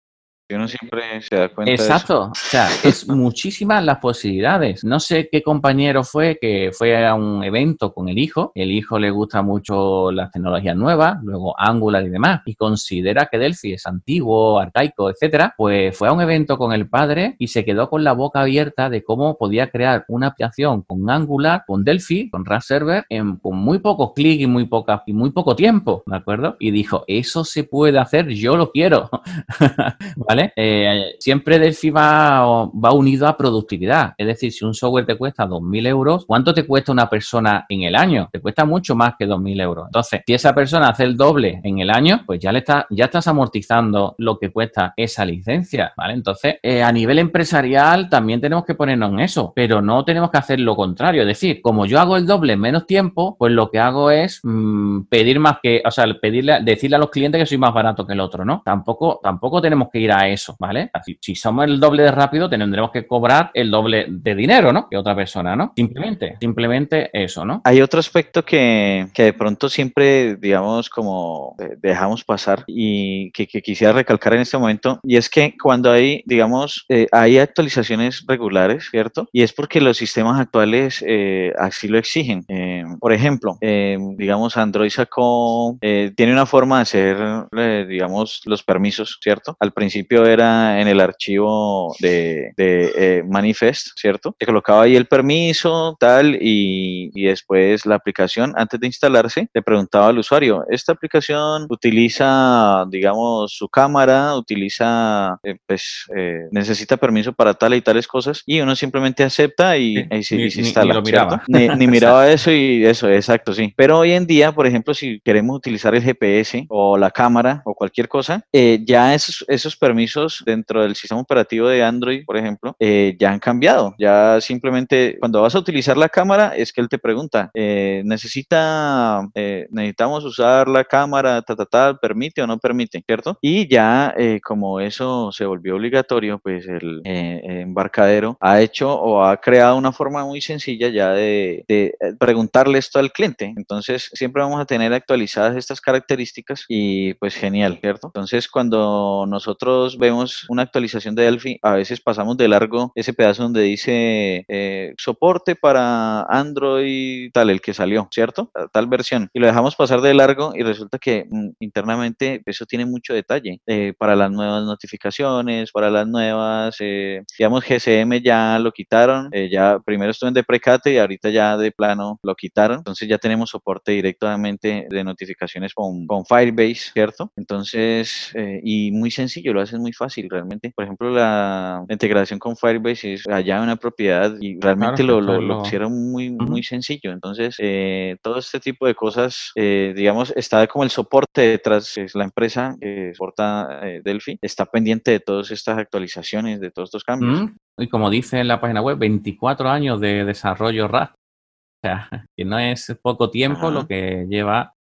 Uno 0.49 0.69
siempre 0.69 1.21
se 1.23 1.35
da 1.35 1.49
cuenta. 1.49 1.73
Exacto. 1.73 2.31
O 2.31 2.35
sea, 2.35 2.69
es 2.85 3.09
muchísimas 3.09 3.85
las 3.85 3.99
posibilidades. 3.99 4.85
No 4.85 5.01
sé 5.01 5.29
qué 5.31 5.43
compañero 5.43 6.05
fue 6.05 6.39
que 6.41 6.71
fue 6.73 7.05
a 7.05 7.17
un 7.17 7.43
evento 7.43 7.93
con 7.93 8.09
el 8.09 8.17
hijo. 8.17 8.53
El 8.55 8.71
hijo 8.71 9.01
le 9.01 9.11
gusta 9.11 9.43
mucho 9.43 10.13
las 10.13 10.31
tecnologías 10.31 10.77
nuevas, 10.77 11.17
luego 11.25 11.59
Angular 11.59 12.05
y 12.05 12.11
demás, 12.11 12.43
y 12.47 12.55
considera 12.55 13.27
que 13.27 13.39
Delphi 13.39 13.73
es 13.73 13.87
antiguo, 13.87 14.61
arcaico, 14.61 15.11
etcétera. 15.11 15.53
Pues 15.57 15.97
fue 15.97 16.07
a 16.07 16.13
un 16.13 16.21
evento 16.21 16.57
con 16.59 16.73
el 16.73 16.89
padre 16.89 17.35
y 17.41 17.49
se 17.49 17.65
quedó 17.65 17.91
con 17.91 18.05
la 18.05 18.13
boca 18.13 18.43
abierta 18.43 18.89
de 18.89 19.03
cómo 19.03 19.37
podía 19.39 19.69
crear 19.71 20.05
una 20.07 20.29
aplicación 20.29 20.83
con 20.83 21.11
Angular, 21.11 21.65
con 21.67 21.83
Delphi, 21.83 22.31
con 22.31 22.45
RAS 22.45 22.67
Server, 22.67 23.05
en, 23.09 23.37
con 23.39 23.57
muy 23.57 23.81
pocos 23.81 24.13
clics 24.15 24.45
y 24.45 24.47
muy 24.47 24.67
poca, 24.67 25.03
y 25.07 25.13
muy 25.13 25.33
poco 25.33 25.57
tiempo, 25.57 26.05
¿de 26.07 26.17
acuerdo? 26.17 26.57
Y 26.61 26.71
dijo, 26.71 27.03
eso 27.09 27.45
se 27.45 27.65
puede 27.65 27.99
hacer, 27.99 28.29
yo 28.29 28.57
lo 28.57 28.71
quiero. 28.71 29.11
¿Vale? 30.17 30.36
Eh, 30.57 31.17
siempre 31.19 31.59
Delphi 31.59 31.91
va, 31.91 32.67
va 32.67 32.93
unido 32.93 33.27
a 33.27 33.37
productividad. 33.37 34.15
Es 34.17 34.27
decir, 34.27 34.53
si 34.53 34.65
un 34.65 34.75
software 34.75 35.07
te 35.07 35.17
cuesta 35.17 35.47
2.000 35.47 35.87
euros, 35.87 36.25
¿cuánto 36.27 36.53
te 36.55 36.67
cuesta 36.67 36.93
una 36.93 37.09
persona 37.09 37.67
en 37.69 37.83
el 37.83 37.95
año? 37.95 38.29
Te 38.33 38.41
cuesta 38.41 38.65
mucho 38.65 38.95
más 38.95 39.15
que 39.19 39.27
2.000 39.27 39.63
euros. 39.63 39.87
Entonces, 39.87 40.23
si 40.27 40.35
esa 40.35 40.55
persona 40.55 40.89
hace 40.89 41.05
el 41.05 41.17
doble 41.17 41.61
en 41.63 41.79
el 41.79 41.91
año, 41.91 42.23
pues 42.27 42.41
ya 42.41 42.53
le 42.53 42.61
está, 42.61 42.87
ya 42.91 43.07
estás 43.07 43.27
amortizando 43.29 44.15
lo 44.19 44.39
que 44.39 44.51
cuesta 44.51 44.95
esa 44.97 45.25
licencia, 45.25 45.93
¿vale? 45.97 46.15
Entonces, 46.15 46.57
eh, 46.63 46.83
a 46.83 46.93
nivel 46.93 47.19
empresarial 47.19 48.09
también 48.09 48.41
tenemos 48.41 48.65
que 48.65 48.75
ponernos 48.75 49.13
en 49.13 49.21
eso, 49.21 49.53
pero 49.55 49.83
no 49.83 50.05
tenemos 50.05 50.31
que 50.31 50.39
hacer 50.39 50.61
lo 50.61 50.77
contrario. 50.77 51.23
Es 51.23 51.29
decir, 51.29 51.61
como 51.63 51.87
yo 51.87 52.01
hago 52.01 52.17
el 52.17 52.27
doble 52.27 52.55
en 52.55 52.61
menos 52.61 52.87
tiempo, 52.87 53.37
pues 53.39 53.53
lo 53.53 53.71
que 53.71 53.79
hago 53.79 54.11
es 54.11 54.41
mm, 54.43 55.03
pedir 55.09 55.41
más 55.41 55.59
que, 55.63 55.83
o 55.85 55.91
sea, 55.91 56.07
pedirle, 56.21 56.61
decirle 56.63 56.97
a 56.97 57.01
los 57.01 57.11
clientes 57.11 57.41
que 57.41 57.47
soy 57.47 57.59
más 57.59 57.73
barato 57.73 58.07
que 58.07 58.13
el 58.13 58.21
otro, 58.21 58.45
¿no? 58.45 58.63
Tampoco, 58.65 59.21
tampoco 59.23 59.61
tenemos 59.61 59.89
que 59.91 60.01
ir 60.01 60.13
a 60.13 60.26
eso, 60.29 60.57
¿vale? 60.59 60.91
Así, 60.93 61.19
si 61.21 61.35
somos 61.35 61.65
el 61.65 61.81
doble 61.81 62.05
de 62.05 62.11
rápido, 62.11 62.49
tendremos 62.49 62.91
que 62.91 63.07
cobrar 63.07 63.51
el 63.55 63.71
doble 63.71 64.07
de 64.09 64.35
dinero, 64.35 64.73
¿no? 64.73 64.89
Que 64.89 64.97
otra 64.97 65.15
persona, 65.15 65.57
¿no? 65.57 65.73
Simplemente, 65.77 66.37
simplemente 66.41 67.11
eso, 67.13 67.45
¿no? 67.45 67.61
Hay 67.65 67.81
otro 67.81 68.01
aspecto 68.01 68.45
que, 68.45 69.07
que 69.15 69.25
de 69.25 69.33
pronto 69.33 69.69
siempre, 69.69 70.37
digamos, 70.37 70.91
como 70.91 71.57
dejamos 71.79 72.25
pasar 72.25 72.65
y 72.67 73.31
que, 73.33 73.47
quisiera 73.47 73.93
recalcar 73.93 74.35
en 74.35 74.41
este 74.41 74.59
momento, 74.59 75.01
y 75.03 75.17
es 75.17 75.29
que 75.29 75.55
cuando 75.61 75.91
hay, 75.91 76.23
digamos, 76.27 76.85
eh, 76.89 77.07
hay 77.13 77.39
actualizaciones 77.39 78.25
regulares, 78.27 78.89
¿cierto? 78.91 79.29
Y 79.33 79.43
es 79.43 79.53
porque 79.53 79.81
los 79.81 79.97
sistemas 79.97 80.41
actuales 80.41 81.03
eh, 81.07 81.53
así 81.59 81.89
lo 81.89 81.99
exigen. 81.99 82.45
Eh, 82.49 82.85
por 83.01 83.13
ejemplo, 83.13 83.59
digamos, 83.61 84.57
Android 84.57 84.91
sacó, 84.91 85.77
tiene 85.81 86.33
una 86.33 86.47
forma 86.47 86.77
de 86.77 86.83
hacer, 86.83 87.87
digamos, 87.87 88.43
los 88.45 88.63
permisos, 88.63 89.19
¿cierto? 89.23 89.57
Al 89.61 89.73
principio 89.73 90.16
era 90.25 90.81
en 90.81 90.89
el 90.89 91.01
archivo 91.01 91.95
de, 92.01 92.53
eh, 92.57 93.23
Manifest, 93.29 93.89
¿cierto? 93.97 94.35
Se 94.39 94.47
colocaba 94.47 94.83
ahí 94.83 94.97
el 94.97 95.07
permiso, 95.07 95.97
tal, 95.99 96.39
y, 96.41 97.11
después 97.27 97.85
la 97.87 97.97
aplicación, 97.97 98.53
antes 98.57 98.79
de 98.79 98.87
instalarse, 98.87 99.49
le 99.53 99.63
preguntaba 99.63 100.09
al 100.09 100.19
usuario, 100.19 100.65
¿esta 100.71 100.93
aplicación 100.93 101.67
utiliza, 101.69 102.85
digamos, 102.89 103.53
su 103.53 103.69
cámara, 103.69 104.37
utiliza, 104.37 105.39
eh, 105.43 105.57
pues, 105.67 106.07
eh, 106.17 106.47
necesita 106.53 106.97
permiso 106.97 107.33
para 107.33 107.55
tal 107.55 107.75
y 107.75 107.83
tales 107.83 108.07
cosas? 108.07 108.43
Y 108.47 108.61
uno 108.61 108.77
simplemente 108.77 109.25
acepta 109.25 109.77
y, 109.77 110.07
se, 110.23 110.37
instala. 110.37 110.95
Ni, 110.95 111.03
miraba. 111.03 111.43
Ni, 111.49 111.69
miraba 111.87 112.31
eso 112.31 112.51
y 112.53 112.85
eso, 112.85 113.11
exacto, 113.11 113.53
sí. 113.53 113.75
Pero 113.77 113.99
hoy 113.99 114.13
en 114.13 114.27
día, 114.27 114.53
por 114.53 114.67
ejemplo, 114.67 114.95
si 114.95 115.21
queremos 115.21 115.57
utilizar 115.57 115.95
el 115.95 116.03
GPS 116.03 116.67
o 116.69 116.97
la 116.97 117.11
cámara 117.11 117.63
o 117.65 117.75
cualquier 117.75 118.09
cosa, 118.09 118.45
ya 118.53 119.15
esos, 119.15 119.45
esos 119.49 119.77
permisos 119.77 120.06
dentro 120.45 120.83
del 120.83 120.95
sistema 120.95 121.21
operativo 121.21 121.69
de 121.69 121.83
Android, 121.83 122.25
por 122.25 122.37
ejemplo, 122.37 122.77
eh, 122.79 123.17
ya 123.19 123.31
han 123.33 123.39
cambiado. 123.39 123.95
Ya 123.99 124.41
simplemente 124.41 125.17
cuando 125.19 125.43
vas 125.43 125.55
a 125.55 125.59
utilizar 125.59 125.97
la 125.97 126.09
cámara 126.09 126.53
es 126.57 126.73
que 126.73 126.81
él 126.81 126.89
te 126.89 126.99
pregunta, 126.99 127.51
eh, 127.55 128.03
necesita, 128.05 129.29
eh, 129.35 129.67
necesitamos 129.71 130.25
usar 130.25 130.69
la 130.69 130.85
cámara, 130.85 131.43
ta, 131.43 131.99
permite 132.01 132.43
o 132.43 132.47
no 132.47 132.59
permite, 132.59 133.03
¿cierto? 133.07 133.39
Y 133.41 133.69
ya 133.69 134.15
como 134.43 134.81
eso 134.81 135.31
se 135.33 135.45
volvió 135.45 135.77
obligatorio, 135.77 136.39
pues 136.39 136.67
el 136.67 137.03
embarcadero 137.05 138.37
ha 138.41 138.61
hecho 138.61 138.93
o 138.93 139.25
ha 139.25 139.37
creado 139.39 139.77
una 139.77 139.93
forma 139.93 140.25
muy 140.25 140.41
sencilla 140.41 140.89
ya 140.89 141.11
de, 141.11 141.65
de 141.69 141.95
preguntarle 142.19 142.79
esto 142.79 142.99
al 142.99 143.13
cliente. 143.13 143.53
Entonces 143.57 144.11
siempre 144.13 144.43
vamos 144.43 144.61
a 144.61 144.65
tener 144.65 144.93
actualizadas 144.93 145.57
estas 145.57 145.81
características 145.81 146.65
y 146.69 147.15
pues 147.15 147.35
genial, 147.35 147.79
¿cierto? 147.81 148.09
Entonces 148.09 148.49
cuando 148.49 149.27
nosotros 149.29 149.96
vemos 149.99 150.47
una 150.49 150.63
actualización 150.63 151.15
de 151.15 151.25
Delphi, 151.25 151.59
a 151.63 151.73
veces 151.73 152.01
pasamos 152.01 152.37
de 152.37 152.49
largo 152.49 152.93
ese 152.95 153.13
pedazo 153.13 153.43
donde 153.43 153.63
dice 153.63 154.45
eh, 154.49 154.95
soporte 154.99 155.57
para 155.57 156.23
Android 156.23 157.31
tal, 157.33 157.51
el 157.51 157.61
que 157.61 157.75
salió, 157.75 158.09
¿cierto? 158.11 158.51
Tal 158.73 158.87
versión. 158.87 159.29
Y 159.33 159.41
lo 159.41 159.47
dejamos 159.47 159.77
pasar 159.77 160.01
de 160.01 160.15
largo 160.15 160.53
y 160.55 160.63
resulta 160.63 160.99
que 160.99 161.27
mm, 161.29 161.51
internamente 161.61 162.43
eso 162.47 162.67
tiene 162.67 162.87
mucho 162.87 163.15
detalle 163.15 163.61
eh, 163.67 163.93
para 163.99 164.17
las 164.17 164.31
nuevas 164.31 164.65
notificaciones, 164.65 165.73
para 165.73 165.91
las 165.91 166.07
nuevas, 166.07 166.77
eh, 166.81 167.23
digamos, 167.39 167.65
GCM 167.65 168.23
ya 168.23 168.59
lo 168.59 168.73
quitaron, 168.73 169.31
ya 169.51 169.79
primero 169.85 170.11
estuvo 170.11 170.29
en 170.29 170.35
deprecate 170.35 170.93
y 170.93 170.99
ahorita 170.99 171.31
ya 171.31 171.57
de 171.57 171.73
plano 171.73 172.19
lo 172.23 172.35
quitaron. 172.35 172.79
Entonces 172.79 173.09
ya 173.09 173.19
tenemos 173.19 173.51
soporte 173.51 173.93
directamente 173.93 174.87
de 174.89 175.05
notificaciones 175.05 175.75
con, 175.75 176.07
con 176.07 176.25
Firebase, 176.25 176.93
¿cierto? 176.93 177.33
Entonces, 177.37 178.33
y 178.63 178.91
muy 178.93 179.11
sencillo, 179.11 179.53
lo 179.53 179.61
hacen 179.61 179.81
muy 179.81 179.86
fácil 179.93 180.29
realmente. 180.31 180.73
Por 180.75 180.85
ejemplo, 180.85 181.11
la, 181.11 181.85
integración 181.89 182.39
con 182.39 182.57
Firebase 182.57 183.15
es 183.15 183.29
allá 183.29 183.61
una 183.63 183.77
propiedad 183.77 184.35
y 184.41 184.59
realmente 184.61 185.03
lo, 185.03 185.21
lo, 185.21 185.63
hicieron 185.63 186.11
muy, 186.11 186.31
muy 186.31 186.63
sencillo. 186.63 187.13
Entonces, 187.13 187.57
eh, 187.59 188.17
todo 188.23 188.39
este 188.39 188.61
tipo 188.61 188.87
de 188.87 188.95
cosas, 188.95 189.53
eh, 189.55 189.93
digamos, 189.97 190.33
está 190.37 190.67
como 190.67 190.85
el 190.85 190.91
soporte 190.91 191.43
detrás, 191.43 191.97
es 191.97 192.15
la 192.15 192.25
empresa 192.25 192.77
que 192.81 193.13
soporta 193.15 193.81
eh, 193.83 194.01
Delphi, 194.05 194.39
está 194.43 194.67
pendiente 194.67 195.11
de 195.11 195.21
todas 195.21 195.51
estas 195.51 195.79
actualizaciones, 195.79 196.61
de 196.61 196.71
todos 196.71 196.89
estos 196.89 197.05
cambios. 197.05 197.51
Y 197.79 197.89
como 197.89 198.11
dice 198.11 198.39
en 198.39 198.49
la 198.49 198.61
página 198.61 198.83
web, 198.83 198.99
24 198.99 199.69
años 199.69 200.01
de 200.01 200.25
desarrollo 200.25 200.89
RAS. 200.89 201.11
O 201.11 201.81
sea, 201.83 202.09
que 202.37 202.45
no 202.45 202.59
es 202.59 202.97
poco 203.03 203.31
tiempo 203.31 203.71
lo 203.71 203.87
que 203.87 204.27
lleva 204.29 204.73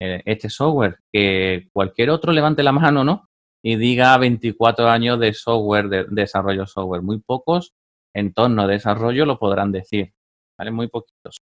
este 0.00 0.50
software. 0.50 0.98
Que 1.12 1.68
cualquier 1.72 2.10
otro 2.10 2.32
levante 2.32 2.62
la 2.62 2.72
mano, 2.72 3.04
¿no? 3.04 3.28
Y 3.62 3.76
diga 3.76 4.16
24 4.18 4.88
años 4.88 5.20
de 5.20 5.32
software, 5.34 5.88
de, 5.88 6.04
desarrollo 6.10 6.66
software. 6.66 7.02
Muy 7.02 7.20
pocos 7.20 7.72
entornos 8.14 8.66
de 8.66 8.74
desarrollo 8.74 9.24
lo 9.24 9.38
podrán 9.38 9.72
decir, 9.72 10.12
¿vale? 10.58 10.70
Muy 10.70 10.88
poquitos, 10.88 11.42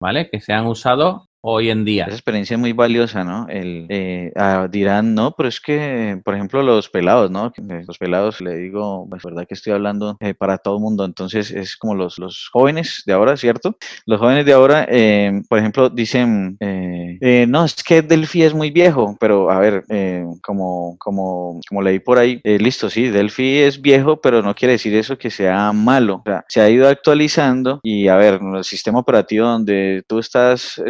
¿vale? 0.00 0.30
Que 0.30 0.40
se 0.40 0.52
han 0.52 0.66
usado 0.66 1.29
hoy 1.42 1.70
en 1.70 1.84
día. 1.84 2.04
Esa 2.04 2.14
experiencia 2.14 2.54
es 2.54 2.60
muy 2.60 2.72
valiosa, 2.72 3.24
¿no? 3.24 3.46
El, 3.48 3.86
eh, 3.88 4.32
ah, 4.36 4.68
dirán, 4.70 5.14
no, 5.14 5.34
pero 5.36 5.48
es 5.48 5.60
que, 5.60 6.20
por 6.24 6.34
ejemplo, 6.34 6.62
los 6.62 6.88
pelados, 6.88 7.30
¿no? 7.30 7.52
Los 7.86 7.98
pelados, 7.98 8.40
le 8.40 8.56
digo, 8.56 9.08
es 9.16 9.22
verdad 9.22 9.46
que 9.46 9.54
estoy 9.54 9.72
hablando 9.72 10.16
eh, 10.20 10.34
para 10.34 10.58
todo 10.58 10.76
el 10.76 10.82
mundo, 10.82 11.04
entonces 11.04 11.50
es 11.50 11.76
como 11.76 11.94
los, 11.94 12.18
los 12.18 12.48
jóvenes 12.52 13.02
de 13.06 13.12
ahora, 13.12 13.36
¿cierto? 13.36 13.76
Los 14.06 14.20
jóvenes 14.20 14.44
de 14.46 14.52
ahora, 14.52 14.86
eh, 14.88 15.42
por 15.48 15.58
ejemplo, 15.58 15.90
dicen, 15.90 16.56
Eh, 16.60 17.46
no, 17.48 17.64
es 17.64 17.82
que 17.82 18.02
Delphi 18.02 18.42
es 18.42 18.54
muy 18.54 18.70
viejo, 18.70 19.16
pero 19.20 19.50
a 19.50 19.58
ver, 19.58 19.84
eh, 19.88 20.24
como, 20.42 20.96
como, 20.98 21.60
como 21.68 21.82
leí 21.82 21.98
por 21.98 22.18
ahí, 22.18 22.40
eh, 22.44 22.58
listo, 22.58 22.88
sí, 22.88 23.08
Delphi 23.08 23.58
es 23.58 23.80
viejo, 23.80 24.20
pero 24.20 24.42
no 24.42 24.54
quiere 24.54 24.72
decir 24.72 24.94
eso 24.94 25.18
que 25.18 25.30
sea 25.30 25.72
malo. 25.72 26.16
O 26.16 26.22
sea, 26.24 26.44
se 26.48 26.60
ha 26.60 26.70
ido 26.70 26.88
actualizando 26.88 27.80
y 27.82 28.08
a 28.08 28.16
ver, 28.16 28.40
el 28.56 28.64
sistema 28.64 29.00
operativo 29.00 29.46
donde 29.46 30.02
tú 30.08 30.18
estás 30.18 30.80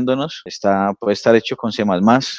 escuchándonos 0.00 0.42
está, 0.44 0.94
puede 0.98 1.14
estar 1.14 1.34
hecho 1.34 1.56
con 1.56 1.72
C++, 1.72 1.84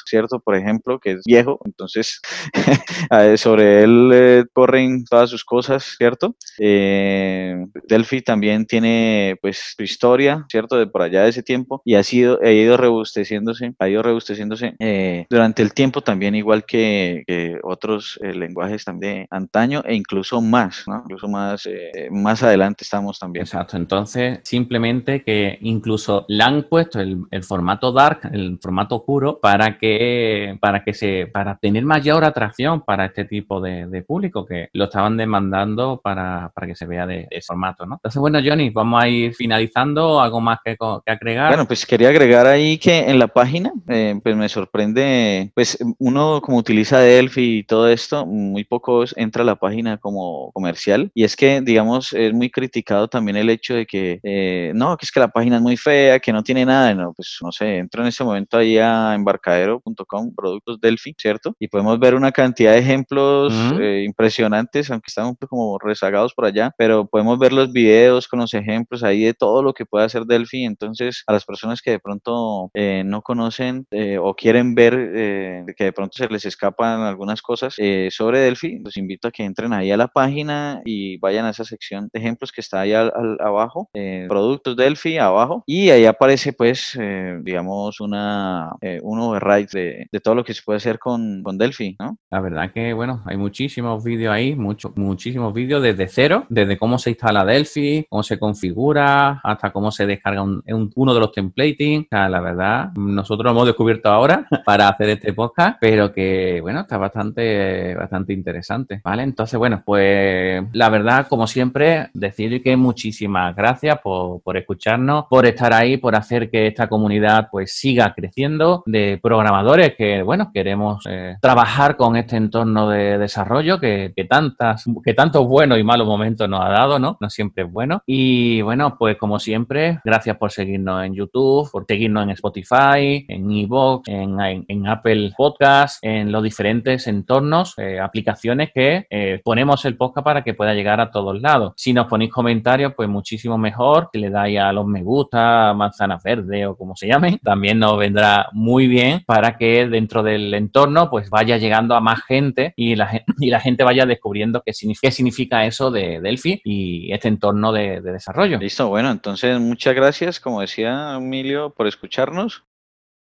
¿cierto? 0.06 0.40
Por 0.40 0.56
ejemplo, 0.56 1.00
que 1.00 1.12
es 1.12 1.22
viejo, 1.26 1.60
entonces 1.66 2.22
sobre 3.38 3.84
él 3.84 4.48
corren 4.54 5.06
todas 5.06 5.30
sus 5.30 5.44
cosas, 5.44 5.96
¿cierto? 5.98 6.36
Delphi 6.58 8.22
también 8.22 8.66
tiene 8.66 9.38
pues 9.42 9.74
su 9.76 9.84
historia, 9.84 10.46
¿cierto? 10.50 10.78
De 10.78 10.88
por 10.88 11.02
allá 11.02 11.24
de 11.24 11.30
ese 11.30 11.44
tiempo 11.44 11.82
y 11.86 11.96
ha 11.96 12.04
sido, 12.04 12.40
ha 12.42 12.52
ido 12.52 12.78
rebusteciéndose, 12.78 13.74
ha 13.80 13.90
ido 13.90 14.02
rebusteciéndose 14.02 14.76
eh, 14.80 15.26
durante 15.30 15.62
el 15.62 15.74
tiempo 15.74 16.02
también 16.02 16.36
igual 16.36 16.66
que, 16.66 17.24
otros 17.64 18.20
eh, 18.22 18.34
lenguajes 18.34 18.86
también 18.86 19.28
antaño 19.30 19.84
e 19.86 19.96
incluso 19.96 20.42
más, 20.42 20.84
¿no? 20.88 21.02
Incluso 21.04 21.28
más, 21.28 21.66
eh, 21.66 22.10
más 22.12 22.44
adelante 22.44 22.84
estamos 22.84 23.20
también. 23.20 23.44
Exacto, 23.44 23.78
entonces 23.78 24.40
simplemente 24.44 25.24
que 25.24 25.58
incluso 25.62 26.26
le 26.28 26.44
han 26.44 26.64
puesto 26.64 27.00
el, 27.00 27.44
formato 27.52 27.92
dark, 27.92 28.30
el 28.32 28.58
formato 28.62 28.96
oscuro, 28.96 29.38
para 29.42 29.78
que, 29.78 30.58
para 30.62 30.86
que 30.86 30.94
se, 30.94 31.28
para 31.28 31.58
tener 31.58 31.84
mayor 31.84 32.24
atracción 32.24 32.80
para 32.80 33.08
este 33.08 33.26
tipo 33.26 33.60
de, 33.60 34.06
público 34.08 34.46
que 34.46 34.70
lo 34.72 34.86
estaban 34.86 35.18
demandando 35.18 36.00
para, 36.02 36.50
para 36.56 36.66
que 36.66 36.76
se 36.76 36.86
vea 36.86 37.06
de, 37.06 37.28
ese 37.30 37.48
formato, 37.48 37.86
¿no? 37.86 37.96
Entonces, 37.96 38.22
bueno, 38.22 38.40
Johnny, 38.42 38.70
vamos 38.70 39.04
a 39.04 39.10
ir 39.10 39.36
finalizando, 39.36 40.22
algo 40.22 40.40
más 40.40 40.60
que, 40.64 40.78
que 40.78 41.12
agregar. 41.12 41.50
Bueno, 41.50 41.68
pues 41.68 41.86
quería 41.86 42.08
agregar 42.08 42.48
ahí 42.48 42.78
que 42.78 43.00
en 43.10 43.20
la 43.20 43.28
página, 43.28 43.74
eh, 43.90 44.18
pues 44.24 44.34
me 44.38 44.48
sorprende, 44.48 45.52
pues 45.54 45.78
uno 46.00 46.40
como 46.42 46.58
utiliza 46.58 47.00
Delphi 47.00 47.58
y 47.58 47.64
todo 47.64 47.90
esto, 47.90 48.26
muy 48.26 48.64
pocos 48.64 49.14
entra 49.18 49.44
a 49.44 49.46
la 49.46 49.58
página 49.58 49.98
como 49.98 50.54
comercial. 50.54 51.12
Y 51.14 51.26
es 51.26 51.36
que, 51.36 51.60
digamos, 51.60 52.14
es 52.14 52.34
muy 52.34 52.50
criticado 52.50 53.10
también 53.10 53.36
el 53.36 53.50
hecho 53.50 53.74
de 53.74 53.86
que, 53.86 54.22
eh, 54.24 54.72
no, 54.74 54.96
que 54.96 55.06
es 55.06 55.12
que 55.12 55.20
la 55.20 55.28
página 55.28 55.58
es 55.58 55.62
muy 55.62 55.76
fea, 55.76 56.20
que 56.20 56.32
no 56.32 56.44
tiene 56.44 56.66
nada. 56.66 56.94
No, 56.94 57.12
pues 57.14 57.41
no 57.42 57.52
sé, 57.52 57.78
entro 57.78 58.02
en 58.02 58.10
ese 58.10 58.24
momento 58.24 58.58
ahí 58.58 58.78
a 58.78 59.14
embarcadero.com, 59.16 60.36
productos 60.36 60.80
Delphi, 60.80 61.16
¿cierto? 61.18 61.56
Y 61.60 61.68
podemos 61.68 62.00
ver 62.00 62.16
una 62.16 62.32
cantidad 62.32 62.74
de 62.74 62.80
ejemplos 62.80 63.54
eh, 63.80 64.04
impresionantes, 64.06 64.90
aunque 64.92 65.08
están 65.08 65.36
como 65.48 65.78
rezagados 65.80 66.34
por 66.34 66.46
allá, 66.46 66.74
pero 66.78 67.08
podemos 67.08 67.38
ver 67.40 67.54
los 67.54 67.72
videos 67.72 68.28
con 68.28 68.40
los 68.40 68.54
ejemplos 68.54 69.04
ahí 69.04 69.24
de 69.24 69.34
todo 69.34 69.64
lo 69.64 69.74
que 69.74 69.86
puede 69.86 70.06
hacer 70.06 70.26
Delphi. 70.26 70.64
Entonces, 70.66 71.24
a 71.28 71.34
las 71.34 71.46
personas 71.46 71.82
que 71.82 71.92
de 71.92 72.00
pronto 72.00 72.70
eh, 72.74 73.04
no 73.06 73.22
conocen 73.22 73.86
eh, 73.92 74.18
o 74.18 74.34
quieren 74.34 74.76
ver 74.76 74.94
eh, 75.16 75.66
que 75.76 75.86
de 75.86 75.94
pronto 75.94 76.18
se 76.18 76.28
les 76.28 76.46
escapan 76.46 77.02
algunas 77.02 77.42
cosas 77.42 77.76
sobre 78.10 78.40
Delphi, 78.40 78.80
los 78.84 78.98
invito 78.98 79.28
a 79.28 79.32
que 79.32 79.44
entren 79.44 79.74
ahí 79.74 79.92
a 79.92 79.98
la 79.98 80.08
página 80.08 80.82
y 80.86 81.18
vayan 81.18 81.46
a 81.46 81.52
esa 81.52 81.64
sección 81.64 82.10
de 82.14 82.20
ejemplos 82.20 82.52
que 82.52 82.62
está 82.62 82.82
ahí 82.82 82.94
al, 82.94 83.12
abajo, 83.40 83.90
productos 84.28 84.76
Delphi 84.76 85.18
abajo, 85.18 85.64
y 85.66 85.90
ahí 85.90 86.06
aparece 86.06 86.54
pues, 86.54 86.98
digamos, 87.42 88.00
una, 88.00 88.72
un 89.02 89.20
override 89.20 90.08
de, 90.12 90.20
todo 90.20 90.36
lo 90.36 90.44
que 90.44 90.54
se 90.54 90.62
puede 90.64 90.78
hacer 90.78 91.00
con, 91.00 91.42
con 91.44 91.58
Delphi, 91.58 91.96
¿no? 92.00 92.18
La 92.30 92.40
verdad 92.40 92.72
que, 92.72 92.94
bueno, 92.94 93.24
hay 93.26 93.38
muchísimos 93.38 94.04
vídeos 94.04 94.34
ahí, 94.34 94.56
muchos 94.56 94.96
muchísimos 94.96 95.54
vídeos 95.54 95.82
desde 95.82 96.08
cero, 96.08 96.46
desde 96.50 96.78
cómo 96.78 96.98
se 96.98 97.12
instala 97.12 97.46
Delphi, 97.46 98.06
cómo 98.10 98.24
se 98.24 98.40
configura, 98.40 99.42
hasta 99.44 99.72
cómo 99.72 99.92
se 99.92 100.06
descarga 100.06 100.42
un, 100.42 100.64
uno 100.96 101.14
de 101.14 101.20
los 101.20 101.32
templating. 101.32 102.08
la 102.12 102.40
verdad, 102.40 102.92
nosotros 102.96 103.46
lo 103.46 103.52
hemos 103.52 103.66
descubierto 103.66 104.10
ahora 104.10 104.48
para 104.66 104.90
hacer 104.90 105.10
este 105.10 105.34
podcast, 105.34 105.78
pero 105.80 106.12
que, 106.12 106.60
bueno, 106.62 106.82
está 106.82 106.98
bastante, 106.98 107.96
bastante 107.96 108.34
interesante, 108.34 109.02
¿vale? 109.04 109.24
Entonces, 109.24 109.58
bueno, 109.58 109.82
pues 109.86 110.64
la 110.74 110.90
verdad, 110.90 111.28
como 111.28 111.48
siempre, 111.48 112.10
decir 112.14 112.62
que 112.64 112.76
muchísimas 112.76 113.56
gracias 113.56 114.00
por, 114.00 114.42
por 114.42 114.58
escucharnos, 114.58 115.26
por 115.30 115.46
estar 115.46 115.74
ahí, 115.74 115.98
por 115.98 116.16
hacer 116.16 116.50
que 116.50 116.68
esta 116.68 116.88
comunidad 116.88 117.21
pues 117.50 117.74
siga 117.74 118.14
creciendo 118.16 118.84
de 118.86 119.20
programadores 119.22 119.96
que, 119.96 120.22
bueno, 120.24 120.52
queremos 120.54 121.06
eh, 121.10 121.36
trabajar 121.42 121.98
con 121.98 122.16
este 122.16 122.38
entorno 122.38 122.90
de 122.90 123.18
desarrollo 123.18 123.80
que, 123.80 124.14
que, 124.16 124.26
tantas, 124.26 124.86
que 125.04 125.14
tantos 125.14 125.48
buenos 125.48 125.80
y 125.80 125.84
malos 125.84 126.08
momentos 126.08 126.48
nos 126.50 126.62
ha 126.62 126.70
dado, 126.70 127.00
¿no? 127.00 127.18
No 127.20 127.30
siempre 127.30 127.64
es 127.64 127.72
bueno. 127.72 128.02
Y 128.06 128.62
bueno, 128.62 128.98
pues 128.98 129.18
como 129.18 129.40
siempre, 129.40 130.00
gracias 130.04 130.38
por 130.38 130.52
seguirnos 130.52 131.04
en 131.06 131.14
YouTube, 131.14 131.70
por 131.72 131.86
seguirnos 131.88 132.24
en 132.24 132.30
Spotify, 132.32 133.26
en 133.28 133.52
Evox, 133.52 134.08
en, 134.10 134.66
en, 134.68 134.88
Apple 134.88 135.34
Podcast, 135.38 136.04
en 136.04 136.32
los 136.32 136.44
diferentes 136.44 137.08
entornos, 137.08 137.76
eh, 137.78 138.00
aplicaciones 138.00 138.72
que 138.74 139.06
eh, 139.10 139.42
ponemos 139.44 139.86
el 139.86 139.98
podcast 139.98 140.26
para 140.26 140.44
que 140.44 140.54
pueda 140.54 140.74
llegar 140.74 141.00
a 141.00 141.12
todos 141.12 141.40
lados. 141.40 141.74
Si 141.78 141.94
nos 141.94 142.08
ponéis 142.08 142.32
comentarios, 142.32 142.94
pues 142.96 143.08
muchísimo 143.08 143.58
mejor. 143.58 144.10
Si 144.12 144.20
le 144.20 144.30
dais 144.30 144.60
a 144.60 144.74
los 144.74 144.86
me 144.86 145.04
gusta, 145.04 145.74
manzanas 145.74 146.22
verdes 146.24 146.68
o 146.68 146.76
como 146.76 146.96
se 146.96 147.08
llame, 147.12 147.40
también 147.44 147.80
nos 147.80 147.98
vendrá 147.98 148.48
muy 148.54 148.88
bien 148.88 149.24
para 149.26 149.58
que 149.58 149.88
dentro 149.88 150.24
del 150.24 150.54
entorno 150.54 151.10
pues 151.10 151.30
vaya 151.30 151.58
llegando 151.58 151.96
a 151.96 152.02
más 152.02 152.24
gente 152.24 152.74
y 152.76 152.96
la, 152.96 153.24
y 153.40 153.50
la 153.50 153.60
gente 153.60 153.84
vaya 153.84 154.06
descubriendo 154.06 154.62
qué 154.66 154.74
significa, 154.74 155.08
qué 155.08 155.12
significa 155.12 155.66
eso 155.66 155.92
de 155.92 156.20
Delphi 156.22 156.62
y 156.64 157.12
este 157.12 157.28
entorno 157.28 157.72
de, 157.72 158.02
de 158.02 158.12
desarrollo. 158.12 158.58
Listo, 158.58 158.88
bueno, 158.90 159.12
entonces 159.12 159.60
muchas 159.60 159.96
gracias, 159.96 160.40
como 160.40 160.62
decía 160.62 161.16
Emilio, 161.16 161.74
por 161.74 161.88
escucharnos 161.88 162.64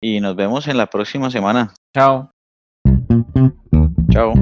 y 0.01 0.19
nos 0.19 0.35
vemos 0.35 0.67
en 0.67 0.77
la 0.77 0.87
próxima 0.87 1.29
semana. 1.29 1.73
Chao. 1.93 2.31
Chao. 4.11 4.33